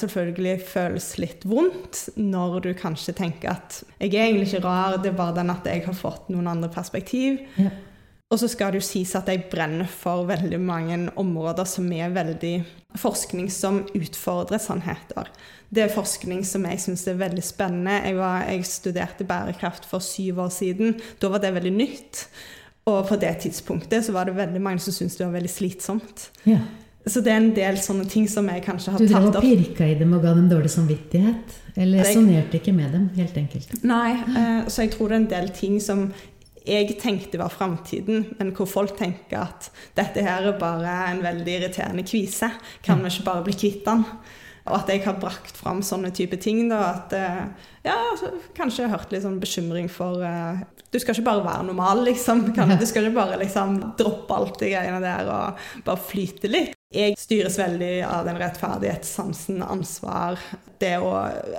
selvfølgelig 0.00 0.54
føles 0.70 1.10
litt 1.20 1.44
vondt 1.46 2.06
når 2.16 2.62
du 2.64 2.70
kanskje 2.78 3.12
tenker 3.18 3.52
at 3.52 3.82
jeg 4.00 4.14
er 4.14 4.30
egentlig 4.30 4.48
ikke 4.48 4.64
rar, 4.64 4.96
det 5.02 5.12
er 5.12 5.18
bare 5.18 5.36
den 5.36 5.52
at 5.52 5.68
jeg 5.68 5.84
har 5.84 5.98
fått 5.98 6.30
noen 6.32 6.48
andre 6.48 6.70
perspektiv. 6.72 7.42
Ja. 7.60 7.74
Og 8.26 8.40
så 8.42 8.48
skal 8.50 8.72
det 8.74 8.80
jo 8.80 8.86
sies 8.88 9.12
at 9.14 9.28
jeg 9.30 9.44
brenner 9.52 9.86
for 9.86 10.26
veldig 10.26 10.58
mange 10.58 10.96
områder 11.14 11.68
som 11.70 11.86
er 11.94 12.10
veldig 12.14 12.56
forskning 12.98 13.46
som 13.54 13.84
utfordrer 13.94 14.58
sannheter. 14.62 15.28
Det 15.70 15.84
er 15.84 15.94
forskning 15.94 16.42
som 16.46 16.66
jeg 16.66 16.80
syns 16.82 17.06
er 17.06 17.20
veldig 17.20 17.44
spennende. 17.46 18.00
Jeg, 18.02 18.16
var, 18.18 18.48
jeg, 18.50 18.66
studerte 18.66 19.26
bærekraft 19.28 19.86
for 19.86 20.02
syv 20.02 20.42
år 20.46 20.50
siden. 20.54 20.98
Da 21.22 21.30
var 21.30 21.44
det 21.44 21.54
veldig 21.54 21.74
nytt. 21.76 22.26
Og 22.90 23.06
på 23.06 23.18
det 23.22 23.32
tidspunktet 23.46 24.06
så 24.06 24.14
var 24.14 24.26
det 24.26 24.36
veldig 24.36 24.62
mange 24.62 24.82
som 24.82 24.94
syntes 24.94 25.18
det 25.18 25.26
var 25.26 25.38
veldig 25.38 25.52
slitsomt. 25.52 26.28
Ja. 26.46 26.60
Så 27.06 27.22
det 27.22 27.30
er 27.30 27.38
en 27.38 27.52
del 27.54 27.76
sånne 27.78 28.08
ting 28.10 28.26
som 28.30 28.48
jeg 28.50 28.62
kanskje 28.66 28.94
har 28.94 28.98
tatt 28.98 29.06
opp. 29.06 29.36
Du 29.38 29.38
drev 29.38 29.42
og 29.42 29.44
pirka 29.46 29.86
i 29.86 29.94
dem 29.98 30.14
og 30.16 30.24
ga 30.26 30.32
dem 30.34 30.48
dårlig 30.50 30.72
samvittighet? 30.74 31.58
Eller 31.78 32.02
resonnerte 32.02 32.58
ikke 32.58 32.74
med 32.74 32.90
dem, 32.94 33.10
helt 33.18 33.36
enkelt? 33.38 33.76
Nei, 33.86 34.16
eh, 34.26 34.64
så 34.66 34.82
jeg 34.82 34.96
tror 34.96 35.12
det 35.12 35.14
er 35.14 35.22
en 35.22 35.28
del 35.30 35.52
ting 35.54 35.76
som 35.82 36.08
jeg 36.66 36.96
tenkte 37.00 37.38
var 37.40 37.52
framtiden, 37.54 38.32
men 38.38 38.50
hvor 38.56 38.68
folk 38.68 38.96
tenker 38.98 39.44
at 39.44 39.70
dette 39.98 40.24
her 40.26 40.50
er 40.50 40.58
bare 40.58 40.96
en 41.12 41.22
veldig 41.24 41.60
irriterende 41.60 42.04
kvise. 42.06 42.50
Kan 42.82 43.04
vi 43.04 43.12
ikke 43.12 43.28
bare 43.28 43.46
bli 43.46 43.54
kvitt 43.56 43.86
den? 43.86 44.04
Og 44.66 44.80
at 44.80 44.88
jeg 44.90 45.04
har 45.04 45.18
brakt 45.22 45.54
fram 45.54 45.78
sånne 45.86 46.10
type 46.14 46.38
ting. 46.42 46.64
Da, 46.70 46.80
at 46.96 47.12
eh, 47.14 47.42
ja, 47.86 47.94
altså, 48.10 48.32
kanskje 48.56 48.82
jeg 48.82 48.90
har 48.90 48.98
hørt 48.98 49.12
litt 49.14 49.22
sånn 49.22 49.38
bekymring 49.42 49.86
for 49.92 50.24
uh, 50.26 50.64
Du 50.90 50.98
skal 50.98 51.14
ikke 51.14 51.28
bare 51.28 51.44
være 51.44 51.68
normal, 51.68 52.02
liksom. 52.08 52.48
Kan, 52.56 52.74
du 52.74 52.86
skal 52.88 53.06
ikke 53.06 53.20
bare 53.20 53.38
liksom 53.44 53.78
droppe 53.98 54.40
alt 54.40 54.58
de 54.62 54.72
greiene 54.72 54.98
der 55.04 55.30
og 55.30 55.68
bare 55.86 56.02
flyte 56.08 56.50
litt. 56.50 56.74
Jeg 56.94 57.14
styres 57.18 57.58
veldig 57.60 57.92
av 58.06 58.26
den 58.26 58.38
rettferdighetssansen, 58.40 59.62
ansvar, 59.62 60.40
det 60.80 60.96
å 61.02 61.12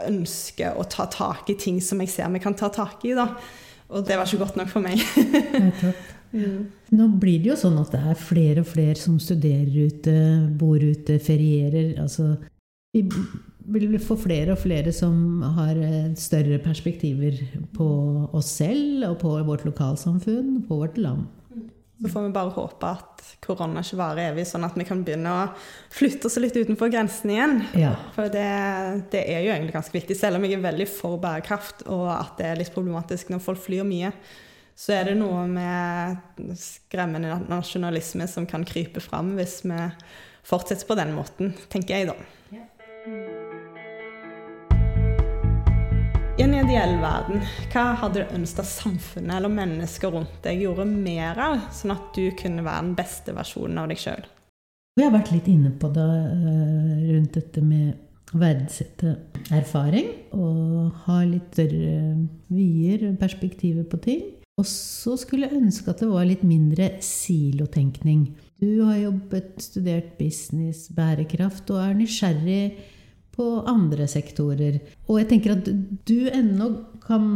ønske 0.07 0.71
å 0.75 0.85
ta 0.87 1.07
tak 1.11 1.51
i 1.51 1.57
ting 1.59 1.79
som 1.83 2.01
jeg 2.03 2.11
ser 2.11 2.31
vi 2.33 2.43
kan 2.43 2.55
ta 2.59 2.71
tak 2.73 3.03
i. 3.07 3.15
da. 3.15 3.29
Og 3.87 4.03
det 4.07 4.17
var 4.17 4.27
ikke 4.27 4.43
godt 4.43 4.57
nok 4.59 4.71
for 4.71 4.83
meg. 4.83 5.01
mm. 6.35 6.59
Nå 6.97 7.07
blir 7.21 7.39
det 7.43 7.53
jo 7.53 7.59
sånn 7.59 7.79
at 7.79 7.93
det 7.95 8.01
er 8.03 8.19
flere 8.19 8.63
og 8.63 8.69
flere 8.69 8.97
som 8.99 9.15
studerer 9.21 9.87
ute, 9.87 10.15
bor 10.59 10.81
ute, 10.81 11.19
ferierer. 11.23 11.93
Altså, 12.03 12.33
vi 12.93 13.05
vil 13.87 13.99
få 14.03 14.17
flere 14.19 14.55
og 14.55 14.61
flere 14.63 14.91
som 14.95 15.41
har 15.57 15.79
eh, 15.79 16.13
større 16.19 16.59
perspektiver 16.63 17.39
på 17.75 17.87
oss 18.35 18.53
selv 18.59 19.07
og 19.11 19.17
på 19.23 19.33
vårt 19.47 19.65
lokalsamfunn, 19.67 20.63
på 20.67 20.81
vårt 20.83 20.99
land. 20.99 21.27
Så 22.01 22.09
får 22.13 22.27
vi 22.27 22.33
bare 22.35 22.53
håpe 22.53 22.89
at 22.93 23.23
korona 23.41 23.81
ikke 23.81 23.97
varer 23.97 24.31
evig, 24.31 24.45
sånn 24.45 24.65
at 24.67 24.75
vi 24.77 24.85
kan 24.85 24.99
begynne 25.05 25.31
å 25.33 25.45
flytte 25.93 26.29
oss 26.29 26.37
litt 26.41 26.57
utenfor 26.57 26.91
grensene 26.93 27.33
igjen. 27.33 27.55
Ja. 27.79 27.93
For 28.13 28.29
det, 28.33 28.45
det 29.13 29.23
er 29.23 29.41
jo 29.45 29.53
egentlig 29.55 29.73
ganske 29.73 29.97
viktig. 29.97 30.17
Selv 30.19 30.37
om 30.37 30.45
jeg 30.45 30.59
er 30.59 30.65
veldig 30.67 30.87
for 30.91 31.17
bærekraft, 31.21 31.87
og 31.89 32.05
at 32.13 32.37
det 32.37 32.51
er 32.51 32.61
litt 32.61 32.73
problematisk 32.75 33.33
når 33.33 33.41
folk 33.47 33.63
flyr 33.65 33.87
mye, 33.87 34.13
så 34.77 34.93
er 34.93 35.09
det 35.09 35.17
noe 35.17 35.47
med 35.49 36.53
skremmende 36.61 37.39
nasjonalisme 37.49 38.29
som 38.29 38.45
kan 38.49 38.65
krype 38.67 39.01
fram 39.01 39.33
hvis 39.39 39.63
vi 39.65 39.79
fortsetter 40.47 40.85
på 40.87 40.99
den 41.01 41.17
måten, 41.17 41.57
tenker 41.73 41.97
jeg 41.97 42.11
da. 42.13 43.36
I 46.37 46.43
en 46.45 46.51
ideell 46.53 46.99
verden, 47.01 47.39
hva 47.73 47.83
hadde 47.97 48.21
du 48.21 48.33
ønsket 48.37 48.67
samfunnet 48.69 49.39
eller 49.39 49.49
mennesker 49.49 50.11
rundt 50.13 50.35
deg 50.43 50.59
gjorde 50.61 50.83
mer 50.85 51.39
av, 51.41 51.63
sånn 51.73 51.95
at 51.95 52.11
du 52.13 52.27
kunne 52.37 52.61
være 52.61 52.83
den 52.83 52.91
beste 52.99 53.33
versjonen 53.33 53.79
av 53.81 53.87
deg 53.89 54.03
sjøl? 54.03 54.27
Vi 54.93 55.01
har 55.01 55.15
vært 55.15 55.31
litt 55.33 55.47
inne 55.49 55.71
på 55.81 55.89
det 55.95 56.05
eh, 56.05 57.07
rundt 57.07 57.39
dette 57.39 57.63
med 57.65 58.35
å 58.35 58.41
verdsette 58.43 59.15
erfaring 59.57 60.11
og 60.37 60.99
ha 61.07 61.15
litt 61.25 61.57
større 61.57 62.27
vyer, 62.53 63.07
perspektiver 63.17 63.87
på 63.89 63.97
ting. 64.05 64.21
Og 64.61 64.69
så 64.69 65.15
skulle 65.17 65.49
jeg 65.49 65.57
ønske 65.57 65.89
at 65.89 66.03
det 66.03 66.11
var 66.11 66.29
litt 66.29 66.45
mindre 66.45 66.91
silotenkning. 67.01 68.27
Du 68.61 68.83
har 68.83 68.99
jobbet, 69.07 69.55
studert 69.65 70.13
business, 70.21 70.85
bærekraft 70.93 71.73
og 71.73 71.81
er 71.81 71.97
nysgjerrig 71.97 72.61
på 73.37 73.47
andre 73.69 74.07
sektorer. 74.09 74.79
Og 75.07 75.21
jeg 75.21 75.29
tenker 75.31 75.53
at 75.53 75.67
du 76.09 76.29
ennå 76.31 76.71
kan 77.07 77.27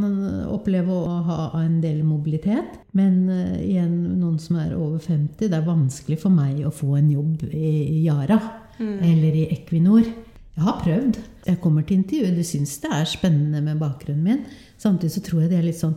oppleve 0.51 0.91
å 0.91 1.19
ha 1.27 1.43
en 1.61 1.77
del 1.83 2.01
mobilitet. 2.03 2.79
Men 2.97 3.29
uh, 3.29 3.59
igjen, 3.61 3.93
noen 4.19 4.39
som 4.41 4.57
er 4.59 4.73
over 4.75 4.99
50, 4.99 5.45
det 5.45 5.55
er 5.55 5.67
vanskelig 5.67 6.19
for 6.23 6.33
meg 6.33 6.65
å 6.65 6.73
få 6.73 6.97
en 6.99 7.13
jobb 7.13 7.45
i 7.53 8.01
Yara 8.03 8.39
mm. 8.79 8.97
eller 8.97 9.39
i 9.43 9.47
Equinor. 9.55 10.03
Jeg 10.51 10.65
har 10.65 10.81
prøvd. 10.81 11.21
Jeg 11.47 11.61
kommer 11.61 11.85
til 11.87 12.01
intervju, 12.01 12.33
du 12.35 12.43
syns 12.45 12.75
det 12.83 12.91
er 12.93 13.07
spennende 13.09 13.61
med 13.63 13.79
bakgrunnen 13.81 14.25
min. 14.25 14.43
Samtidig 14.81 15.15
så 15.15 15.23
tror 15.25 15.43
jeg 15.43 15.53
det 15.53 15.61
er 15.61 15.69
litt 15.69 15.79
sånn 15.79 15.95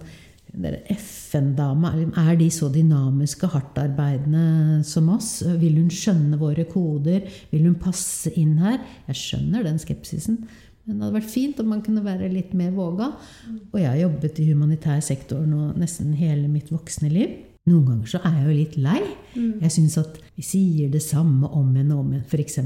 FN-dama, 0.55 1.93
er 2.21 2.37
de 2.39 2.51
så 2.53 2.69
dynamiske, 2.73 3.49
hardtarbeidende 3.51 4.83
som 4.87 5.09
oss? 5.15 5.41
Vil 5.61 5.81
hun 5.81 5.91
skjønne 5.91 6.39
våre 6.41 6.67
koder? 6.71 7.25
Vil 7.51 7.67
hun 7.67 7.79
passe 7.81 8.31
inn 8.39 8.59
her? 8.63 8.79
Jeg 9.09 9.21
skjønner 9.21 9.67
den 9.67 9.81
skepsisen. 9.83 10.45
Men 10.85 10.99
det 10.99 11.07
hadde 11.07 11.17
vært 11.17 11.33
fint 11.33 11.61
om 11.63 11.71
man 11.73 11.83
kunne 11.85 12.05
være 12.05 12.29
litt 12.33 12.53
mer 12.57 12.75
våga. 12.77 13.11
Og 13.73 13.81
jeg 13.81 13.89
har 13.89 14.03
jobbet 14.03 14.41
i 14.43 14.51
humanitær 14.51 15.01
sektor 15.05 15.43
nå 15.49 15.73
nesten 15.81 16.13
hele 16.19 16.47
mitt 16.53 16.71
voksne 16.73 17.11
liv. 17.13 17.35
Noen 17.65 17.87
ganger 17.89 18.11
så 18.13 18.21
er 18.29 18.35
jeg 18.37 18.45
jo 18.45 18.55
litt 18.59 18.75
lei. 18.85 19.01
Mm. 19.33 19.53
Jeg 19.65 19.73
syns 19.73 19.97
at 20.03 20.19
vi 20.37 20.45
sier 20.45 20.91
det 20.93 21.01
samme 21.01 21.49
om 21.49 21.71
igjen 21.73 21.95
og 21.95 22.03
om 22.03 22.11
igjen. 22.13 22.27
F.eks.: 22.29 22.59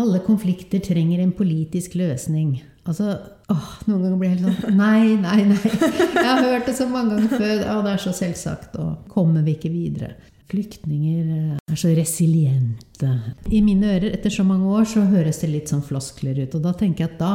Alle 0.00 0.22
konflikter 0.24 0.80
trenger 0.80 1.20
en 1.20 1.34
politisk 1.36 1.98
løsning. 2.00 2.54
Altså, 2.88 3.12
åh, 3.52 3.70
Noen 3.86 4.02
ganger 4.06 4.18
blir 4.20 4.30
jeg 4.30 4.40
helt 4.40 4.62
sånn 4.64 4.78
Nei, 4.78 5.16
nei, 5.20 5.44
nei. 5.50 5.58
Jeg 5.60 6.24
har 6.24 6.42
hørt 6.46 6.68
det 6.70 6.76
så 6.78 6.86
mange 6.88 7.16
ganger 7.16 7.36
før. 7.36 7.62
Og 7.76 7.84
det 7.86 7.94
er 7.94 8.02
så 8.06 8.14
selvsagt. 8.16 8.76
Og 8.80 9.10
kommer 9.12 9.44
vi 9.46 9.56
ikke 9.58 9.72
videre? 9.72 10.14
Flyktninger 10.50 11.32
eh, 11.36 11.58
er 11.70 11.78
så 11.78 11.92
resiliente. 11.94 13.10
I 13.52 13.60
mine 13.62 13.92
ører 13.94 14.16
etter 14.16 14.32
så 14.34 14.46
mange 14.46 14.70
år 14.80 14.88
så 14.90 15.04
høres 15.06 15.42
det 15.44 15.52
litt 15.52 15.70
sånn 15.70 15.84
floskler 15.86 16.40
ut. 16.42 16.56
Og 16.58 16.64
da 16.64 16.74
tenker 16.78 17.04
jeg 17.04 17.12
at 17.14 17.20
da 17.22 17.34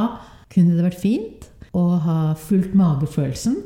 kunne 0.52 0.76
det 0.76 0.84
vært 0.90 1.00
fint 1.00 1.48
å 1.76 1.86
ha 2.04 2.20
fulgt 2.40 2.76
magefølelsen. 2.76 3.56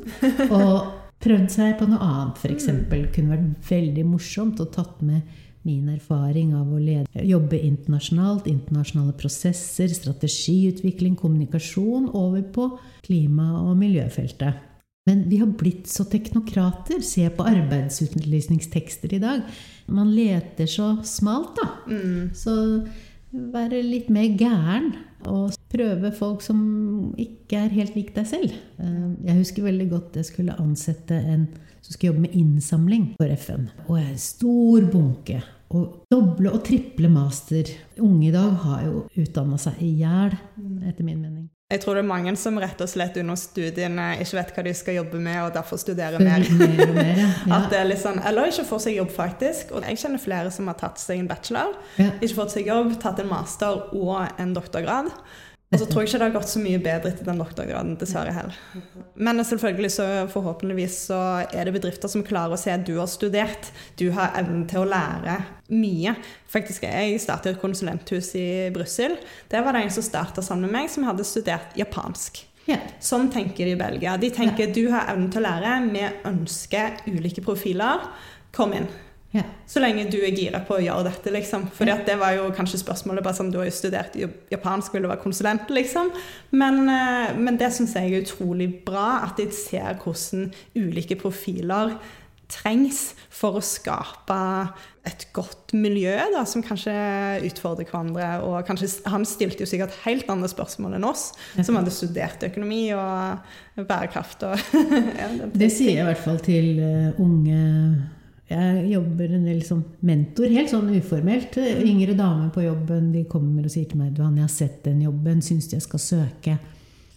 Og 0.50 0.96
prøvd 1.20 1.50
seg 1.52 1.74
på 1.80 1.88
noe 1.90 2.00
annet, 2.04 2.38
f.eks. 2.40 2.68
Kunne 3.14 3.34
vært 3.34 3.70
veldig 3.70 4.06
morsomt 4.08 4.60
og 4.62 4.70
tatt 4.76 5.02
med 5.04 5.24
min 5.68 5.90
erfaring 5.92 6.54
av 6.56 6.70
å 6.72 6.78
lede, 6.80 7.24
jobbe 7.26 7.58
internasjonalt, 7.66 8.48
internasjonale 8.48 9.12
prosesser, 9.20 9.92
strategiutvikling, 9.92 11.18
kommunikasjon, 11.20 12.08
over 12.16 12.42
på 12.54 12.70
klima- 13.04 13.60
og 13.60 13.76
miljøfeltet. 13.80 14.66
Men 15.08 15.24
vi 15.28 15.40
har 15.40 15.50
blitt 15.58 15.88
så 15.88 16.04
teknokrater. 16.08 17.00
Se 17.02 17.24
på 17.34 17.46
arbeidsutlysningstekster 17.48 19.14
i 19.16 19.22
dag. 19.22 19.46
Man 19.90 20.12
leter 20.14 20.68
så 20.70 20.92
smalt, 21.08 21.56
da. 21.58 21.70
Mm. 21.90 22.30
Så 22.36 22.54
være 23.30 23.80
litt 23.86 24.10
mer 24.12 24.28
gæren 24.38 24.92
og 25.30 25.56
prøve 25.70 26.10
folk 26.16 26.42
som 26.44 26.60
ikke 27.20 27.64
er 27.64 27.74
helt 27.74 27.96
lik 27.98 28.14
deg 28.16 28.28
selv. 28.28 28.54
Eh, 28.80 29.10
jeg 29.28 29.40
husker 29.40 29.66
veldig 29.66 29.88
godt 29.90 30.20
jeg 30.20 30.30
skulle 30.30 30.58
ansette 30.62 31.16
en 31.16 31.48
som 31.80 31.92
skulle 31.92 32.12
jobbe 32.12 32.26
med 32.26 32.36
innsamling 32.36 33.14
for 33.20 33.32
FN. 33.36 33.70
Og 33.88 33.96
en 34.00 34.20
stor 34.20 34.90
bunke. 34.92 35.40
Og 35.70 36.02
doble 36.10 36.50
og 36.50 36.64
triple 36.66 37.08
master. 37.12 37.70
Unge 38.02 38.28
i 38.28 38.34
dag 38.34 38.58
har 38.64 38.84
jo 38.88 39.06
utdanna 39.22 39.58
seg 39.60 39.78
i 39.86 39.94
hjel, 40.00 40.34
etter 40.88 41.06
min 41.06 41.20
mening. 41.22 41.48
Jeg 41.70 41.84
tror 41.84 41.94
det 41.94 42.00
er 42.02 42.08
mange 42.08 42.32
som 42.34 42.56
rett 42.58 42.80
og 42.82 42.88
slett 42.90 43.14
under 43.20 43.36
studiene 43.38 44.08
ikke 44.18 44.40
vet 44.40 44.48
hva 44.56 44.62
de 44.66 44.72
skal 44.74 44.96
jobbe 44.96 45.20
med, 45.22 45.36
og 45.44 45.52
derfor 45.54 45.78
studerer 45.78 46.18
mer. 46.18 46.42
mer, 46.58 46.80
mer 46.96 47.20
ja. 47.20 47.28
At 47.60 47.68
det 47.70 47.78
er 47.78 47.86
litt 47.86 48.02
sånn, 48.02 48.18
Eller 48.26 48.50
ikke 48.50 48.66
får 48.72 48.82
seg 48.88 48.98
jobb, 48.98 49.12
faktisk. 49.14 49.70
Og 49.78 49.86
jeg 49.86 50.00
kjenner 50.02 50.22
flere 50.22 50.50
som 50.50 50.66
har 50.66 50.80
tatt 50.80 50.98
seg 50.98 51.22
en 51.22 51.30
bachelor, 51.30 51.76
ja. 52.02 52.10
ikke 52.18 52.40
fått 52.40 52.56
seg 52.56 52.72
jobb, 52.72 52.96
tatt 53.02 53.22
en 53.22 53.30
master 53.30 53.84
og 53.94 54.42
en 54.42 54.56
doktorgrad. 54.56 55.12
Og 55.70 55.78
så 55.78 55.86
tror 55.86 56.02
jeg 56.02 56.08
ikke 56.08 56.18
det 56.18 56.26
har 56.26 56.34
gått 56.34 56.50
så 56.50 56.60
mye 56.60 56.78
bedre 56.82 57.12
etter 57.12 57.26
den 57.28 57.38
doktorgraden, 57.38 57.92
dessverre 58.00 58.32
heller. 58.34 58.56
Men 59.14 59.38
selvfølgelig 59.46 59.90
så 59.94 60.06
forhåpentligvis 60.32 60.96
så 61.12 61.18
er 61.46 61.68
det 61.68 61.74
bedrifter 61.76 62.10
som 62.10 62.24
klarer 62.26 62.56
å 62.56 62.58
se 62.58 62.72
at 62.74 62.82
du 62.88 62.96
har 62.96 63.06
studert. 63.10 63.68
Du 64.00 64.08
har 64.16 64.34
evnen 64.40 64.64
til 64.70 64.82
å 64.82 64.88
lære 64.90 65.36
mye. 65.70 66.16
Faktisk, 66.50 66.88
Jeg 66.90 67.20
startet 67.22 67.54
et 67.54 67.62
konsulenthus 67.62 68.32
i 68.34 68.48
Brussel. 68.74 69.14
Det 69.46 69.62
var 69.62 69.78
det 69.78 69.84
en 69.84 69.94
som 69.94 70.02
starta 70.02 70.42
sammen 70.42 70.66
med 70.66 70.80
meg, 70.80 70.90
som 70.90 71.06
hadde 71.06 71.28
studert 71.28 71.78
japansk. 71.78 72.42
Yeah. 72.66 72.90
Sånn 72.98 73.30
tenker 73.30 73.70
de 73.70 73.76
i 73.76 73.78
Belgia. 73.78 74.16
De 74.18 74.32
tenker 74.34 74.66
yeah. 74.66 74.74
du 74.74 74.90
har 74.90 75.06
evnen 75.14 75.30
til 75.30 75.44
å 75.44 75.46
lære, 75.46 75.76
vi 75.94 76.02
ønsker 76.32 76.98
ulike 77.06 77.46
profiler. 77.46 78.10
Kom 78.50 78.74
inn. 78.74 78.90
Ja. 79.30 79.44
Så 79.66 79.78
lenge 79.78 80.08
du 80.10 80.16
er 80.18 80.34
gira 80.34 80.58
på 80.66 80.74
å 80.74 80.82
gjøre 80.82 81.06
dette, 81.06 81.30
liksom. 81.30 81.68
Fordi 81.74 81.94
det 82.08 82.16
var 82.18 82.34
jo 82.34 82.48
kanskje 82.54 82.80
spørsmålet 82.82 83.22
bare 83.22 83.38
sånn, 83.38 83.52
Du 83.52 83.60
har 83.60 83.68
jo 83.68 83.74
studert 83.76 84.16
japansk, 84.50 84.94
vil 84.94 85.06
du 85.06 85.10
være 85.10 85.22
konsulent, 85.22 85.70
liksom? 85.70 86.10
Men, 86.50 86.88
eh, 86.88 87.36
men 87.38 87.56
det 87.56 87.70
syns 87.72 87.94
jeg 87.94 88.10
er 88.10 88.24
utrolig 88.24 88.84
bra, 88.84 89.22
at 89.28 89.36
de 89.36 89.46
ser 89.54 89.94
hvordan 90.02 90.50
ulike 90.74 91.14
profiler 91.14 91.94
trengs 92.50 93.14
for 93.30 93.60
å 93.60 93.62
skape 93.62 94.40
et 95.06 95.28
godt 95.32 95.72
miljø 95.72 96.16
da, 96.34 96.42
som 96.44 96.64
kanskje 96.66 96.92
utfordrer 97.46 97.86
hverandre. 97.86 98.42
Og 98.42 98.66
kanskje, 98.66 98.90
han 99.06 99.24
stilte 99.24 99.62
jo 99.62 99.70
sikkert 99.70 99.94
helt 100.02 100.28
andre 100.32 100.50
spørsmål 100.50 100.98
enn 100.98 101.06
oss, 101.06 101.30
som 101.62 101.78
hadde 101.78 101.94
studert 101.94 102.42
økonomi 102.50 102.88
og 102.98 103.86
bærekraft. 103.86 104.42
Og, 104.42 104.58
det 105.60 105.70
sier 105.70 105.94
jeg 105.94 106.02
i 106.02 106.08
hvert 106.10 106.24
fall 106.26 106.42
til 106.42 106.82
uh, 106.82 107.22
unge 107.22 107.60
jeg 108.50 108.86
jobber 108.90 109.36
en 109.36 109.44
del 109.46 109.60
som 109.62 109.84
mentor, 110.06 110.50
helt 110.50 110.72
sånn 110.72 110.90
uformelt. 110.96 111.54
Yngre 111.60 112.16
damer 112.18 112.48
på 112.54 112.64
jobben 112.64 113.12
de 113.14 113.22
kommer 113.30 113.68
og 113.68 113.70
sier 113.70 113.86
til 113.86 114.00
meg 114.00 114.16
du, 114.16 114.24
jeg 114.24 114.42
har 114.42 114.50
sett 114.50 114.80
den 114.88 115.04
jobben, 115.06 115.42
syns 115.44 115.70
jeg 115.70 115.84
skal 115.84 116.02
søke. 116.02 116.56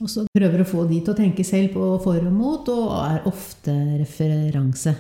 Og 0.04 0.12
så 0.12 0.28
prøver 0.36 0.62
å 0.62 0.68
få 0.68 0.84
de 0.90 1.00
til 1.00 1.14
å 1.14 1.18
tenke 1.18 1.46
selv 1.48 1.74
på 1.78 1.88
for 2.04 2.22
og 2.22 2.36
mot, 2.36 2.70
og 2.70 2.94
er 3.00 3.28
ofte 3.30 3.74
referanse. 4.02 4.94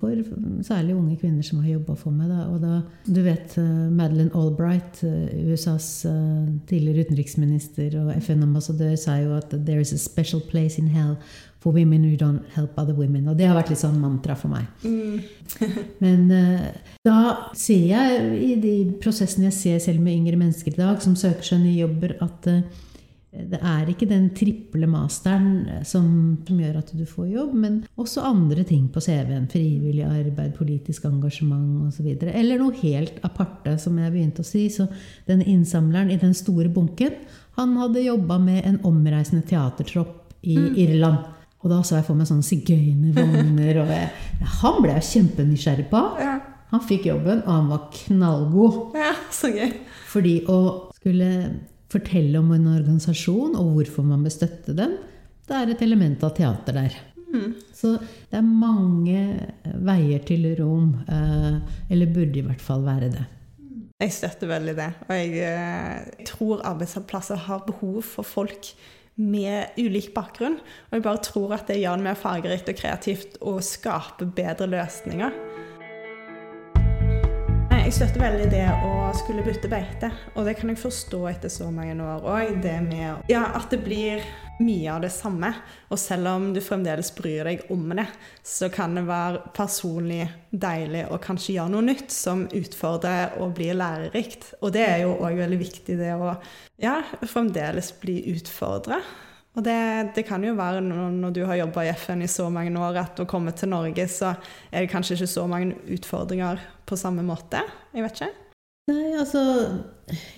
For 0.00 0.18
særlig 0.66 0.96
unge 0.98 1.14
kvinner 1.20 1.44
som 1.46 1.60
har 1.62 1.76
jobba 1.76 1.94
for 1.96 2.12
meg. 2.12 2.28
Da. 2.28 2.46
Og 2.50 2.58
da, 2.60 2.80
du 3.06 3.20
vet 3.24 3.54
uh, 3.60 3.86
Madeleine 3.88 4.34
Albright, 4.36 5.00
uh, 5.06 5.28
USAs 5.52 5.86
uh, 6.10 6.48
tidligere 6.68 7.06
utenriksminister 7.06 7.94
og 8.02 8.10
FN-ambassadør, 8.18 8.96
sa 9.00 9.20
jo 9.22 9.36
at 9.38 9.54
'there 9.54 9.80
is 9.80 9.94
a 9.94 9.98
special 9.98 10.42
place 10.50 10.80
in 10.80 10.88
hell 10.88 11.16
for 11.60 11.72
women 11.72 12.04
who 12.04 12.16
don't 12.16 12.44
help 12.54 12.78
other 12.78 12.94
women. 12.96 13.28
Og 13.28 13.36
det 13.36 13.48
har 13.48 13.58
vært 13.58 13.72
litt 13.72 13.82
sånn 13.82 14.00
mantra 14.00 14.36
for 14.38 14.52
meg. 14.52 14.68
Mm. 14.84 15.20
Men 16.04 16.28
uh, 16.32 16.68
da 17.06 17.16
ser 17.56 17.88
jeg 17.92 18.30
i 18.40 18.54
de 18.60 18.76
prosessene 19.02 19.50
jeg 19.50 19.58
ser 19.58 19.82
selv 19.90 20.04
med 20.04 20.16
yngre 20.16 20.40
mennesker 20.40 20.72
i 20.72 20.80
dag, 20.80 21.02
som 21.04 21.18
søker 21.18 21.52
seg 21.52 21.60
nye 21.64 21.82
jobber, 21.82 22.16
at 22.24 22.48
uh, 22.48 22.86
det 23.30 23.60
er 23.62 23.86
ikke 23.92 24.08
den 24.10 24.24
triple 24.34 24.88
masteren 24.90 25.84
som, 25.86 26.06
som, 26.48 26.56
gjør 26.58 26.80
at 26.80 26.88
du 26.98 27.04
får 27.06 27.28
jobb, 27.30 27.52
men 27.62 27.76
også 28.00 28.24
andre 28.26 28.64
ting 28.66 28.88
på 28.90 29.02
CV-en. 29.04 29.46
Frivillig 29.52 30.02
arbeid, 30.02 30.56
politisk 30.56 31.06
engasjement 31.06 31.86
osv. 31.86 32.08
Eller 32.26 32.58
noe 32.58 32.74
helt 32.80 33.20
aparte, 33.26 33.76
som 33.78 34.00
jeg 34.02 34.10
begynte 34.16 34.42
å 34.42 34.48
si. 34.48 34.64
Så 34.74 34.88
denne 35.28 35.46
innsamleren 35.46 36.10
i 36.10 36.18
den 36.18 36.34
store 36.34 36.72
bunken, 36.74 37.20
han 37.54 37.76
hadde 37.78 38.02
jobba 38.02 38.40
med 38.42 38.64
en 38.66 38.80
omreisende 38.88 39.46
teatertropp 39.46 40.34
i 40.42 40.56
mm. 40.58 40.72
Irland. 40.82 41.36
Og 41.60 41.72
da 41.72 41.80
så 41.84 41.98
jeg 41.98 42.06
for 42.06 42.16
meg 42.16 42.28
sånne 42.30 42.46
sigøynervogner. 42.46 43.82
Han 44.62 44.78
ble 44.80 44.94
jeg 44.96 45.08
kjempenysgjerrig 45.10 45.90
på. 45.90 46.00
Ja. 46.22 46.38
Han 46.70 46.84
fikk 46.86 47.08
jobben, 47.10 47.42
og 47.44 47.50
han 47.50 47.68
var 47.72 47.88
knallgod. 47.96 48.96
Ja, 48.96 49.12
så 49.34 49.50
gøy. 49.52 49.74
Fordi 50.10 50.36
å 50.48 50.58
skulle 50.96 51.30
fortelle 51.90 52.38
om 52.38 52.52
en 52.54 52.68
organisasjon 52.70 53.56
og 53.58 53.74
hvorfor 53.74 54.06
man 54.06 54.22
bør 54.24 54.34
støtte 54.34 54.76
den, 54.78 54.94
det 55.50 55.56
er 55.58 55.72
et 55.72 55.82
element 55.82 56.22
av 56.24 56.32
teater 56.36 56.76
der. 56.78 56.96
Mm. 57.30 57.50
Så 57.74 57.96
det 57.98 58.38
er 58.38 58.46
mange 58.46 59.20
veier 59.86 60.22
til 60.26 60.46
Rom, 60.58 60.94
eh, 61.10 61.58
eller 61.90 62.14
burde 62.14 62.40
i 62.40 62.46
hvert 62.46 62.62
fall 62.62 62.86
være 62.86 63.10
det. 63.16 63.26
Jeg 64.00 64.14
støtter 64.16 64.48
veldig 64.48 64.74
det. 64.78 64.88
Og 65.08 65.12
jeg, 65.18 65.34
eh, 65.44 65.98
jeg 66.20 66.26
tror 66.30 66.62
arbeidsplasser 66.70 67.36
har 67.48 67.66
behov 67.66 68.00
for 68.06 68.26
folk 68.26 68.72
med 69.20 69.76
ulik 69.78 70.12
bakgrunn. 70.16 70.58
Og 70.90 70.98
jeg 70.98 71.06
bare 71.06 71.24
tror 71.24 71.56
at 71.58 71.70
det 71.70 71.80
gjør 71.82 72.00
det 72.00 72.08
mer 72.08 72.18
fargerikt 72.18 72.72
og 72.72 72.80
kreativt 72.80 73.40
og 73.40 73.62
skaper 73.66 74.32
bedre 74.36 74.68
løsninger. 74.70 75.36
Jeg 77.90 77.96
støtter 77.96 78.22
veldig 78.22 78.44
det 78.52 78.66
å 78.86 78.90
skulle 79.18 79.42
bytte 79.42 79.66
beite, 79.66 80.12
og 80.38 80.44
det 80.46 80.52
kan 80.60 80.70
jeg 80.70 80.78
forstå 80.78 81.18
etter 81.26 81.50
så 81.50 81.72
mange 81.74 81.96
år 81.98 82.22
òg. 82.22 82.60
Det 82.62 82.76
med 82.84 83.24
ja, 83.26 83.40
at 83.58 83.72
det 83.72 83.80
blir 83.82 84.22
mye 84.62 84.92
av 84.92 85.00
det 85.02 85.10
samme. 85.10 85.48
Og 85.90 85.98
selv 85.98 86.30
om 86.30 86.44
du 86.54 86.60
fremdeles 86.62 87.10
bryr 87.16 87.48
deg 87.50 87.64
om 87.74 87.88
det, 87.98 88.04
så 88.46 88.68
kan 88.70 88.94
det 88.94 89.02
være 89.08 89.40
personlig 89.56 90.20
deilig 90.54 91.02
å 91.10 91.18
kanskje 91.18 91.56
gjøre 91.56 91.72
noe 91.74 91.88
nytt 91.88 92.14
som 92.14 92.44
utfordrer 92.46 93.34
og 93.42 93.56
blir 93.58 93.74
lærerikt. 93.80 94.52
Og 94.60 94.70
det 94.78 94.86
er 94.86 95.02
jo 95.02 95.16
òg 95.18 95.40
veldig 95.42 95.58
viktig, 95.64 95.98
det 95.98 96.14
å 96.14 96.36
ja, 96.78 97.00
fremdeles 97.26 97.90
bli 97.98 98.20
utfordra. 98.36 99.00
Og 99.58 99.64
det, 99.66 99.78
det, 100.14 100.22
kan 100.28 100.44
jo 100.46 100.54
være 100.54 100.82
når 100.84 101.32
du 101.34 101.40
har 101.48 101.58
jobba 101.58 101.82
i 101.84 101.94
FN 101.98 102.22
i 102.22 102.30
så 102.30 102.46
mange 102.54 102.70
år, 102.78 103.00
at 103.02 103.18
å 103.18 103.26
komme 103.28 103.50
til 103.56 103.72
Norge, 103.72 104.06
så 104.06 104.36
er 104.70 104.84
det 104.84 104.92
kanskje 104.92 105.18
ikke 105.18 105.32
så 105.32 105.46
mange 105.50 105.74
utfordringer 105.90 106.62
på 106.86 106.98
samme 106.98 107.24
måte. 107.26 107.64
Jeg 107.94 108.06
vet 108.06 108.20
ikke. 108.20 108.30
Nei, 108.90 109.10
altså 109.14 109.40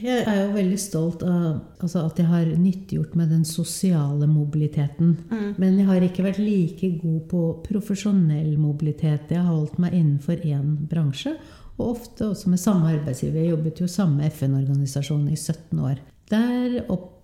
Jeg 0.02 0.24
er 0.26 0.38
jo 0.42 0.48
veldig 0.56 0.78
stolt 0.80 1.22
av 1.24 1.62
altså, 1.80 2.02
at 2.04 2.18
jeg 2.20 2.28
har 2.28 2.48
nyttiggjort 2.60 3.14
meg 3.16 3.30
den 3.32 3.44
sosiale 3.48 4.28
mobiliteten. 4.28 5.14
Mm. 5.30 5.54
Men 5.60 5.78
jeg 5.80 5.88
har 5.88 6.04
ikke 6.04 6.26
vært 6.26 6.42
like 6.42 6.90
god 7.00 7.22
på 7.30 7.42
profesjonell 7.68 8.56
mobilitet. 8.60 9.32
Jeg 9.32 9.40
har 9.40 9.48
holdt 9.48 9.80
meg 9.80 9.96
innenfor 9.96 10.44
én 10.44 10.74
bransje. 10.90 11.36
Og 11.78 11.94
ofte 11.94 12.28
også 12.28 12.52
med 12.52 12.60
samme 12.60 12.90
arbeidsgiver. 12.92 13.40
Jeg 13.40 13.54
jobbet 13.54 13.80
jo 13.80 13.88
samme 13.88 14.28
FN-organisasjon 14.28 15.24
i 15.32 15.38
17 15.38 15.80
år. 15.80 16.02
Der 16.32 16.82
opp, 16.92 17.21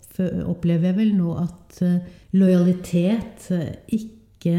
opplever 0.49 0.91
jeg 0.91 0.99
vel 0.99 1.13
nå 1.17 1.35
at 1.41 1.81
uh, 1.85 1.99
lojalitet 2.39 3.51
uh, 3.55 3.67
ikke 3.95 4.55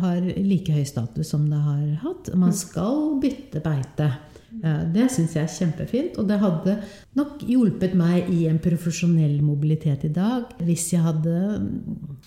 har 0.00 0.24
like 0.40 0.72
høy 0.72 0.86
status 0.88 1.32
som 1.34 1.44
det 1.50 1.60
har 1.60 1.86
hatt. 2.00 2.30
Man 2.38 2.54
skal 2.56 3.18
bytte 3.20 3.60
beite. 3.60 4.06
Det 4.50 5.04
syns 5.12 5.34
jeg 5.36 5.44
er 5.44 5.52
kjempefint. 5.52 6.16
Og 6.18 6.26
det 6.26 6.38
hadde 6.40 6.78
nok 7.20 7.44
hjulpet 7.44 7.92
meg 7.94 8.30
i 8.32 8.46
en 8.48 8.56
profesjonell 8.62 9.36
mobilitet 9.44 10.08
i 10.08 10.10
dag 10.16 10.48
hvis 10.64 10.88
jeg 10.94 11.04
hadde 11.04 11.34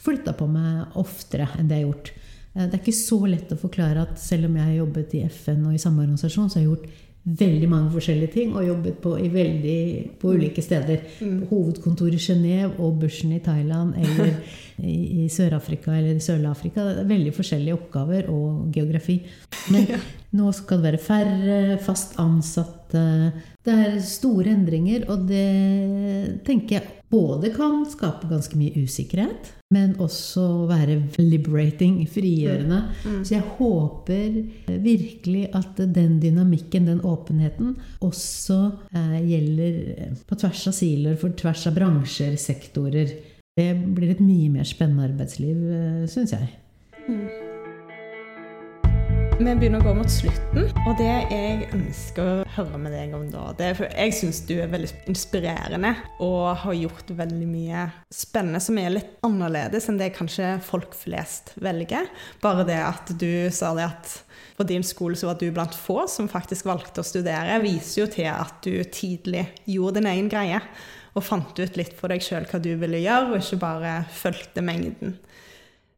flytta 0.05 0.35
på 0.37 0.45
meg 0.47 0.93
oftere 1.01 1.49
enn 1.57 1.67
det 1.67 1.81
jeg 1.81 1.87
har 1.87 1.89
gjort. 1.89 2.13
Det 2.53 2.69
er 2.69 2.79
ikke 2.83 2.95
så 3.01 3.17
lett 3.25 3.51
å 3.51 3.59
forklare 3.59 4.05
at 4.05 4.21
selv 4.21 4.47
om 4.47 4.61
jeg 4.61 4.69
har 4.69 4.79
jobbet 4.83 5.17
i 5.17 5.25
FN 5.25 5.65
og 5.65 5.73
i 5.73 5.81
samme 5.81 6.05
organisasjon, 6.05 6.53
så 6.53 6.61
har 6.61 6.67
jeg 6.67 6.69
gjort 6.69 7.03
veldig 7.23 7.69
mange 7.71 7.91
forskjellige 7.93 8.33
ting 8.33 8.55
og 8.57 8.65
jobbet 8.67 8.97
på, 9.03 9.13
veldig, 9.31 9.79
på 10.19 10.33
ulike 10.35 10.63
steder. 10.63 11.05
Mm. 11.23 11.37
På 11.43 11.55
hovedkontor 11.55 12.11
i 12.11 12.19
Genéve 12.19 12.73
og 12.83 12.99
bushen 12.99 13.31
i 13.31 13.39
Thailand 13.43 13.95
eller 14.01 14.33
i, 14.93 15.23
i 15.23 15.29
Sør-Afrika 15.31 15.95
eller 15.95 16.19
Sør-Afrika. 16.23 16.83
Veldig 17.07 17.33
forskjellige 17.35 17.77
oppgaver 17.77 18.27
og 18.33 18.73
geografi. 18.75 19.21
Men 19.71 19.87
nå 20.35 20.51
skal 20.57 20.81
det 20.81 20.91
være 20.91 21.03
færre 21.05 21.79
fast 21.83 22.17
ansatte. 22.21 23.05
Det 23.63 23.77
er 23.85 23.99
store 24.03 24.51
endringer, 24.51 25.07
og 25.13 25.23
det 25.29 26.43
tenker 26.43 26.81
jeg 26.81 27.02
både 27.13 27.51
kan 27.53 27.83
skape 27.85 28.27
ganske 28.29 28.57
mye 28.57 28.83
usikkerhet, 28.83 29.51
men 29.73 29.93
også 30.01 30.65
være 30.69 30.97
liberating, 31.21 31.99
frigjørende. 32.09 32.79
Mm. 33.05 33.19
Så 33.25 33.35
jeg 33.35 33.45
håper 33.59 34.39
virkelig 34.81 35.43
at 35.53 35.77
den 35.77 36.17
dynamikken, 36.23 36.89
den 36.89 37.03
åpenheten, 37.05 37.75
også 38.01 38.59
eh, 38.95 39.19
gjelder 39.29 40.17
på 40.29 40.39
tvers 40.41 40.65
av 40.71 40.77
siloer, 40.79 41.21
for 41.21 41.37
tvers 41.37 41.67
av 41.69 41.77
bransjer, 41.77 42.35
sektorer. 42.41 43.13
Det 43.53 43.69
blir 43.93 44.15
et 44.15 44.25
mye 44.25 44.49
mer 44.57 44.67
spennende 44.67 45.11
arbeidsliv, 45.11 45.63
eh, 45.69 46.03
syns 46.09 46.33
jeg. 46.33 46.53
Mm. 47.05 47.42
Vi 49.43 49.51
begynner 49.59 49.81
å 49.81 49.83
gå 49.83 49.91
mot 49.97 50.07
slutten, 50.07 50.69
og 50.87 50.93
det 50.95 51.07
jeg 51.09 51.65
ønsker 51.75 52.23
å 52.23 52.45
høre 52.55 52.77
med 52.79 52.93
deg 52.95 53.11
om 53.17 53.25
da 53.27 53.49
det 53.59 53.65
er 53.67 53.75
for 53.75 53.91
Jeg 53.91 54.13
syns 54.15 54.39
du 54.47 54.53
er 54.55 54.69
veldig 54.71 54.87
inspirerende 55.11 55.91
og 56.23 56.61
har 56.61 56.77
gjort 56.77 57.11
veldig 57.17 57.49
mye 57.49 57.81
spennende 58.07 58.61
som 58.63 58.79
er 58.79 58.93
litt 58.95 59.17
annerledes 59.27 59.89
enn 59.91 59.99
det 59.99 60.13
kanskje 60.15 60.53
folk 60.63 60.95
flest 60.95 61.51
velger. 61.59 62.07
Bare 62.39 62.63
det 62.69 62.79
at 62.85 63.11
du 63.19 63.51
sa 63.51 63.73
det 63.75 63.89
at 63.89 64.15
på 64.55 64.69
din 64.69 64.87
skole 64.87 65.19
så 65.19 65.33
var 65.33 65.41
du 65.41 65.49
blant 65.51 65.75
få 65.75 66.05
som 66.07 66.31
faktisk 66.31 66.71
valgte 66.71 67.03
å 67.03 67.09
studere, 67.11 67.59
viser 67.65 68.05
jo 68.05 68.09
til 68.15 68.31
at 68.31 68.63
du 68.63 68.79
tidlig 68.95 69.49
gjorde 69.67 69.99
din 69.99 70.11
egen 70.13 70.31
greie 70.31 70.63
og 71.13 71.27
fant 71.27 71.59
ut 71.59 71.77
litt 71.77 71.93
for 71.99 72.09
deg 72.09 72.23
sjøl 72.23 72.47
hva 72.47 72.63
du 72.63 72.71
ville 72.79 73.03
gjøre, 73.03 73.33
og 73.33 73.43
ikke 73.43 73.59
bare 73.61 73.97
fulgte 74.23 74.63
mengden. 74.65 75.17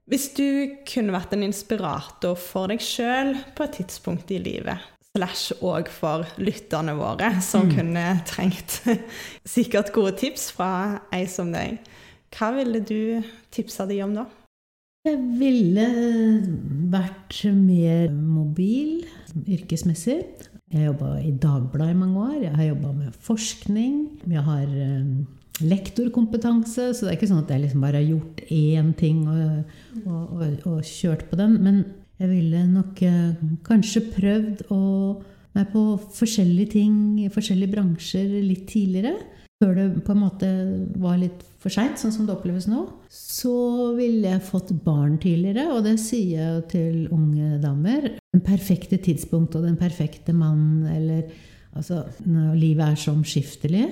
Hvis 0.05 0.27
du 0.37 0.45
kunne 0.85 1.15
vært 1.15 1.31
en 1.33 1.43
inspirator 1.47 2.35
for 2.37 2.69
deg 2.69 2.83
sjøl 2.83 3.33
på 3.57 3.65
et 3.65 3.79
tidspunkt 3.79 4.29
i 4.35 4.37
livet, 4.37 4.77
slash 5.15 5.55
òg 5.65 5.87
for 5.89 6.25
lytterne 6.37 6.93
våre, 6.99 7.31
som 7.41 7.65
Mm. 7.65 7.75
kunne 7.77 8.03
trengt 8.27 8.81
sikkert 9.55 9.93
gode 9.95 10.11
tips 10.19 10.51
fra 10.51 10.99
ei 11.15 11.25
som 11.31 11.49
deg, 11.55 11.79
hva 12.35 12.51
ville 12.57 12.81
du 12.83 13.23
tipsa 13.55 13.87
de 13.87 14.01
om 14.03 14.13
da? 14.17 14.25
Jeg 15.05 15.17
ville 15.39 15.85
vært 16.91 17.39
mer 17.53 18.09
mobil 18.11 19.05
yrkesmessig. 19.47 20.19
Jeg 20.73 20.79
har 20.81 20.87
jobba 20.91 21.11
i 21.21 21.31
Dagbladet 21.31 21.93
i 21.93 21.99
mange 21.99 22.21
år. 22.25 22.37
Jeg 22.43 22.55
har 22.57 22.69
jobba 22.71 22.91
med 22.97 23.17
forskning. 23.21 23.99
Jeg 24.27 24.41
har 24.47 24.63
eh, 24.65 25.11
lektorkompetanse, 25.63 26.89
så 26.91 27.05
det 27.05 27.13
er 27.13 27.19
ikke 27.19 27.29
sånn 27.29 27.43
at 27.45 27.53
jeg 27.53 27.63
liksom 27.63 27.85
bare 27.85 28.01
har 28.01 28.09
gjort 28.09 28.41
én 28.51 28.91
ting 28.99 29.21
og, 29.29 29.77
og, 30.03 30.33
og, 30.35 30.65
og 30.71 30.89
kjørt 30.89 31.23
på 31.29 31.39
den. 31.39 31.55
Men 31.63 31.79
jeg 32.19 32.31
ville 32.31 32.65
nok 32.71 32.99
eh, 33.05 33.47
kanskje 33.67 34.03
prøvd 34.15 34.67
å 34.73 34.81
meg 35.55 35.71
på 35.71 35.85
forskjellige 36.17 36.73
ting 36.75 36.95
i 37.23 37.31
forskjellige 37.31 37.71
bransjer 37.71 38.35
litt 38.43 38.67
tidligere. 38.71 39.15
Før 39.63 39.71
det 39.77 39.85
på 40.03 40.11
en 40.11 40.19
måte 40.19 40.47
var 40.99 41.15
litt 41.21 41.43
for 41.63 41.71
seint, 41.71 41.95
sånn 41.97 42.11
som 42.11 42.27
det 42.27 42.33
oppleves 42.35 42.67
nå. 42.67 42.83
Så 43.07 43.55
ville 43.95 44.33
jeg 44.33 44.43
fått 44.43 44.73
barn 44.83 45.15
tidligere, 45.21 45.69
og 45.71 45.85
det 45.87 45.95
sier 46.03 46.41
jeg 46.41 46.65
til 46.73 46.97
unge 47.15 47.55
damer. 47.63 48.09
Den 48.35 48.43
perfekte 48.43 48.99
tidspunkt 48.99 49.55
og 49.55 49.63
den 49.63 49.79
perfekte 49.79 50.35
mann 50.35 50.83
eller 50.91 51.31
Altså, 51.75 52.05
livet 52.55 52.85
er 52.85 52.95
så 52.95 53.11
omskiftelig. 53.11 53.83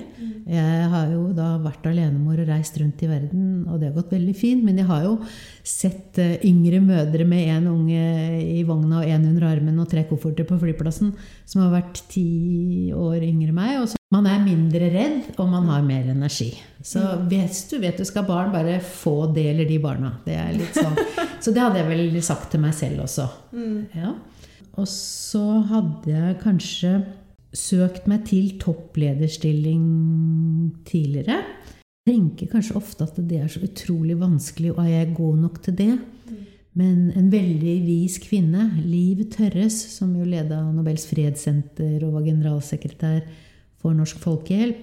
Jeg 0.48 0.84
har 0.88 1.10
jo 1.12 1.26
da 1.36 1.50
vært 1.60 1.84
alenemor 1.90 2.38
og 2.40 2.48
reist 2.48 2.78
rundt 2.80 3.02
i 3.04 3.08
verden, 3.10 3.66
og 3.68 3.76
det 3.80 3.90
har 3.90 3.98
gått 3.98 4.14
veldig 4.14 4.34
fint. 4.38 4.62
Men 4.64 4.78
jeg 4.80 4.88
har 4.88 5.02
jo 5.04 5.18
sett 5.60 6.16
eh, 6.22 6.38
yngre 6.48 6.80
mødre 6.80 7.26
med 7.28 7.50
én 7.52 7.66
unge 7.68 8.06
i 8.40 8.62
vogna 8.64 9.02
og 9.02 9.10
én 9.10 9.26
under 9.28 9.50
armen 9.50 9.82
og 9.82 9.90
tre 9.92 10.06
kofferter 10.08 10.48
på 10.48 10.56
flyplassen 10.62 11.12
som 11.44 11.60
har 11.66 11.74
vært 11.74 12.00
ti 12.08 12.88
år 12.96 13.18
yngre 13.20 13.52
enn 13.52 13.58
meg. 13.58 13.74
Og 13.82 13.90
så 13.92 14.00
man 14.14 14.30
er 14.30 14.40
mindre 14.46 14.88
redd, 14.94 15.34
og 15.36 15.50
man 15.52 15.68
har 15.68 15.84
mer 15.84 16.08
energi. 16.12 16.54
Så 16.84 17.02
hvis 17.28 17.66
du 17.68 17.76
vet 17.82 18.00
du 18.00 18.06
skal 18.08 18.24
barn, 18.28 18.52
bare 18.54 18.78
få 18.80 19.26
det 19.34 19.44
eller 19.50 19.68
de 19.68 19.76
barna. 19.82 20.14
Det 20.24 20.36
er 20.38 20.54
litt 20.56 20.76
sånn. 20.76 20.96
Så 21.44 21.52
det 21.52 21.60
hadde 21.60 21.82
jeg 21.82 21.90
vel 21.90 22.22
sagt 22.24 22.48
til 22.54 22.62
meg 22.62 22.72
selv 22.76 23.04
også. 23.04 23.26
Ja. 23.92 24.14
Og 24.80 24.86
så 24.90 25.42
hadde 25.68 26.08
jeg 26.08 26.38
kanskje 26.40 26.94
søkt 27.54 28.08
meg 28.10 28.26
til 28.28 28.56
topplederstilling 28.62 29.84
tidligere. 30.88 31.38
Jeg 32.04 32.10
tenker 32.10 32.50
kanskje 32.52 32.76
ofte 32.76 33.06
at 33.06 33.20
det 33.30 33.38
er 33.40 33.48
så 33.52 33.62
utrolig 33.64 34.18
vanskelig, 34.20 34.74
og 34.74 34.82
er 34.84 34.90
jeg 34.98 35.14
god 35.16 35.38
nok 35.46 35.62
til 35.64 35.78
det? 35.78 35.92
Men 36.74 37.12
en 37.14 37.30
veldig 37.30 37.74
vis 37.86 38.18
kvinne, 38.18 38.66
Liv 38.82 39.22
Tørres, 39.30 39.76
som 39.94 40.10
jo 40.18 40.26
leda 40.26 40.58
Nobels 40.74 41.06
fredssenter 41.06 42.02
og 42.02 42.16
var 42.18 42.26
generalsekretær 42.26 43.22
for 43.78 43.94
Norsk 43.94 44.18
Folkehjelp, 44.24 44.82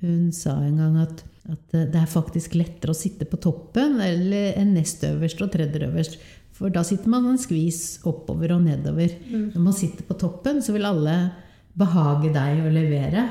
hun 0.00 0.30
sa 0.34 0.56
en 0.64 0.80
gang 0.80 0.96
at, 1.04 1.22
at 1.52 1.76
det 1.92 2.00
er 2.00 2.08
faktisk 2.08 2.56
lettere 2.56 2.92
å 2.92 2.96
sitte 2.96 3.28
på 3.28 3.38
toppen 3.40 4.00
eller 4.02 4.56
enn 4.60 4.74
nest 4.76 5.04
øverst 5.08 5.40
og 5.44 5.52
tredje 5.54 5.86
øverst. 5.88 6.18
For 6.56 6.72
da 6.72 6.82
sitter 6.88 7.12
man 7.12 7.28
en 7.28 7.40
skvis 7.40 8.00
oppover 8.08 8.54
og 8.56 8.62
nedover. 8.64 9.12
Når 9.28 9.60
man 9.60 9.76
sitter 9.76 10.06
på 10.08 10.16
toppen, 10.20 10.62
så 10.64 10.72
vil 10.72 10.88
alle 10.88 11.16
behage 11.76 12.32
deg 12.34 12.64
å 12.64 12.72
levere. 12.72 13.24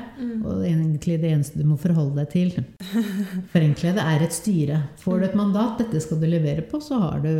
Og 0.46 0.64
egentlig 0.66 1.20
det 1.22 1.34
eneste 1.34 1.60
du 1.62 1.68
må 1.68 1.78
forholde 1.82 2.24
deg 2.24 2.32
til, 2.34 2.66
forenkle 3.54 3.96
det, 3.98 4.06
er 4.06 4.26
et 4.26 4.36
styre. 4.36 4.82
Får 5.02 5.22
du 5.22 5.28
et 5.30 5.38
mandat, 5.38 5.80
dette 5.82 6.02
skal 6.04 6.22
du 6.22 6.28
levere 6.30 6.66
på, 6.66 6.82
så 6.84 7.02
har 7.08 7.24
du, 7.26 7.32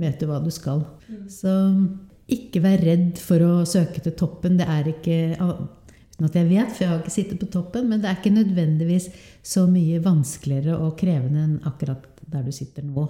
vet 0.00 0.20
du 0.20 0.28
hva 0.30 0.40
du 0.44 0.50
skal. 0.54 0.86
Så 1.32 1.52
ikke 2.28 2.62
vær 2.64 2.80
redd 2.84 3.20
for 3.20 3.44
å 3.44 3.52
søke 3.68 4.02
til 4.04 4.16
toppen. 4.16 4.58
Det 4.60 4.68
er 4.68 4.90
ikke 4.92 5.18
uten 6.18 6.26
at 6.26 6.34
jeg 6.36 6.48
vet, 6.50 6.72
for 6.74 6.84
jeg 6.84 6.90
har 6.90 7.00
ikke 7.00 7.14
sittet 7.14 7.40
på 7.40 7.50
toppen, 7.52 7.88
men 7.88 8.02
det 8.02 8.10
er 8.10 8.18
ikke 8.18 8.34
nødvendigvis 8.34 9.08
så 9.46 9.68
mye 9.70 10.00
vanskeligere 10.02 10.76
og 10.82 10.96
krevende 10.98 11.44
enn 11.46 11.58
akkurat 11.68 12.04
der 12.28 12.44
du 12.44 12.52
sitter 12.52 12.84
nå. 12.84 13.06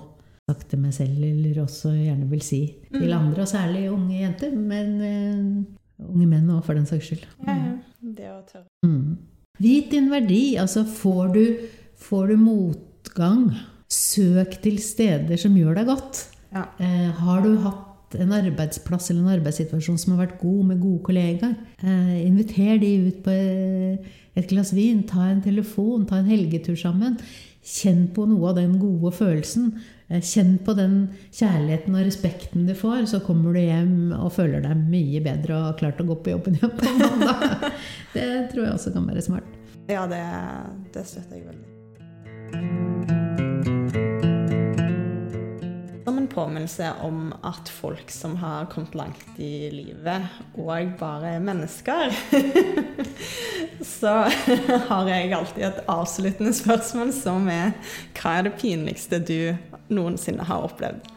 sagt 0.48 0.70
til 0.70 0.80
meg 0.80 0.94
selv, 0.96 1.18
eller 1.20 1.58
også 1.60 1.90
gjerne 1.92 2.24
vil 2.30 2.40
si 2.40 2.62
til 2.88 3.12
andre, 3.12 3.42
og 3.42 3.48
særlig 3.50 3.90
unge 3.92 4.22
jenter, 4.22 4.54
men 4.56 4.94
eh, 5.04 5.77
unge 6.04 6.28
menn 6.28 6.50
òg, 6.54 6.62
for 6.66 6.78
den 6.78 6.86
saks 6.88 7.10
skyld. 7.10 7.26
Ja, 7.46 7.56
ja. 7.56 7.74
Det 7.98 8.28
å 8.30 8.38
tørre. 8.46 8.68
Mm. 8.86 9.18
Vit 9.58 9.90
din 9.90 10.08
verdi. 10.12 10.42
Altså, 10.60 10.84
får 10.86 11.34
du, 11.34 11.44
får 11.98 12.32
du 12.32 12.36
motgang, 12.40 13.48
søk 13.90 14.58
til 14.62 14.78
steder 14.82 15.40
som 15.40 15.56
gjør 15.58 15.80
deg 15.80 15.90
godt. 15.90 16.24
Ja. 16.54 16.68
Eh, 16.80 17.10
har 17.18 17.42
du 17.44 17.56
hatt 17.64 18.16
en 18.16 18.32
arbeidsplass 18.32 19.10
eller 19.10 19.26
en 19.26 19.34
arbeidssituasjon 19.36 19.98
som 20.00 20.14
har 20.14 20.26
vært 20.26 20.38
god, 20.40 20.62
med 20.70 20.80
gode 20.80 21.02
kollegaer, 21.08 21.56
eh, 21.82 22.14
inviter 22.24 22.78
de 22.80 22.92
ut 23.08 23.20
på 23.24 23.34
eh, 23.34 24.14
et 24.38 24.48
glass 24.48 24.72
vin, 24.72 25.02
ta 25.08 25.26
en 25.28 25.42
telefon, 25.44 26.06
ta 26.08 26.20
en 26.20 26.30
helgetur 26.30 26.76
sammen. 26.78 27.18
Kjenn 27.68 28.06
på 28.14 28.24
noe 28.30 28.52
av 28.52 28.60
den 28.60 28.78
gode 28.80 29.12
følelsen. 29.12 29.74
Eh, 30.08 30.22
Kjenn 30.24 30.56
på 30.64 30.74
den 30.78 30.98
kjærligheten 31.30 31.96
og 31.96 32.06
respekten 32.06 32.68
du 32.68 32.74
får, 32.76 33.06
så 33.12 33.20
kommer 33.24 33.56
du 33.56 33.60
hjem 33.60 34.12
og 34.16 34.32
føler 34.36 34.64
deg 34.64 34.84
mye 34.88 35.22
bedre 35.24 35.56
og 35.56 35.66
har 35.70 35.80
klart 35.82 36.00
å 36.02 36.08
gå 36.08 36.18
på 36.22 36.36
jobben 36.36 36.58
igjen 36.58 36.76
på 36.80 36.94
mandag. 37.00 37.68
Det 38.16 38.28
tror 38.52 38.64
jeg 38.64 38.74
også 38.74 38.94
kan 38.96 39.08
være 39.08 39.24
smart. 39.24 39.58
Ja, 39.88 40.04
det, 40.08 40.22
det 40.92 41.04
støtter 41.08 41.38
jeg 41.38 41.48
veldig. 41.48 42.97
Som 46.08 46.18
en 46.18 46.26
påminnelse 46.26 46.92
om 47.04 47.34
at 47.44 47.68
folk 47.68 48.10
som 48.10 48.36
har 48.40 48.64
kommet 48.72 48.94
langt 48.96 49.26
i 49.36 49.68
livet, 49.68 50.24
òg 50.56 50.94
bare 50.96 51.34
er 51.34 51.42
mennesker, 51.44 52.14
så 53.98 54.14
har 54.88 55.10
jeg 55.10 55.34
alltid 55.36 55.66
et 55.68 55.82
avsluttende 55.92 56.54
spørsmål 56.56 57.12
som 57.12 57.50
er 57.52 57.74
hva 58.16 58.38
er 58.38 58.46
det 58.46 58.54
pinligste 58.56 59.20
du 59.20 59.36
noensinne 59.92 60.46
har 60.48 60.64
opplevd? 60.70 61.12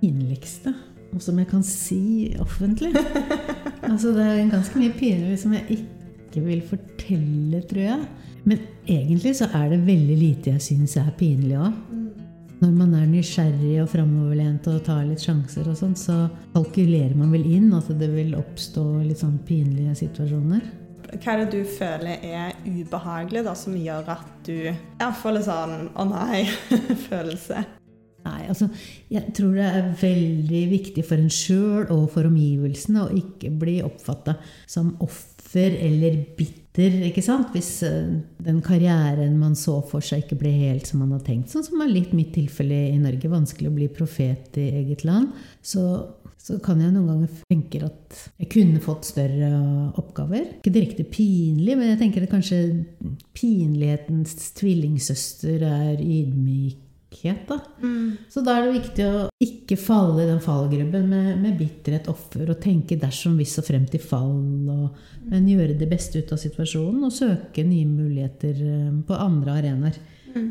Pinligste? 0.00 0.74
Og 1.12 1.22
som 1.22 1.38
jeg 1.38 1.52
kan 1.52 1.62
si 1.62 2.34
offentlig? 2.42 2.96
Altså, 3.88 4.10
det 4.10 4.26
er 4.26 4.50
ganske 4.50 4.82
mye 4.82 4.96
pinlig 4.98 5.38
som 5.38 5.54
jeg 5.54 5.78
ikke 5.78 6.42
vil 6.48 6.66
fortelle, 6.66 7.62
tror 7.70 7.84
jeg. 7.84 8.02
Men 8.42 8.66
egentlig 8.90 9.36
så 9.38 9.46
er 9.54 9.70
det 9.70 9.84
veldig 9.86 10.18
lite 10.18 10.56
jeg 10.56 10.66
syns 10.66 10.98
er 10.98 11.14
pinlig 11.14 11.62
òg. 11.62 11.78
Når 12.58 12.72
man 12.74 12.94
er 12.98 13.06
nysgjerrig 13.06 13.76
og 13.84 13.90
framoverlent 13.92 14.66
og 14.72 14.80
tar 14.86 15.04
litt 15.06 15.22
sjanser, 15.22 15.68
og 15.70 15.78
sånn, 15.78 15.94
så 15.94 16.24
kalkulerer 16.56 17.14
man 17.14 17.30
vel 17.30 17.46
inn 17.46 17.70
at 17.76 17.86
det 18.00 18.08
vil 18.10 18.34
oppstå 18.34 18.82
litt 19.04 19.22
sånn 19.22 19.38
pinlige 19.46 19.94
situasjoner. 20.00 20.64
Hva 21.08 21.36
er 21.36 21.44
det 21.44 21.52
du 21.54 21.70
føler 21.78 22.26
er 22.26 22.58
ubehagelig, 22.66 23.44
da, 23.46 23.54
som 23.56 23.78
gjør 23.78 24.10
at 24.16 24.28
du 24.48 24.56
ja, 24.66 25.10
får 25.14 25.38
litt 25.38 25.46
sånn 25.46 25.76
'å 25.94 26.08
nei'-følelse? 26.10 27.62
Nei, 28.28 28.42
altså, 28.50 28.66
jeg 29.08 29.30
tror 29.38 29.54
det 29.56 29.68
er 29.70 29.92
veldig 30.02 30.62
viktig 30.74 31.04
for 31.06 31.22
en 31.22 31.32
sjøl 31.32 31.86
og 31.94 32.08
for 32.12 32.28
omgivelsene 32.28 33.06
å 33.06 33.14
ikke 33.14 33.54
bli 33.54 33.78
oppfatta 33.86 34.34
som 34.66 34.96
offer 35.04 35.78
eller 35.78 36.24
bitter, 36.36 36.67
ikke 36.78 37.24
sant? 37.24 37.50
Hvis 37.54 37.82
eh, 37.86 38.20
den 38.44 38.60
karrieren 38.62 39.34
man 39.40 39.56
så 39.58 39.80
for 39.86 40.04
seg, 40.04 40.24
ikke 40.24 40.38
ble 40.44 40.52
helt 40.54 40.86
som 40.86 41.02
man 41.02 41.16
hadde 41.16 41.26
tenkt. 41.26 41.50
Sånn 41.50 41.66
som 41.66 41.82
er 41.82 41.90
litt 41.90 42.14
mitt 42.14 42.30
tilfelle 42.36 42.86
i 42.92 42.98
Norge. 43.02 43.30
Vanskelig 43.32 43.70
å 43.70 43.74
bli 43.74 43.90
profet 43.90 44.58
i 44.60 44.68
eget 44.82 45.04
land. 45.08 45.34
Så, 45.62 45.82
så 46.38 46.58
kan 46.62 46.80
jeg 46.82 46.94
noen 46.94 47.10
ganger 47.10 47.44
tenke 47.50 47.82
at 47.88 48.20
jeg 48.38 48.50
kunne 48.54 48.82
fått 48.84 49.10
større 49.10 49.52
oppgaver. 49.98 50.58
Ikke 50.60 50.74
direkte 50.74 51.06
pinlig, 51.08 51.74
men 51.74 51.92
jeg 51.92 52.02
tenker 52.04 52.26
at 52.26 52.34
kanskje 52.34 52.62
pinlighetens 53.36 54.52
tvillingsøster 54.58 55.66
er 55.66 55.96
ydmyk 55.98 56.84
da. 57.48 57.58
Så 58.30 58.42
da 58.46 58.56
er 58.56 58.66
det 58.66 58.76
viktig 58.78 59.06
å 59.08 59.24
ikke 59.42 59.78
falle 59.80 60.22
i 60.22 60.28
den 60.28 60.40
fallgrubben 60.44 61.08
med, 61.10 61.30
med 61.42 61.58
bitterhet, 61.58 62.08
offer, 62.10 62.46
og 62.48 62.60
tenke 62.62 62.98
dersom, 63.00 63.36
hvis 63.40 63.58
og 63.60 63.66
frem 63.68 63.84
til 63.90 64.02
fall, 64.02 64.38
og, 64.72 65.02
men 65.28 65.50
gjøre 65.50 65.76
det 65.78 65.90
beste 65.90 66.22
ut 66.22 66.32
av 66.34 66.40
situasjonen 66.42 67.04
og 67.08 67.14
søke 67.14 67.66
nye 67.66 67.88
muligheter 67.88 68.64
eh, 68.64 68.96
på 69.08 69.18
andre 69.18 69.58
arenaer. 69.60 70.00
Mm. 70.34 70.48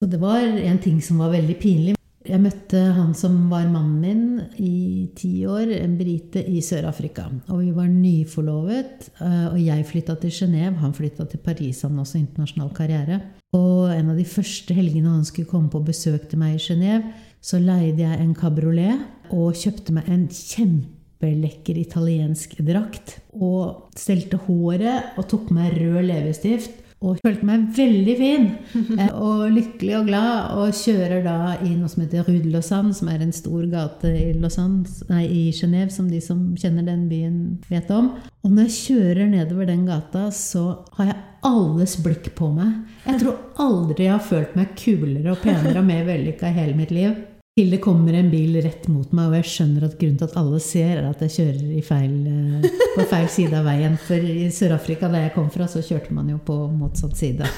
Så 0.00 0.08
det 0.08 0.20
var 0.22 0.40
en 0.40 0.80
ting 0.80 1.00
som 1.04 1.20
var 1.20 1.34
veldig 1.36 1.56
pinlig. 1.60 1.99
Jeg 2.30 2.38
møtte 2.44 2.78
han 2.94 3.10
som 3.18 3.48
var 3.50 3.64
mannen 3.66 3.96
min 3.98 4.60
i 4.62 5.08
ti 5.18 5.32
år, 5.50 5.72
en 5.80 5.96
brite 5.98 6.44
i 6.46 6.60
Sør-Afrika. 6.62 7.24
Og 7.50 7.64
vi 7.64 7.72
var 7.74 7.88
nyforlovet, 7.90 9.08
eh, 9.18 9.48
og 9.48 9.58
jeg 9.58 9.86
flytta 9.88 10.14
til 10.22 10.30
Genéve, 10.36 10.78
han 10.78 10.94
flytta 10.94 11.26
til 11.26 11.42
Paris, 11.42 11.82
han 11.82 11.98
også 11.98 12.20
internasjonal 12.20 12.70
karriere. 12.76 13.18
Og 13.56 13.90
en 13.90 14.12
av 14.12 14.20
de 14.20 14.28
første 14.28 14.76
helgene 14.76 15.10
han 15.10 15.26
skulle 15.26 15.50
komme 15.50 15.72
på 15.72 15.82
besøk 15.82 16.28
til 16.30 16.38
meg 16.38 16.54
i 16.54 16.62
Genéve, 16.62 17.10
så 17.42 17.58
leide 17.58 18.04
jeg 18.04 18.20
en 18.22 18.34
kabriolet 18.38 19.32
og 19.34 19.58
kjøpte 19.58 19.96
meg 19.96 20.06
en 20.12 20.28
kjempelekker 20.30 21.80
italiensk 21.82 22.60
drakt. 22.62 23.16
Og 23.34 23.90
stelte 23.98 24.38
håret 24.46 25.18
og 25.18 25.26
tok 25.32 25.50
meg 25.56 25.74
rød 25.80 26.04
leppestift. 26.12 26.78
Og 27.00 27.16
følte 27.24 27.46
meg 27.48 27.62
veldig 27.72 28.14
fin 28.18 28.42
eh, 29.00 29.12
og 29.16 29.46
lykkelig 29.54 29.94
og 29.96 30.10
glad. 30.10 30.50
Og 30.60 30.74
kjører 30.76 31.22
da 31.24 31.36
i 31.64 31.72
noe 31.72 31.88
som 31.88 32.04
heter 32.04 32.26
Rue 32.26 32.42
de 32.44 32.52
Lausanne, 32.52 32.92
som 32.96 33.08
er 33.08 33.24
en 33.24 33.32
stor 33.32 33.64
gate 33.72 34.12
i, 34.12 34.26
Lausanne, 34.36 34.84
nei, 35.08 35.24
i 35.24 35.46
Genéve, 35.56 35.88
som 35.94 36.10
de 36.12 36.20
som 36.24 36.50
kjenner 36.60 36.84
den 36.84 37.08
byen, 37.08 37.40
vet 37.72 37.88
om. 37.94 38.12
Og 38.44 38.52
når 38.52 38.68
jeg 38.68 38.76
kjører 38.76 39.32
nedover 39.32 39.70
den 39.70 39.86
gata, 39.88 40.28
så 40.34 40.82
har 40.98 41.12
jeg 41.14 41.18
alles 41.48 41.96
blikk 42.04 42.34
på 42.36 42.50
meg. 42.52 42.76
Jeg 43.06 43.22
tror 43.22 43.64
aldri 43.64 44.06
jeg 44.06 44.16
har 44.18 44.24
følt 44.24 44.56
meg 44.58 44.76
kulere 44.76 45.32
og 45.32 45.40
penere 45.40 45.80
og 45.80 45.88
mer 45.88 46.04
vellykka 46.08 46.50
i 46.50 46.58
hele 46.58 46.76
mitt 46.76 46.92
liv. 46.92 47.16
Til 47.58 47.72
det 47.74 47.80
kommer 47.82 48.14
en 48.14 48.28
bil 48.30 48.54
rett 48.62 48.86
mot 48.88 49.10
meg, 49.16 49.26
og 49.32 49.34
jeg 49.40 49.48
skjønner 49.50 49.84
at 49.88 49.96
grunnen 49.98 50.18
til 50.20 50.28
at 50.30 50.36
alle 50.38 50.60
ser, 50.62 50.92
er 51.00 51.08
at 51.10 51.20
jeg 51.26 51.32
kjører 51.34 51.72
i 51.76 51.82
feil, 51.84 52.12
eh, 52.30 52.68
på 52.94 53.06
feil 53.10 53.26
side 53.28 53.58
av 53.58 53.66
veien. 53.66 53.96
For 54.06 54.22
i 54.22 54.46
Sør-Afrika, 54.54 55.10
der 55.10 55.26
jeg 55.26 55.34
kom 55.34 55.48
fra, 55.52 55.66
så 55.68 55.82
kjørte 55.84 56.14
man 56.16 56.30
jo 56.30 56.38
på 56.46 56.56
motsatt 56.78 57.18
side. 57.18 57.48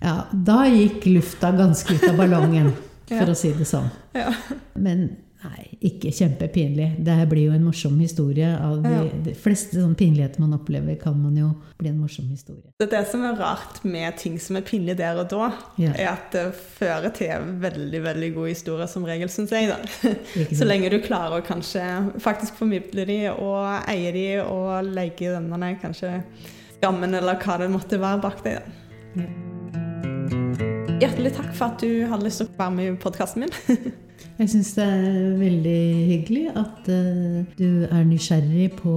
Ja, 0.00 0.14
da 0.32 0.62
gikk 0.72 1.04
lufta 1.12 1.52
ganske 1.58 1.98
ut 1.98 2.08
av 2.08 2.16
ballongen, 2.22 2.72
for 3.10 3.20
Ja. 3.26 3.28
å 3.28 3.36
si 3.36 3.52
det 3.56 3.66
sånn. 3.68 3.90
Men 4.78 5.04
nei, 5.44 5.64
ikke 5.86 6.10
kjempepinlig. 6.14 6.88
Det 7.06 7.14
her 7.14 7.26
blir 7.30 7.44
jo 7.48 7.52
en 7.54 7.62
morsom 7.68 7.98
historie. 8.02 8.48
Av 8.58 8.80
de, 8.82 8.94
de 9.28 9.34
fleste 9.38 9.78
sånne 9.78 9.94
pinligheter 9.98 10.42
man 10.42 10.56
opplever, 10.56 10.96
kan 10.98 11.14
man 11.22 11.36
jo 11.38 11.52
bli 11.78 11.92
en 11.92 12.00
morsom 12.02 12.26
historie. 12.32 12.72
Det 12.80 12.88
er 12.88 12.92
det 12.96 13.02
som 13.12 13.22
er 13.28 13.36
rart 13.38 13.78
med 13.86 14.16
ting 14.18 14.38
som 14.42 14.58
er 14.58 14.64
pinlig 14.66 14.96
der 14.98 15.20
og 15.22 15.28
da, 15.30 15.50
Ja. 15.78 15.92
er 15.94 16.10
at 16.16 16.32
det 16.34 16.44
fører 16.78 17.12
til 17.14 17.46
veldig 17.62 18.02
veldig 18.08 18.32
gode 18.34 18.48
historier 18.56 18.90
som 18.90 19.06
regel, 19.06 19.28
syns 19.30 19.52
jeg. 19.54 19.68
da. 19.70 19.78
Så 20.58 20.66
lenge 20.66 20.90
du 20.90 20.98
klarer 21.04 21.38
å 21.38 21.46
kanskje 21.46 21.84
faktisk 22.24 22.58
formidle 22.58 23.06
de 23.06 23.20
og 23.36 23.88
eie 23.88 24.10
de 24.14 24.26
og 24.42 24.90
legge 24.90 25.30
denne 25.36 25.74
kanskje 25.82 26.16
skammen 26.78 27.14
eller 27.18 27.38
hva 27.42 27.58
det 27.62 27.70
måtte 27.70 27.98
være 28.02 28.20
bak 28.22 28.42
deg. 28.44 28.58
da. 28.58 28.66
Hjertelig 30.98 31.30
takk 31.36 31.52
for 31.54 31.70
at 31.70 31.78
du 31.82 32.06
hadde 32.10 32.26
lyst 32.26 32.40
til 32.42 32.48
å 32.50 32.58
være 32.58 32.74
med 32.74 32.90
i 32.90 32.98
podkasten 32.98 33.44
min. 33.46 33.54
Jeg 34.38 34.52
syns 34.52 34.70
det 34.76 34.84
er 34.86 35.36
veldig 35.38 35.80
hyggelig 36.12 36.44
at 36.58 36.90
eh, 36.94 37.38
du 37.58 37.84
er 37.88 38.04
nysgjerrig 38.06 38.68
på 38.78 38.94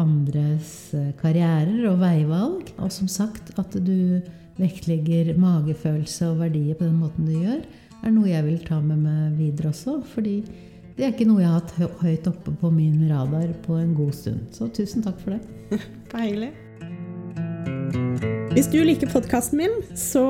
andres 0.00 0.92
eh, 0.96 1.12
karrierer 1.20 1.86
og 1.90 2.00
veivalg. 2.02 2.72
Og 2.78 2.92
som 2.92 3.08
sagt, 3.08 3.54
at 3.60 3.76
du 3.80 4.20
vektlegger 4.60 5.32
magefølelse 5.40 6.32
og 6.32 6.42
verdier 6.44 6.76
på 6.76 6.88
den 6.88 6.98
måten 7.00 7.28
du 7.28 7.38
gjør, 7.38 7.62
er 8.00 8.14
noe 8.14 8.30
jeg 8.30 8.46
vil 8.46 8.64
ta 8.66 8.80
med 8.84 9.04
meg 9.04 9.36
videre 9.40 9.72
også. 9.72 10.00
Fordi 10.14 10.40
det 10.96 11.06
er 11.06 11.14
ikke 11.14 11.28
noe 11.28 11.40
jeg 11.40 11.52
har 11.52 11.62
hatt 11.62 12.02
høyt 12.04 12.32
oppe 12.32 12.56
på 12.60 12.72
min 12.74 13.06
radar 13.08 13.54
på 13.64 13.80
en 13.80 13.94
god 13.96 14.16
stund. 14.16 14.50
Så 14.56 14.68
tusen 14.76 15.04
takk 15.06 15.20
for 15.24 15.36
det. 15.36 15.80
Bare. 16.12 16.52
Hvis 18.50 18.66
du 18.66 18.80
liker 18.82 19.06
podkasten 19.12 19.60
min, 19.60 19.74
så 19.94 20.24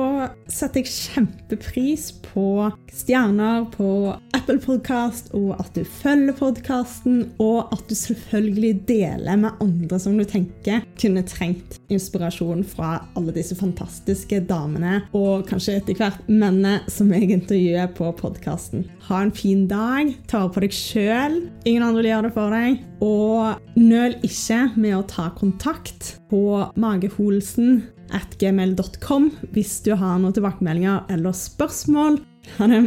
setter 0.45 0.83
jeg 0.83 0.91
kjempepris 0.93 2.11
på 2.27 2.67
stjerner 2.93 3.63
på 3.73 4.11
Apple 4.37 4.59
Podcast, 4.61 5.31
og 5.33 5.55
at 5.57 5.71
du 5.73 5.81
følger 5.81 6.37
podkasten, 6.37 7.23
og 7.41 7.73
at 7.73 7.81
du 7.89 7.95
selvfølgelig 7.97 8.71
deler 8.89 9.41
med 9.41 9.63
andre 9.65 9.99
som 10.01 10.19
du 10.19 10.25
tenker 10.29 10.85
kunne 11.01 11.25
trengt 11.25 11.79
inspirasjon 11.89 12.61
fra 12.67 12.93
alle 13.17 13.33
disse 13.35 13.57
fantastiske 13.57 14.43
damene, 14.49 15.01
og 15.17 15.47
kanskje 15.49 15.79
etter 15.81 15.97
hvert 15.97 16.21
mennene 16.29 16.77
som 16.93 17.09
jeg 17.15 17.33
intervjuer 17.33 17.89
på 17.97 18.13
podkasten. 18.21 18.85
Ha 19.09 19.25
en 19.25 19.33
fin 19.33 19.65
dag, 19.71 20.13
ta 20.29 20.45
vare 20.45 20.53
på 20.53 20.65
deg 20.67 20.77
sjøl. 20.77 21.41
Ingen 21.65 21.89
andre 21.89 22.03
vil 22.03 22.13
gjøre 22.13 22.29
det 22.29 22.35
for 22.37 22.53
deg. 22.53 22.81
Og 23.01 23.57
nøl 23.79 24.17
ikke 24.25 24.63
med 24.77 24.97
å 24.97 25.05
ta 25.09 25.29
kontakt 25.37 26.15
på 26.29 26.41
mageholsen 26.79 27.81
at 28.13 28.35
gmail.com 28.41 29.31
hvis 29.55 29.79
du 29.85 29.93
har 29.97 30.19
noen 30.21 30.35
tilbakemeldinger 30.35 31.07
eller 31.13 31.35
spørsmål. 31.37 32.19
Ha 32.59 32.69
det. 32.69 32.83